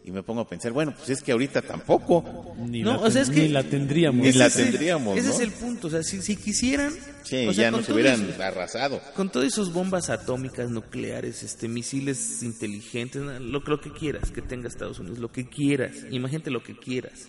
Y 0.07 0.11
me 0.13 0.23
pongo 0.23 0.43
a 0.43 0.47
pensar, 0.49 0.71
bueno, 0.73 0.93
pues 0.95 1.09
es 1.09 1.23
que 1.23 1.33
ahorita 1.33 1.63
tampoco. 1.63 2.55
Ni, 2.59 2.83
No, 2.83 2.93
la, 2.93 2.99
o 2.99 3.11
sea, 3.11 3.23
es 3.23 3.29
ten- 3.29 3.35
que- 3.37 3.43
ni 3.45 3.49
la 3.49 3.63
tendríamos. 3.63 4.21
Ni 4.23 4.29
ese 4.29 4.39
la 4.39 4.47
es 4.47 4.57
el- 4.59 4.65
tendríamos, 4.67 5.17
Ese 5.17 5.29
¿no? 5.29 5.35
es 5.35 5.41
el 5.41 5.51
punto, 5.53 5.87
o 5.87 5.91
sea, 5.91 6.03
si, 6.03 6.21
si 6.21 6.37
quisieran... 6.37 6.93
Sí, 7.23 7.47
o 7.47 7.55
sea, 7.55 7.65
ya 7.65 7.71
con 7.71 7.81
nos 7.81 7.89
hubieran 7.89 8.29
eso- 8.29 8.43
arrasado. 8.43 9.01
Con 9.17 9.31
todas 9.31 9.49
esas 9.49 9.73
bombas 9.73 10.11
atómicas, 10.11 10.69
nucleares, 10.69 11.43
este, 11.43 11.69
misiles 11.69 12.43
inteligentes, 12.43 13.23
lo, 13.23 13.61
lo 13.61 13.81
que 13.81 13.93
quieras 13.93 14.31
que 14.31 14.43
tenga 14.43 14.69
Estados 14.69 14.99
Unidos, 14.99 15.19
lo 15.21 15.33
que 15.33 15.49
quieras, 15.49 15.93
imagínate 16.11 16.51
lo 16.51 16.63
que 16.63 16.77
quieras. 16.77 17.29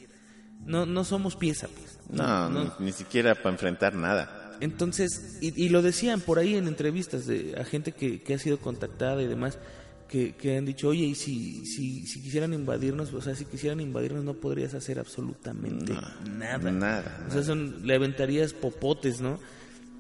No, 0.65 0.85
no 0.85 1.05
somos 1.05 1.37
pieza, 1.37 1.67
pues. 1.69 1.97
No, 2.09 2.49
no. 2.49 2.75
Ni, 2.79 2.87
ni 2.87 2.91
siquiera 2.91 3.35
para 3.35 3.51
enfrentar 3.51 3.95
nada. 3.95 4.57
Entonces, 4.59 5.37
y, 5.41 5.63
y 5.63 5.69
lo 5.69 5.81
decían 5.81 6.19
por 6.19 6.39
ahí 6.39 6.55
en 6.55 6.67
entrevistas 6.67 7.25
de, 7.25 7.55
a 7.57 7.63
gente 7.63 7.93
que, 7.93 8.21
que 8.21 8.33
ha 8.33 8.39
sido 8.39 8.57
contactada 8.59 9.21
y 9.21 9.27
demás, 9.27 9.59
que, 10.07 10.35
que 10.35 10.57
han 10.57 10.65
dicho, 10.65 10.89
oye, 10.89 11.05
y 11.05 11.15
si, 11.15 11.65
si, 11.65 12.05
si 12.05 12.21
quisieran 12.21 12.53
invadirnos, 12.53 13.13
o 13.13 13.21
sea, 13.21 13.35
si 13.35 13.45
quisieran 13.45 13.79
invadirnos 13.79 14.23
no 14.23 14.35
podrías 14.35 14.73
hacer 14.73 14.99
absolutamente 14.99 15.93
nada. 15.93 16.71
nada, 16.71 17.25
O 17.27 17.31
sea, 17.31 17.43
son, 17.43 17.85
le 17.85 17.95
aventarías 17.95 18.53
popotes, 18.53 19.21
¿no? 19.21 19.39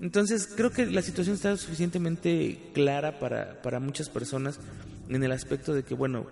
Entonces, 0.01 0.47
creo 0.55 0.71
que 0.71 0.85
la 0.85 1.01
situación 1.01 1.35
está 1.35 1.55
suficientemente 1.57 2.71
clara 2.73 3.19
para, 3.19 3.61
para 3.61 3.79
muchas 3.79 4.09
personas 4.09 4.59
en 5.09 5.23
el 5.23 5.31
aspecto 5.31 5.73
de 5.73 5.83
que, 5.83 5.95
bueno, 5.95 6.27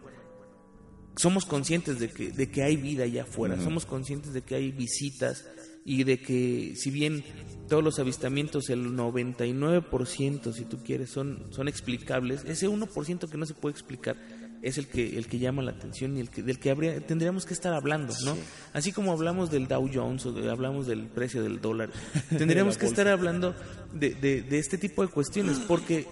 somos 1.16 1.46
conscientes 1.46 2.00
de 2.00 2.10
que, 2.10 2.32
de 2.32 2.50
que 2.50 2.64
hay 2.64 2.76
vida 2.76 3.04
allá 3.04 3.24
afuera, 3.24 3.60
somos 3.62 3.86
conscientes 3.86 4.34
de 4.34 4.42
que 4.42 4.56
hay 4.56 4.72
visitas 4.72 5.46
y 5.86 6.04
de 6.04 6.20
que 6.20 6.74
si 6.76 6.92
bien 6.92 7.24
todos 7.68 7.84
los 7.84 8.00
avistamientos, 8.00 8.70
el 8.70 8.94
99% 8.96 10.54
si 10.54 10.66
tú 10.66 10.78
quieres, 10.84 11.10
son, 11.10 11.44
son 11.52 11.68
explicables, 11.68 12.44
ese 12.46 12.68
1% 12.70 13.30
que 13.30 13.38
no 13.38 13.46
se 13.46 13.54
puede 13.54 13.74
explicar 13.74 14.16
es 14.62 14.78
el 14.78 14.88
que, 14.88 15.18
el 15.18 15.28
que 15.28 15.40
llama 15.40 15.62
la 15.62 15.72
atención 15.72 16.16
y 16.16 16.22
el 16.22 16.30
que, 16.30 16.42
del 16.42 16.58
que 16.58 16.70
habría, 16.72 17.06
tendríamos 17.06 17.46
que 17.46 17.54
estar 17.54 17.74
hablando, 17.74 18.14
¿no? 18.24 18.38
Así 18.72 18.94
como 18.94 19.12
hablamos 19.12 19.52
del 19.52 19.68
Dow 19.68 19.90
Jones 19.94 20.26
o 20.26 20.32
de- 20.32 20.50
hablamos 20.50 20.88
del 20.88 21.08
precio 21.08 21.44
del 21.44 21.60
dólar, 21.60 21.90
tendríamos 22.30 22.78
que 22.78 22.86
estar 22.86 23.08
hablando 23.10 23.54
de, 23.94 24.14
de, 24.16 24.42
de 24.42 24.60
este 24.60 24.78
tipo 24.78 25.02
de 25.06 25.10
cuestiones 25.12 25.60
porque 25.60 26.08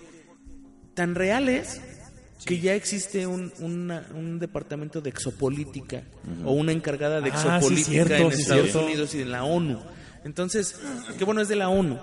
tan 0.93 1.15
reales 1.15 1.79
que 2.45 2.59
ya 2.59 2.73
existe 2.75 3.27
un, 3.27 3.51
una- 3.59 4.07
un 4.15 4.39
departamento 4.39 5.01
de 5.01 5.09
exopolítica 5.09 6.03
o 6.45 6.53
una 6.53 6.71
encargada 6.71 7.21
de 7.21 7.29
Ah, 7.31 7.37
sí, 7.37 7.47
exopolítica 7.47 7.91
cierto, 7.91 8.13
en 8.15 8.31
sí, 8.33 8.41
Estados 8.41 8.63
cierto. 8.71 8.85
Unidos 8.85 9.15
y 9.15 9.21
en 9.21 9.31
la 9.31 9.43
ONU. 9.43 9.79
Entonces, 10.23 10.79
qué 11.17 11.23
bueno, 11.25 11.41
es 11.41 11.47
de 11.47 11.55
la 11.55 11.69
ONU. 11.69 11.99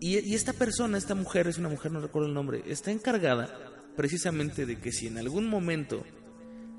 Y, 0.00 0.18
y 0.20 0.34
esta 0.34 0.52
persona, 0.52 0.96
esta 0.98 1.14
mujer, 1.14 1.46
es 1.46 1.58
una 1.58 1.68
mujer, 1.68 1.92
no 1.92 2.00
recuerdo 2.00 2.28
el 2.28 2.34
nombre, 2.34 2.62
está 2.66 2.90
encargada 2.90 3.48
precisamente 3.96 4.64
de 4.66 4.78
que 4.78 4.92
si 4.92 5.06
en 5.08 5.18
algún 5.18 5.46
momento 5.46 6.04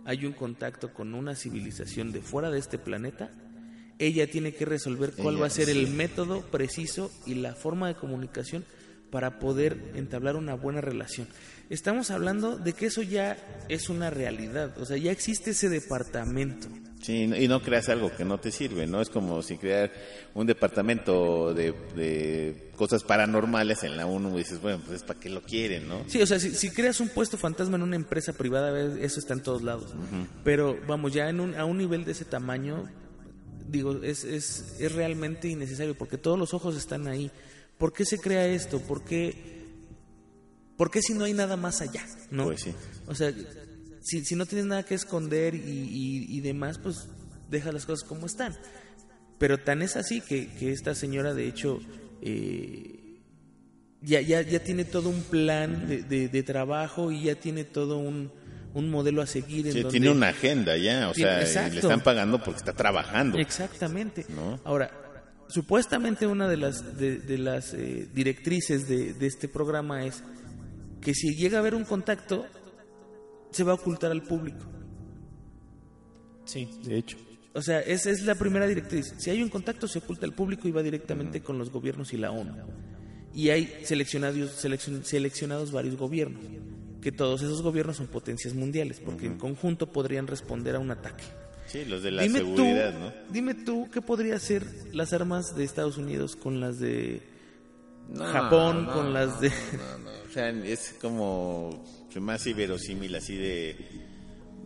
hay 0.05 0.25
un 0.25 0.33
contacto 0.33 0.91
con 0.93 1.13
una 1.13 1.35
civilización 1.35 2.11
de 2.11 2.21
fuera 2.21 2.49
de 2.49 2.57
este 2.57 2.79
planeta, 2.79 3.29
ella 3.99 4.25
tiene 4.29 4.55
que 4.55 4.65
resolver 4.65 5.13
cuál 5.13 5.35
Ella, 5.35 5.41
va 5.41 5.47
a 5.47 5.51
ser 5.51 5.69
el 5.69 5.87
método 5.89 6.41
preciso 6.49 7.11
y 7.27 7.35
la 7.35 7.53
forma 7.53 7.87
de 7.87 7.93
comunicación 7.95 8.65
para 9.11 9.39
poder 9.39 9.77
entablar 9.95 10.35
una 10.35 10.55
buena 10.55 10.81
relación. 10.81 11.27
Estamos 11.69 12.11
hablando 12.11 12.57
de 12.57 12.73
que 12.73 12.87
eso 12.87 13.01
ya 13.01 13.37
es 13.69 13.89
una 13.89 14.09
realidad, 14.09 14.77
o 14.77 14.85
sea, 14.85 14.97
ya 14.97 15.11
existe 15.11 15.51
ese 15.51 15.69
departamento. 15.69 16.67
Sí, 17.01 17.23
y 17.23 17.47
no 17.47 17.61
creas 17.63 17.89
algo 17.89 18.15
que 18.15 18.23
no 18.23 18.39
te 18.39 18.51
sirve, 18.51 18.85
¿no? 18.85 19.01
Es 19.01 19.09
como 19.09 19.41
si 19.41 19.57
crear 19.57 19.91
un 20.35 20.45
departamento 20.45 21.51
de, 21.53 21.73
de 21.95 22.69
cosas 22.75 23.03
paranormales 23.03 23.83
en 23.83 23.97
la 23.97 24.05
ONU 24.05 24.35
y 24.35 24.39
dices, 24.39 24.61
bueno, 24.61 24.81
pues 24.85 25.01
¿para 25.01 25.19
qué 25.19 25.29
lo 25.29 25.41
quieren, 25.41 25.87
no? 25.87 26.03
Sí, 26.07 26.21
o 26.21 26.27
sea, 26.27 26.39
si, 26.39 26.51
si 26.51 26.69
creas 26.69 26.99
un 26.99 27.09
puesto 27.09 27.37
fantasma 27.37 27.77
en 27.77 27.83
una 27.83 27.95
empresa 27.95 28.33
privada, 28.33 28.79
eso 28.99 29.19
está 29.19 29.33
en 29.33 29.41
todos 29.41 29.63
lados. 29.63 29.95
Pero 30.43 30.77
vamos, 30.87 31.11
ya 31.13 31.27
en 31.29 31.39
un, 31.39 31.55
a 31.55 31.65
un 31.65 31.79
nivel 31.79 32.05
de 32.05 32.11
ese 32.11 32.25
tamaño, 32.25 32.87
digo, 33.67 34.03
es, 34.03 34.23
es, 34.23 34.75
es 34.79 34.91
realmente 34.91 35.47
innecesario 35.47 35.95
porque 35.95 36.19
todos 36.19 36.37
los 36.37 36.53
ojos 36.53 36.75
están 36.75 37.07
ahí. 37.07 37.31
¿Por 37.81 37.91
qué 37.93 38.05
se 38.05 38.19
crea 38.19 38.45
esto? 38.45 38.79
¿Por 38.79 39.03
qué, 39.03 39.33
por 40.77 40.91
qué 40.91 41.01
si 41.01 41.15
no 41.15 41.25
hay 41.25 41.33
nada 41.33 41.57
más 41.57 41.81
allá? 41.81 42.05
¿no? 42.29 42.43
Pues 42.45 42.61
sí. 42.61 42.73
O 43.07 43.15
sea, 43.15 43.33
si, 44.01 44.23
si 44.23 44.35
no 44.35 44.45
tienes 44.45 44.67
nada 44.67 44.83
que 44.83 44.93
esconder 44.93 45.55
y, 45.55 45.57
y- 45.59 46.37
y 46.37 46.41
demás, 46.41 46.77
pues 46.77 47.07
deja 47.49 47.71
las 47.71 47.87
cosas 47.87 48.07
como 48.07 48.27
están. 48.27 48.55
Pero 49.39 49.57
tan 49.57 49.81
es 49.81 49.95
así 49.95 50.21
que, 50.21 50.47
que 50.53 50.71
esta 50.71 50.93
señora, 50.93 51.33
de 51.33 51.47
hecho, 51.47 51.79
eh, 52.21 53.19
ya, 54.03 54.21
ya, 54.21 54.43
ya 54.43 54.59
tiene 54.63 54.85
todo 54.85 55.09
un 55.09 55.23
plan 55.23 55.87
de, 55.87 56.03
de- 56.03 56.27
de 56.29 56.43
trabajo 56.43 57.11
y 57.11 57.23
ya 57.23 57.33
tiene 57.35 57.63
todo 57.63 57.97
un, 57.97 58.31
un 58.75 58.91
modelo 58.91 59.23
a 59.23 59.25
seguir. 59.25 59.65
En 59.65 59.73
Sí, 59.73 59.81
donde, 59.81 59.97
tiene 59.99 60.11
una 60.15 60.29
agenda 60.29 60.77
ya, 60.77 61.09
o 61.09 61.13
Tiene- 61.13 61.47
sea, 61.47 61.67
y 61.67 61.71
le 61.71 61.79
están 61.79 62.01
pagando 62.03 62.43
porque 62.43 62.59
está 62.59 62.73
trabajando. 62.73 63.39
Exactamente. 63.39 64.23
¿No? 64.29 64.59
Ahora, 64.63 64.91
supuestamente 65.51 66.25
una 66.27 66.47
de 66.47 66.57
las, 66.57 66.97
de, 66.97 67.19
de 67.19 67.37
las 67.37 67.73
eh, 67.73 68.07
directrices 68.13 68.87
de, 68.87 69.13
de 69.13 69.27
este 69.27 69.47
programa 69.47 70.05
es 70.05 70.23
que 71.01 71.13
si 71.13 71.35
llega 71.35 71.57
a 71.57 71.61
haber 71.61 71.75
un 71.75 71.83
contacto, 71.83 72.45
se 73.51 73.63
va 73.63 73.71
a 73.73 73.75
ocultar 73.75 74.11
al 74.11 74.23
público. 74.23 74.65
Sí, 76.45 76.69
de 76.83 76.97
hecho. 76.97 77.17
O 77.53 77.61
sea, 77.61 77.81
esa 77.81 78.09
es 78.11 78.23
la 78.23 78.35
primera 78.35 78.65
directriz. 78.65 79.13
Si 79.17 79.29
hay 79.29 79.43
un 79.43 79.49
contacto, 79.49 79.87
se 79.87 79.99
oculta 79.99 80.25
al 80.25 80.33
público 80.33 80.67
y 80.67 80.71
va 80.71 80.81
directamente 80.81 81.41
con 81.41 81.57
los 81.57 81.69
gobiernos 81.69 82.13
y 82.13 82.17
la 82.17 82.31
ONU. 82.31 82.53
Y 83.33 83.49
hay 83.49 83.81
seleccionados, 83.83 84.63
seleccion- 84.63 85.03
seleccionados 85.03 85.71
varios 85.71 85.97
gobiernos, 85.97 86.43
que 87.01 87.11
todos 87.11 87.41
esos 87.41 87.61
gobiernos 87.61 87.97
son 87.97 88.07
potencias 88.07 88.53
mundiales, 88.53 88.99
porque 88.99 89.25
en 89.25 89.37
conjunto 89.37 89.91
podrían 89.91 90.27
responder 90.27 90.75
a 90.75 90.79
un 90.79 90.91
ataque. 90.91 91.23
Sí, 91.71 91.85
los 91.85 92.03
de 92.03 92.11
la 92.11 92.23
dime 92.23 92.39
seguridad, 92.39 92.93
tú, 92.93 92.99
¿no? 92.99 93.13
Dime 93.29 93.53
tú, 93.53 93.89
¿qué 93.93 94.01
podría 94.01 94.35
hacer 94.35 94.65
las 94.91 95.13
armas 95.13 95.55
de 95.55 95.63
Estados 95.63 95.97
Unidos 95.97 96.35
con 96.35 96.59
las 96.59 96.79
de 96.79 97.21
No, 98.09 98.25
Japón, 98.25 98.87
no, 98.87 98.93
con 98.93 99.13
las 99.13 99.39
de... 99.39 99.49
No, 99.49 99.97
no, 99.99 100.11
o 100.27 100.33
sea, 100.33 100.49
es 100.49 100.95
como 100.99 101.81
hace 102.27 102.49
inverosímil 102.49 103.15
así 103.15 103.37
de 103.37 103.77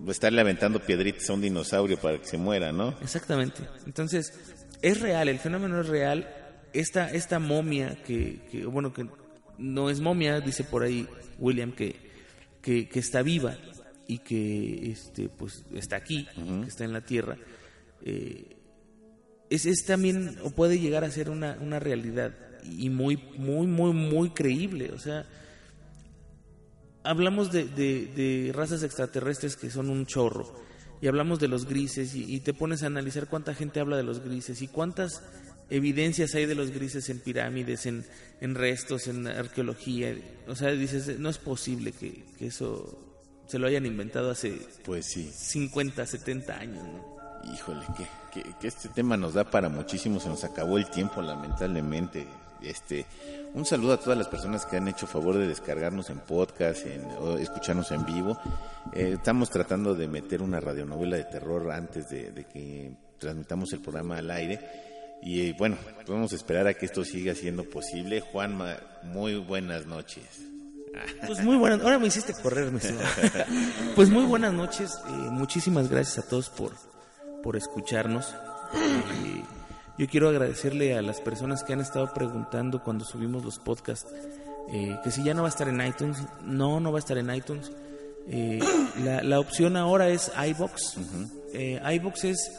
estarle 0.08 0.42
aventando 0.42 0.80
piedritas 0.80 1.30
a 1.30 1.34
un 1.34 1.42
dinosaurio 1.42 2.00
para 2.00 2.20
que 2.20 2.26
se 2.26 2.38
muera, 2.38 2.72
¿no? 2.72 2.96
Exactamente. 3.02 3.62
Entonces, 3.86 4.34
es 4.82 5.00
real, 5.00 5.30
el 5.30 5.38
fenómeno 5.38 5.82
es 5.82 5.88
real. 5.88 6.28
Esta, 6.74 7.12
esta 7.12 7.38
momia 7.38 8.02
que, 8.04 8.42
que, 8.52 8.66
bueno, 8.66 8.94
que 8.94 9.08
no 9.60 9.92
es 9.92 10.02
momia, 10.02 10.40
dice 10.42 10.64
por 10.64 10.82
ahí 10.82 11.08
William, 11.38 11.72
que, 11.72 11.96
que, 12.64 12.90
que 12.90 13.00
está 13.00 13.22
viva 13.22 13.56
y 14.08 14.20
que 14.20 14.92
este, 14.92 15.30
pues, 15.30 15.64
está 15.74 15.96
aquí, 15.98 16.28
que 16.36 16.68
está 16.68 16.86
en 16.86 16.94
la 16.94 17.02
Tierra, 17.02 17.38
eh, 18.04 18.56
es, 19.50 19.66
es 19.66 19.86
también, 19.86 20.38
o 20.44 20.52
puede 20.52 20.80
llegar 20.80 21.04
a 21.04 21.12
ser 21.12 21.30
una, 21.30 21.58
una 21.62 21.80
realidad 21.80 22.34
y 22.64 22.90
muy, 22.90 23.18
muy, 23.38 23.68
muy, 23.68 23.94
muy 23.94 24.30
creíble. 24.32 24.92
O 24.92 25.00
sea, 25.00 25.26
hablamos 27.04 27.52
de, 27.52 27.66
de- 27.66 28.08
de 28.16 28.52
razas 28.54 28.84
extraterrestres 28.84 29.56
que 29.56 29.70
son 29.70 29.90
un 29.90 30.06
chorro 30.06 30.64
y 31.02 31.08
hablamos 31.08 31.40
de 31.40 31.48
los 31.48 31.66
grises 31.66 32.16
y, 32.16 32.24
y 32.34 32.40
te 32.40 32.54
pones 32.54 32.82
a 32.84 32.88
analizar 32.88 33.28
cuánta 33.28 33.54
gente 33.54 33.80
habla 33.80 33.98
de 33.98 34.04
los 34.04 34.22
grises 34.24 34.62
y 34.62 34.68
cuántas 34.68 35.22
evidencias 35.70 36.34
hay 36.36 36.46
de 36.46 36.56
los 36.56 36.72
grises 36.72 37.10
en 37.10 37.20
pirámides, 37.20 37.86
en, 37.86 38.06
en 38.42 38.56
restos, 38.56 39.08
en 39.08 39.28
arqueología. 39.28 40.16
O 40.48 40.56
sea, 40.56 40.72
dices, 40.72 41.20
no 41.20 41.30
es 41.30 41.38
posible 41.38 41.92
que, 41.92 42.24
que 42.38 42.48
eso 42.48 42.98
se 43.48 43.60
lo 43.60 43.68
hayan 43.68 43.86
inventado 43.86 44.32
hace 44.32 44.60
Pues 44.84 45.06
sí. 45.06 45.32
50, 45.32 46.06
70 46.06 46.54
años. 46.58 46.84
¿no? 46.84 47.54
Híjole, 47.54 47.86
que, 47.98 48.42
que, 48.42 48.50
que 48.60 48.68
este 48.68 48.90
tema 48.90 49.18
nos 49.18 49.34
da 49.34 49.44
para 49.44 49.70
muchísimo, 49.70 50.20
se 50.20 50.30
nos 50.30 50.44
acabó 50.44 50.78
el 50.78 50.90
tiempo 50.90 51.22
lamentablemente. 51.22 52.28
Este, 52.62 53.06
un 53.54 53.66
saludo 53.66 53.94
a 53.94 54.00
todas 54.00 54.18
las 54.18 54.28
personas 54.28 54.66
que 54.66 54.78
han 54.78 54.88
hecho 54.88 55.06
favor 55.06 55.38
de 55.38 55.48
descargarnos 55.48 56.10
en 56.10 56.20
podcast, 56.20 56.86
en, 56.86 57.06
o 57.20 57.38
escucharnos 57.38 57.92
en 57.92 58.06
vivo. 58.06 58.38
Eh, 58.94 59.14
estamos 59.18 59.50
tratando 59.50 59.94
de 59.94 60.08
meter 60.08 60.42
una 60.42 60.60
radionovela 60.60 61.18
de 61.18 61.26
terror 61.26 61.72
antes 61.72 62.10
de, 62.10 62.32
de 62.32 62.46
que 62.46 62.92
transmitamos 63.20 63.72
el 63.74 63.82
programa 63.82 64.18
al 64.18 64.32
aire. 64.32 64.60
Y 65.22 65.42
eh, 65.42 65.56
bueno, 65.58 65.78
podemos 66.06 66.34
esperar 66.34 66.68
a 66.68 66.74
que 66.74 66.86
esto 66.86 67.06
siga 67.06 67.36
siendo 67.36 67.64
posible. 67.70 68.22
Juanma, 68.22 68.78
muy 69.04 69.36
buenas 69.36 69.86
noches. 69.86 70.55
Pues 71.26 71.44
muy 71.44 71.58
buenas, 71.58 71.82
ahora 71.82 72.00
me 72.00 72.08
hiciste 72.08 72.34
correr. 72.34 72.72
Pues 73.96 74.10
muy 74.10 74.26
buenas 74.26 74.54
noches, 74.54 75.00
eh, 75.08 75.12
muchísimas 75.32 75.90
gracias 75.90 76.26
a 76.26 76.30
todos 76.30 76.50
por, 76.50 76.74
por 77.44 77.56
escucharnos. 77.56 78.34
Yo 79.98 80.08
quiero 80.08 80.30
agradecerle 80.30 80.98
a 80.98 81.02
las 81.02 81.22
personas 81.22 81.64
que 81.64 81.74
han 81.74 81.80
estado 81.80 82.14
preguntando 82.14 82.84
cuando 82.84 83.06
subimos 83.06 83.46
los 83.46 83.60
podcasts 83.60 84.12
eh, 84.72 85.00
que 85.04 85.12
si 85.12 85.24
ya 85.24 85.34
no 85.34 85.44
va 85.44 85.48
a 85.48 85.50
estar 85.50 85.68
en 85.68 85.86
iTunes. 85.86 86.18
No, 86.44 86.80
no 86.80 86.92
va 86.92 86.98
a 86.98 87.00
estar 87.00 87.18
en 87.18 87.34
iTunes. 87.34 87.72
Eh, 88.28 88.60
la, 89.04 89.22
la 89.24 89.40
opción 89.40 89.78
ahora 89.78 90.10
es 90.10 90.32
iBox. 90.36 90.98
IBox 91.94 92.24
es, 92.26 92.52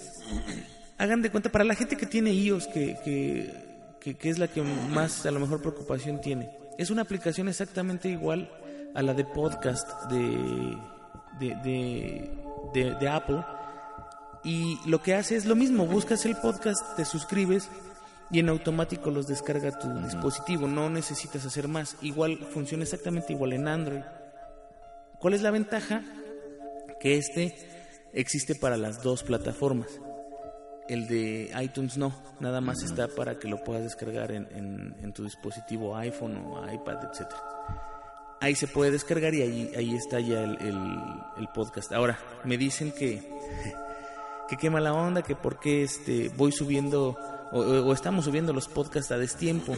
hagan 0.99 1.23
de 1.23 1.31
cuenta, 1.31 1.51
para 1.51 1.65
la 1.65 1.75
gente 1.75 1.97
que 1.97 2.07
tiene 2.07 2.33
iOS, 2.33 2.69
que, 2.69 2.97
que, 3.05 3.53
que, 4.01 4.15
que 4.15 4.31
es 4.31 4.39
la 4.39 4.49
que 4.49 4.63
más 4.63 5.27
a 5.27 5.31
lo 5.31 5.41
mejor 5.41 5.61
preocupación 5.61 6.21
tiene. 6.21 6.49
Es 6.79 6.91
una 6.91 7.03
aplicación 7.03 7.49
exactamente 7.49 8.09
igual 8.09 8.51
a 8.95 9.03
la 9.03 9.15
de 9.15 9.25
podcast 9.25 9.89
de, 10.11 10.77
de, 11.39 11.55
de, 11.65 12.31
de- 12.75 12.95
de 12.95 13.09
Apple. 13.09 13.45
Y 14.45 14.79
lo 14.89 15.03
que 15.03 15.15
hace 15.15 15.37
es 15.37 15.45
lo 15.47 15.57
mismo, 15.57 15.87
buscas 15.87 16.25
el 16.27 16.37
podcast, 16.37 16.97
te 16.97 17.05
suscribes 17.05 17.69
y 18.31 18.39
en 18.41 18.49
automático 18.49 19.11
los 19.11 19.27
descarga 19.27 19.79
tu 19.79 19.89
dispositivo, 20.01 20.67
no 20.69 20.89
necesitas 20.91 21.45
hacer 21.47 21.67
más. 21.69 21.97
Igual 22.03 22.39
funciona 22.53 22.85
exactamente 22.85 23.33
igual 23.33 23.53
en 23.55 23.67
Android. 23.69 24.03
¿Cuál 25.19 25.35
es 25.35 25.43
la 25.43 25.51
ventaja? 25.51 26.03
Que 27.01 27.17
este 27.17 27.55
existe 28.13 28.55
para 28.55 28.77
las 28.77 29.03
dos 29.03 29.23
plataformas. 29.23 29.89
El 30.89 31.09
de 31.09 31.51
iTunes 31.63 31.97
no, 31.99 32.13
nada 32.41 32.61
más 32.61 32.83
está 32.83 33.09
para 33.09 33.39
que 33.39 33.49
lo 33.49 33.63
puedas 33.65 33.83
descargar 33.83 34.31
en, 34.33 34.47
en- 34.53 34.95
en 35.03 35.13
tu 35.13 35.25
dispositivo 35.25 35.97
iPhone 35.97 36.37
o 36.37 36.73
iPad, 36.73 36.99
etc. 37.05 37.27
Ahí 38.41 38.55
se 38.55 38.69
puede 38.69 38.91
descargar 38.93 39.35
y 39.35 39.43
ahí, 39.43 39.73
ahí 39.77 39.95
está 39.97 40.21
ya 40.21 40.43
el, 40.45 40.57
el- 40.61 41.01
el 41.39 41.49
podcast. 41.55 41.91
Ahora, 41.93 42.19
me 42.45 42.57
dicen 42.57 42.93
que, 42.93 43.23
que 44.49 44.57
qué 44.57 44.71
mala 44.71 44.93
onda, 44.93 45.23
que 45.23 45.35
por 45.35 45.59
qué 45.59 45.83
este, 45.83 46.29
voy 46.37 46.53
subiendo 46.53 47.17
o, 47.53 47.59
o- 47.61 47.87
o 47.89 47.93
estamos 47.93 48.27
subiendo 48.27 48.53
los 48.53 48.69
podcasts 48.69 49.11
a 49.11 49.19
destiempo, 49.19 49.75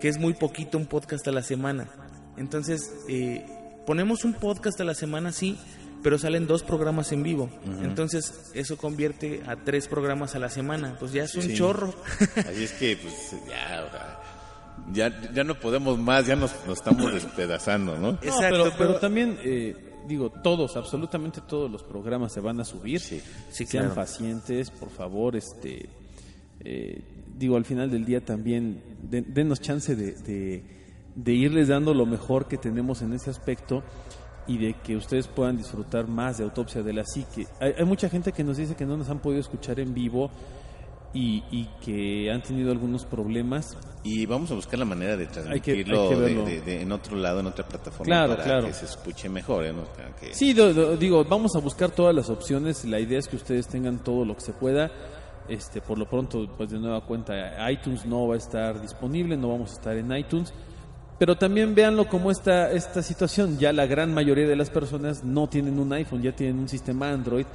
que 0.00 0.08
es 0.08 0.18
muy 0.18 0.34
poquito 0.34 0.76
un 0.76 0.86
podcast 0.86 1.26
a 1.28 1.32
la 1.32 1.42
semana. 1.42 1.88
Entonces, 2.36 2.92
eh, 3.08 3.46
ponemos 3.86 4.24
un 4.24 4.34
podcast 4.34 4.78
a 4.80 4.84
la 4.84 4.94
semana, 4.94 5.32
sí, 5.32 5.58
pero 6.04 6.18
salen 6.18 6.46
dos 6.46 6.62
programas 6.62 7.10
en 7.12 7.22
vivo. 7.24 7.48
Entonces, 7.82 8.50
eso 8.54 8.76
convierte 8.76 9.42
a 9.46 9.56
tres 9.56 9.88
programas 9.88 10.36
a 10.36 10.38
la 10.38 10.50
semana. 10.50 10.96
Pues 11.00 11.12
ya 11.12 11.24
es 11.24 11.34
un 11.34 11.42
Sí. 11.42 11.54
chorro. 11.54 11.92
Así 12.36 12.64
es 12.64 12.72
que, 12.72 12.96
pues, 12.98 13.32
ya, 13.48 13.84
o 13.86 13.90
sea, 13.90 14.20
ya, 14.92 15.32
ya 15.32 15.42
no 15.44 15.54
podemos 15.58 15.98
más, 15.98 16.26
ya 16.26 16.36
nos, 16.36 16.52
nos 16.66 16.76
estamos 16.78 17.12
despedazando, 17.12 17.96
¿no? 17.96 18.12
No, 18.12 18.18
Exacto, 18.22 18.42
pero, 18.50 18.64
pero 18.64 18.76
pero- 18.76 18.94
también, 19.00 19.38
eh, 19.42 19.74
digo, 20.06 20.28
todos, 20.30 20.76
absolutamente 20.76 21.40
todos 21.40 21.70
los 21.70 21.82
programas 21.82 22.32
se 22.32 22.40
van 22.40 22.60
a 22.60 22.64
subir. 22.66 23.00
Sí. 23.00 23.22
Sí, 23.50 23.64
Sean 23.64 23.84
claro. 23.86 23.94
pacientes, 23.94 24.70
por 24.70 24.90
favor. 24.90 25.34
este 25.36 25.88
eh, 26.60 27.02
Digo, 27.36 27.56
al 27.56 27.64
final 27.64 27.90
del 27.90 28.04
día 28.04 28.24
también, 28.24 28.80
de- 29.02 29.22
denos 29.22 29.60
chance 29.60 29.96
de, 29.96 30.12
de, 30.12 30.62
de 31.16 31.32
irles 31.32 31.66
dando 31.68 31.92
lo 31.94 32.06
mejor 32.06 32.46
que 32.46 32.58
tenemos 32.58 33.02
en 33.02 33.12
ese 33.12 33.30
aspecto 33.30 33.82
y 34.46 34.58
de 34.58 34.74
que 34.82 34.96
ustedes 34.96 35.26
puedan 35.28 35.56
disfrutar 35.56 36.06
más 36.06 36.38
de 36.38 36.44
Autopsia 36.44 36.82
de 36.82 36.92
la 36.92 37.04
Psique. 37.04 37.46
Hay, 37.60 37.72
hay 37.78 37.84
mucha 37.84 38.08
gente 38.08 38.32
que 38.32 38.44
nos 38.44 38.56
dice 38.56 38.74
que 38.74 38.84
no 38.86 38.96
nos 38.96 39.08
han 39.08 39.18
podido 39.20 39.40
escuchar 39.40 39.80
en 39.80 39.94
vivo 39.94 40.30
y, 41.14 41.44
y 41.52 41.66
que 41.80 42.30
han 42.32 42.42
tenido 42.42 42.72
algunos 42.72 43.04
problemas. 43.04 43.76
Y 44.02 44.26
vamos 44.26 44.50
a 44.50 44.54
buscar 44.54 44.78
la 44.78 44.84
manera 44.84 45.16
de 45.16 45.22
Hay 45.24 45.28
que- 45.28 45.32
transmitirlo 45.32 46.02
hay 46.02 46.08
que 46.08 46.14
de- 46.16 46.20
verlo. 46.20 46.44
de- 46.44 46.60
de- 46.60 46.82
en 46.82 46.92
otro 46.92 47.16
lado, 47.16 47.40
en 47.40 47.46
otra 47.46 47.66
plataforma, 47.66 48.04
Claro, 48.04 48.32
para 48.32 48.44
claro. 48.44 48.66
que 48.66 48.72
se 48.74 48.84
escuche 48.86 49.28
mejor. 49.28 49.64
¿eh? 49.64 49.72
¿no? 49.72 49.84
Para 49.84 50.14
que- 50.16 50.34
Sí, 50.34 50.52
do- 50.52 50.74
do- 50.74 50.96
digo, 50.96 51.24
vamos 51.24 51.54
a 51.56 51.60
buscar 51.60 51.90
todas 51.92 52.14
las 52.14 52.28
opciones. 52.30 52.84
La 52.84 52.98
idea 53.00 53.18
es 53.20 53.28
que 53.28 53.36
ustedes 53.36 53.68
tengan 53.68 54.02
todo 54.02 54.24
lo 54.24 54.34
que 54.34 54.40
se 54.42 54.52
pueda. 54.52 54.90
Este, 55.48 55.80
por 55.80 55.98
lo 55.98 56.08
pronto, 56.08 56.46
pues 56.56 56.70
de 56.70 56.78
nueva 56.80 57.02
cuenta, 57.02 57.34
iTunes 57.70 58.04
no 58.06 58.26
va 58.26 58.34
a 58.34 58.38
estar 58.38 58.80
disponible, 58.80 59.36
no 59.36 59.48
vamos 59.50 59.70
a 59.70 59.74
estar 59.74 59.96
en 59.96 60.10
iTunes. 60.16 60.52
Pero 61.18 61.36
también 61.36 61.74
véanlo 61.74 62.08
como 62.08 62.30
esta, 62.30 62.70
esta 62.72 63.02
situación. 63.02 63.58
Ya 63.58 63.72
la 63.72 63.86
gran 63.86 64.12
mayoría 64.12 64.46
de 64.48 64.56
las 64.56 64.70
personas 64.70 65.22
no 65.24 65.48
tienen 65.48 65.78
un 65.78 65.92
iPhone, 65.92 66.22
ya 66.22 66.32
tienen 66.34 66.58
un 66.58 66.68
sistema 66.68 67.10
Android. 67.10 67.46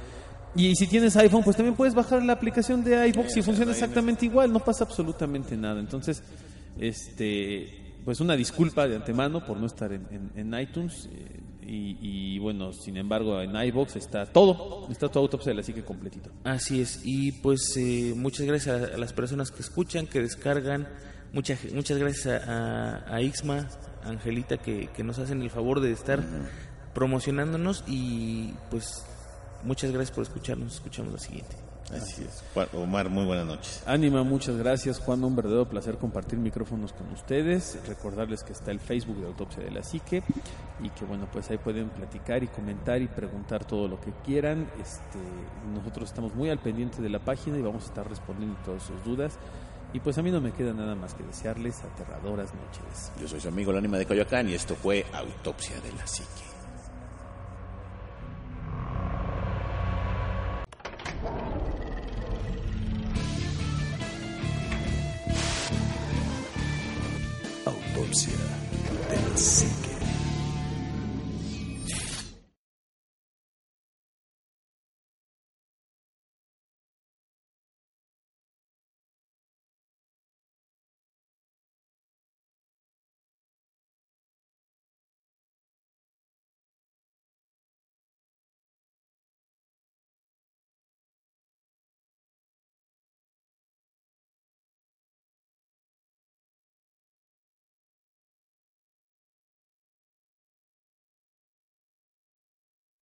Y 0.56 0.74
si 0.74 0.86
tienes 0.86 1.14
iPhone, 1.16 1.44
pues 1.44 1.56
también 1.56 1.76
puedes 1.76 1.94
bajar 1.94 2.22
la 2.24 2.32
aplicación 2.32 2.82
de 2.82 3.06
iVoox 3.08 3.36
y 3.36 3.42
funciona 3.42 3.70
exactamente 3.72 4.26
igual, 4.26 4.52
no 4.52 4.58
pasa 4.60 4.84
absolutamente 4.84 5.56
nada. 5.56 5.78
Entonces, 5.78 6.22
este, 6.78 7.68
pues 8.04 8.20
una 8.20 8.34
disculpa 8.34 8.88
de 8.88 8.96
antemano 8.96 9.44
por 9.44 9.56
no 9.58 9.66
estar 9.66 9.92
en, 9.92 10.06
en- 10.10 10.52
en 10.54 10.60
iTunes. 10.60 11.08
eh, 11.12 11.40
y, 11.72 11.98
y, 12.34 12.38
bueno, 12.40 12.72
sin 12.72 12.96
embargo, 12.96 13.40
en 13.40 13.54
iVoox 13.54 13.94
está 13.94 14.26
todo, 14.26 14.88
está 14.90 15.08
tu 15.08 15.20
autopsia 15.20 15.50
de 15.50 15.56
la 15.58 15.62
psique 15.62 15.84
completito. 15.84 16.28
Así 16.42 16.80
es, 16.80 17.00
y 17.04 17.30
pues 17.30 17.76
eh, 17.76 18.12
muchas 18.16 18.44
gracias 18.44 18.90
a 18.92 18.98
las 18.98 19.12
personas 19.12 19.52
que 19.52 19.60
escuchan, 19.62 20.08
que 20.08 20.20
descargan, 20.20 20.88
mucha, 21.32 21.56
muchas 21.74 21.98
gracias 21.98 22.26
a, 22.26 22.96
a, 23.06 23.14
a 23.14 23.22
Ixma, 23.22 23.68
Angelita, 24.04 24.58
que, 24.58 24.88
que 24.88 25.04
nos 25.04 25.18
hacen 25.18 25.42
el 25.42 25.50
favor 25.50 25.80
de 25.80 25.92
estar 25.92 26.22
promocionándonos 26.94 27.84
y 27.86 28.54
pues 28.70 29.04
muchas 29.64 29.90
gracias 29.90 30.14
por 30.14 30.22
escucharnos, 30.22 30.74
escuchamos 30.74 31.12
la 31.12 31.18
siguiente. 31.18 31.56
Así 31.92 32.22
es. 32.22 32.44
Omar, 32.72 33.08
muy 33.08 33.24
buenas 33.24 33.46
noches. 33.46 33.82
Ánima, 33.84 34.22
muchas 34.22 34.56
gracias 34.56 35.00
Juan, 35.00 35.24
un 35.24 35.34
verdadero 35.34 35.68
placer 35.68 35.98
compartir 35.98 36.38
micrófonos 36.38 36.92
con 36.92 37.10
ustedes, 37.12 37.78
recordarles 37.88 38.44
que 38.44 38.52
está 38.52 38.70
el 38.70 38.78
Facebook 38.78 39.16
de 39.16 39.26
Autopsia 39.26 39.64
de 39.64 39.72
la 39.72 39.82
Psique 39.82 40.22
y 40.80 40.88
que 40.90 41.04
bueno, 41.04 41.28
pues 41.32 41.50
ahí 41.50 41.58
pueden 41.58 41.88
platicar 41.88 42.44
y 42.44 42.46
comentar 42.46 43.02
y 43.02 43.08
preguntar 43.08 43.64
todo 43.64 43.88
lo 43.88 44.00
que 44.00 44.12
quieran. 44.24 44.70
Este, 44.80 45.18
nosotros 45.74 46.10
estamos 46.10 46.32
muy 46.34 46.48
al 46.50 46.60
pendiente 46.60 47.02
de 47.02 47.08
la 47.08 47.18
página 47.18 47.58
y 47.58 47.62
vamos 47.62 47.84
a 47.84 47.86
estar 47.86 48.08
respondiendo 48.08 48.56
todas 48.64 48.84
sus 48.84 49.02
dudas. 49.04 49.36
Y 49.92 49.98
pues 49.98 50.16
a 50.18 50.22
mí 50.22 50.30
no 50.30 50.40
me 50.40 50.52
queda 50.52 50.72
nada 50.72 50.94
más 50.94 51.14
que 51.14 51.24
desearles 51.24 51.82
aterradoras 51.82 52.50
noches. 52.54 53.12
Yo 53.20 53.26
soy 53.26 53.40
su 53.40 53.48
amigo, 53.48 53.72
el 53.72 53.78
ánima 53.78 53.98
de 53.98 54.06
Coyoacán, 54.06 54.48
y 54.48 54.54
esto 54.54 54.76
fue 54.76 55.04
Autopsia 55.12 55.80
de 55.80 55.92
la 55.92 56.06
Psique. 56.06 56.28
Autopsia 67.66 68.32
de 69.10 69.28
la 69.28 69.36
psique. 69.36 69.89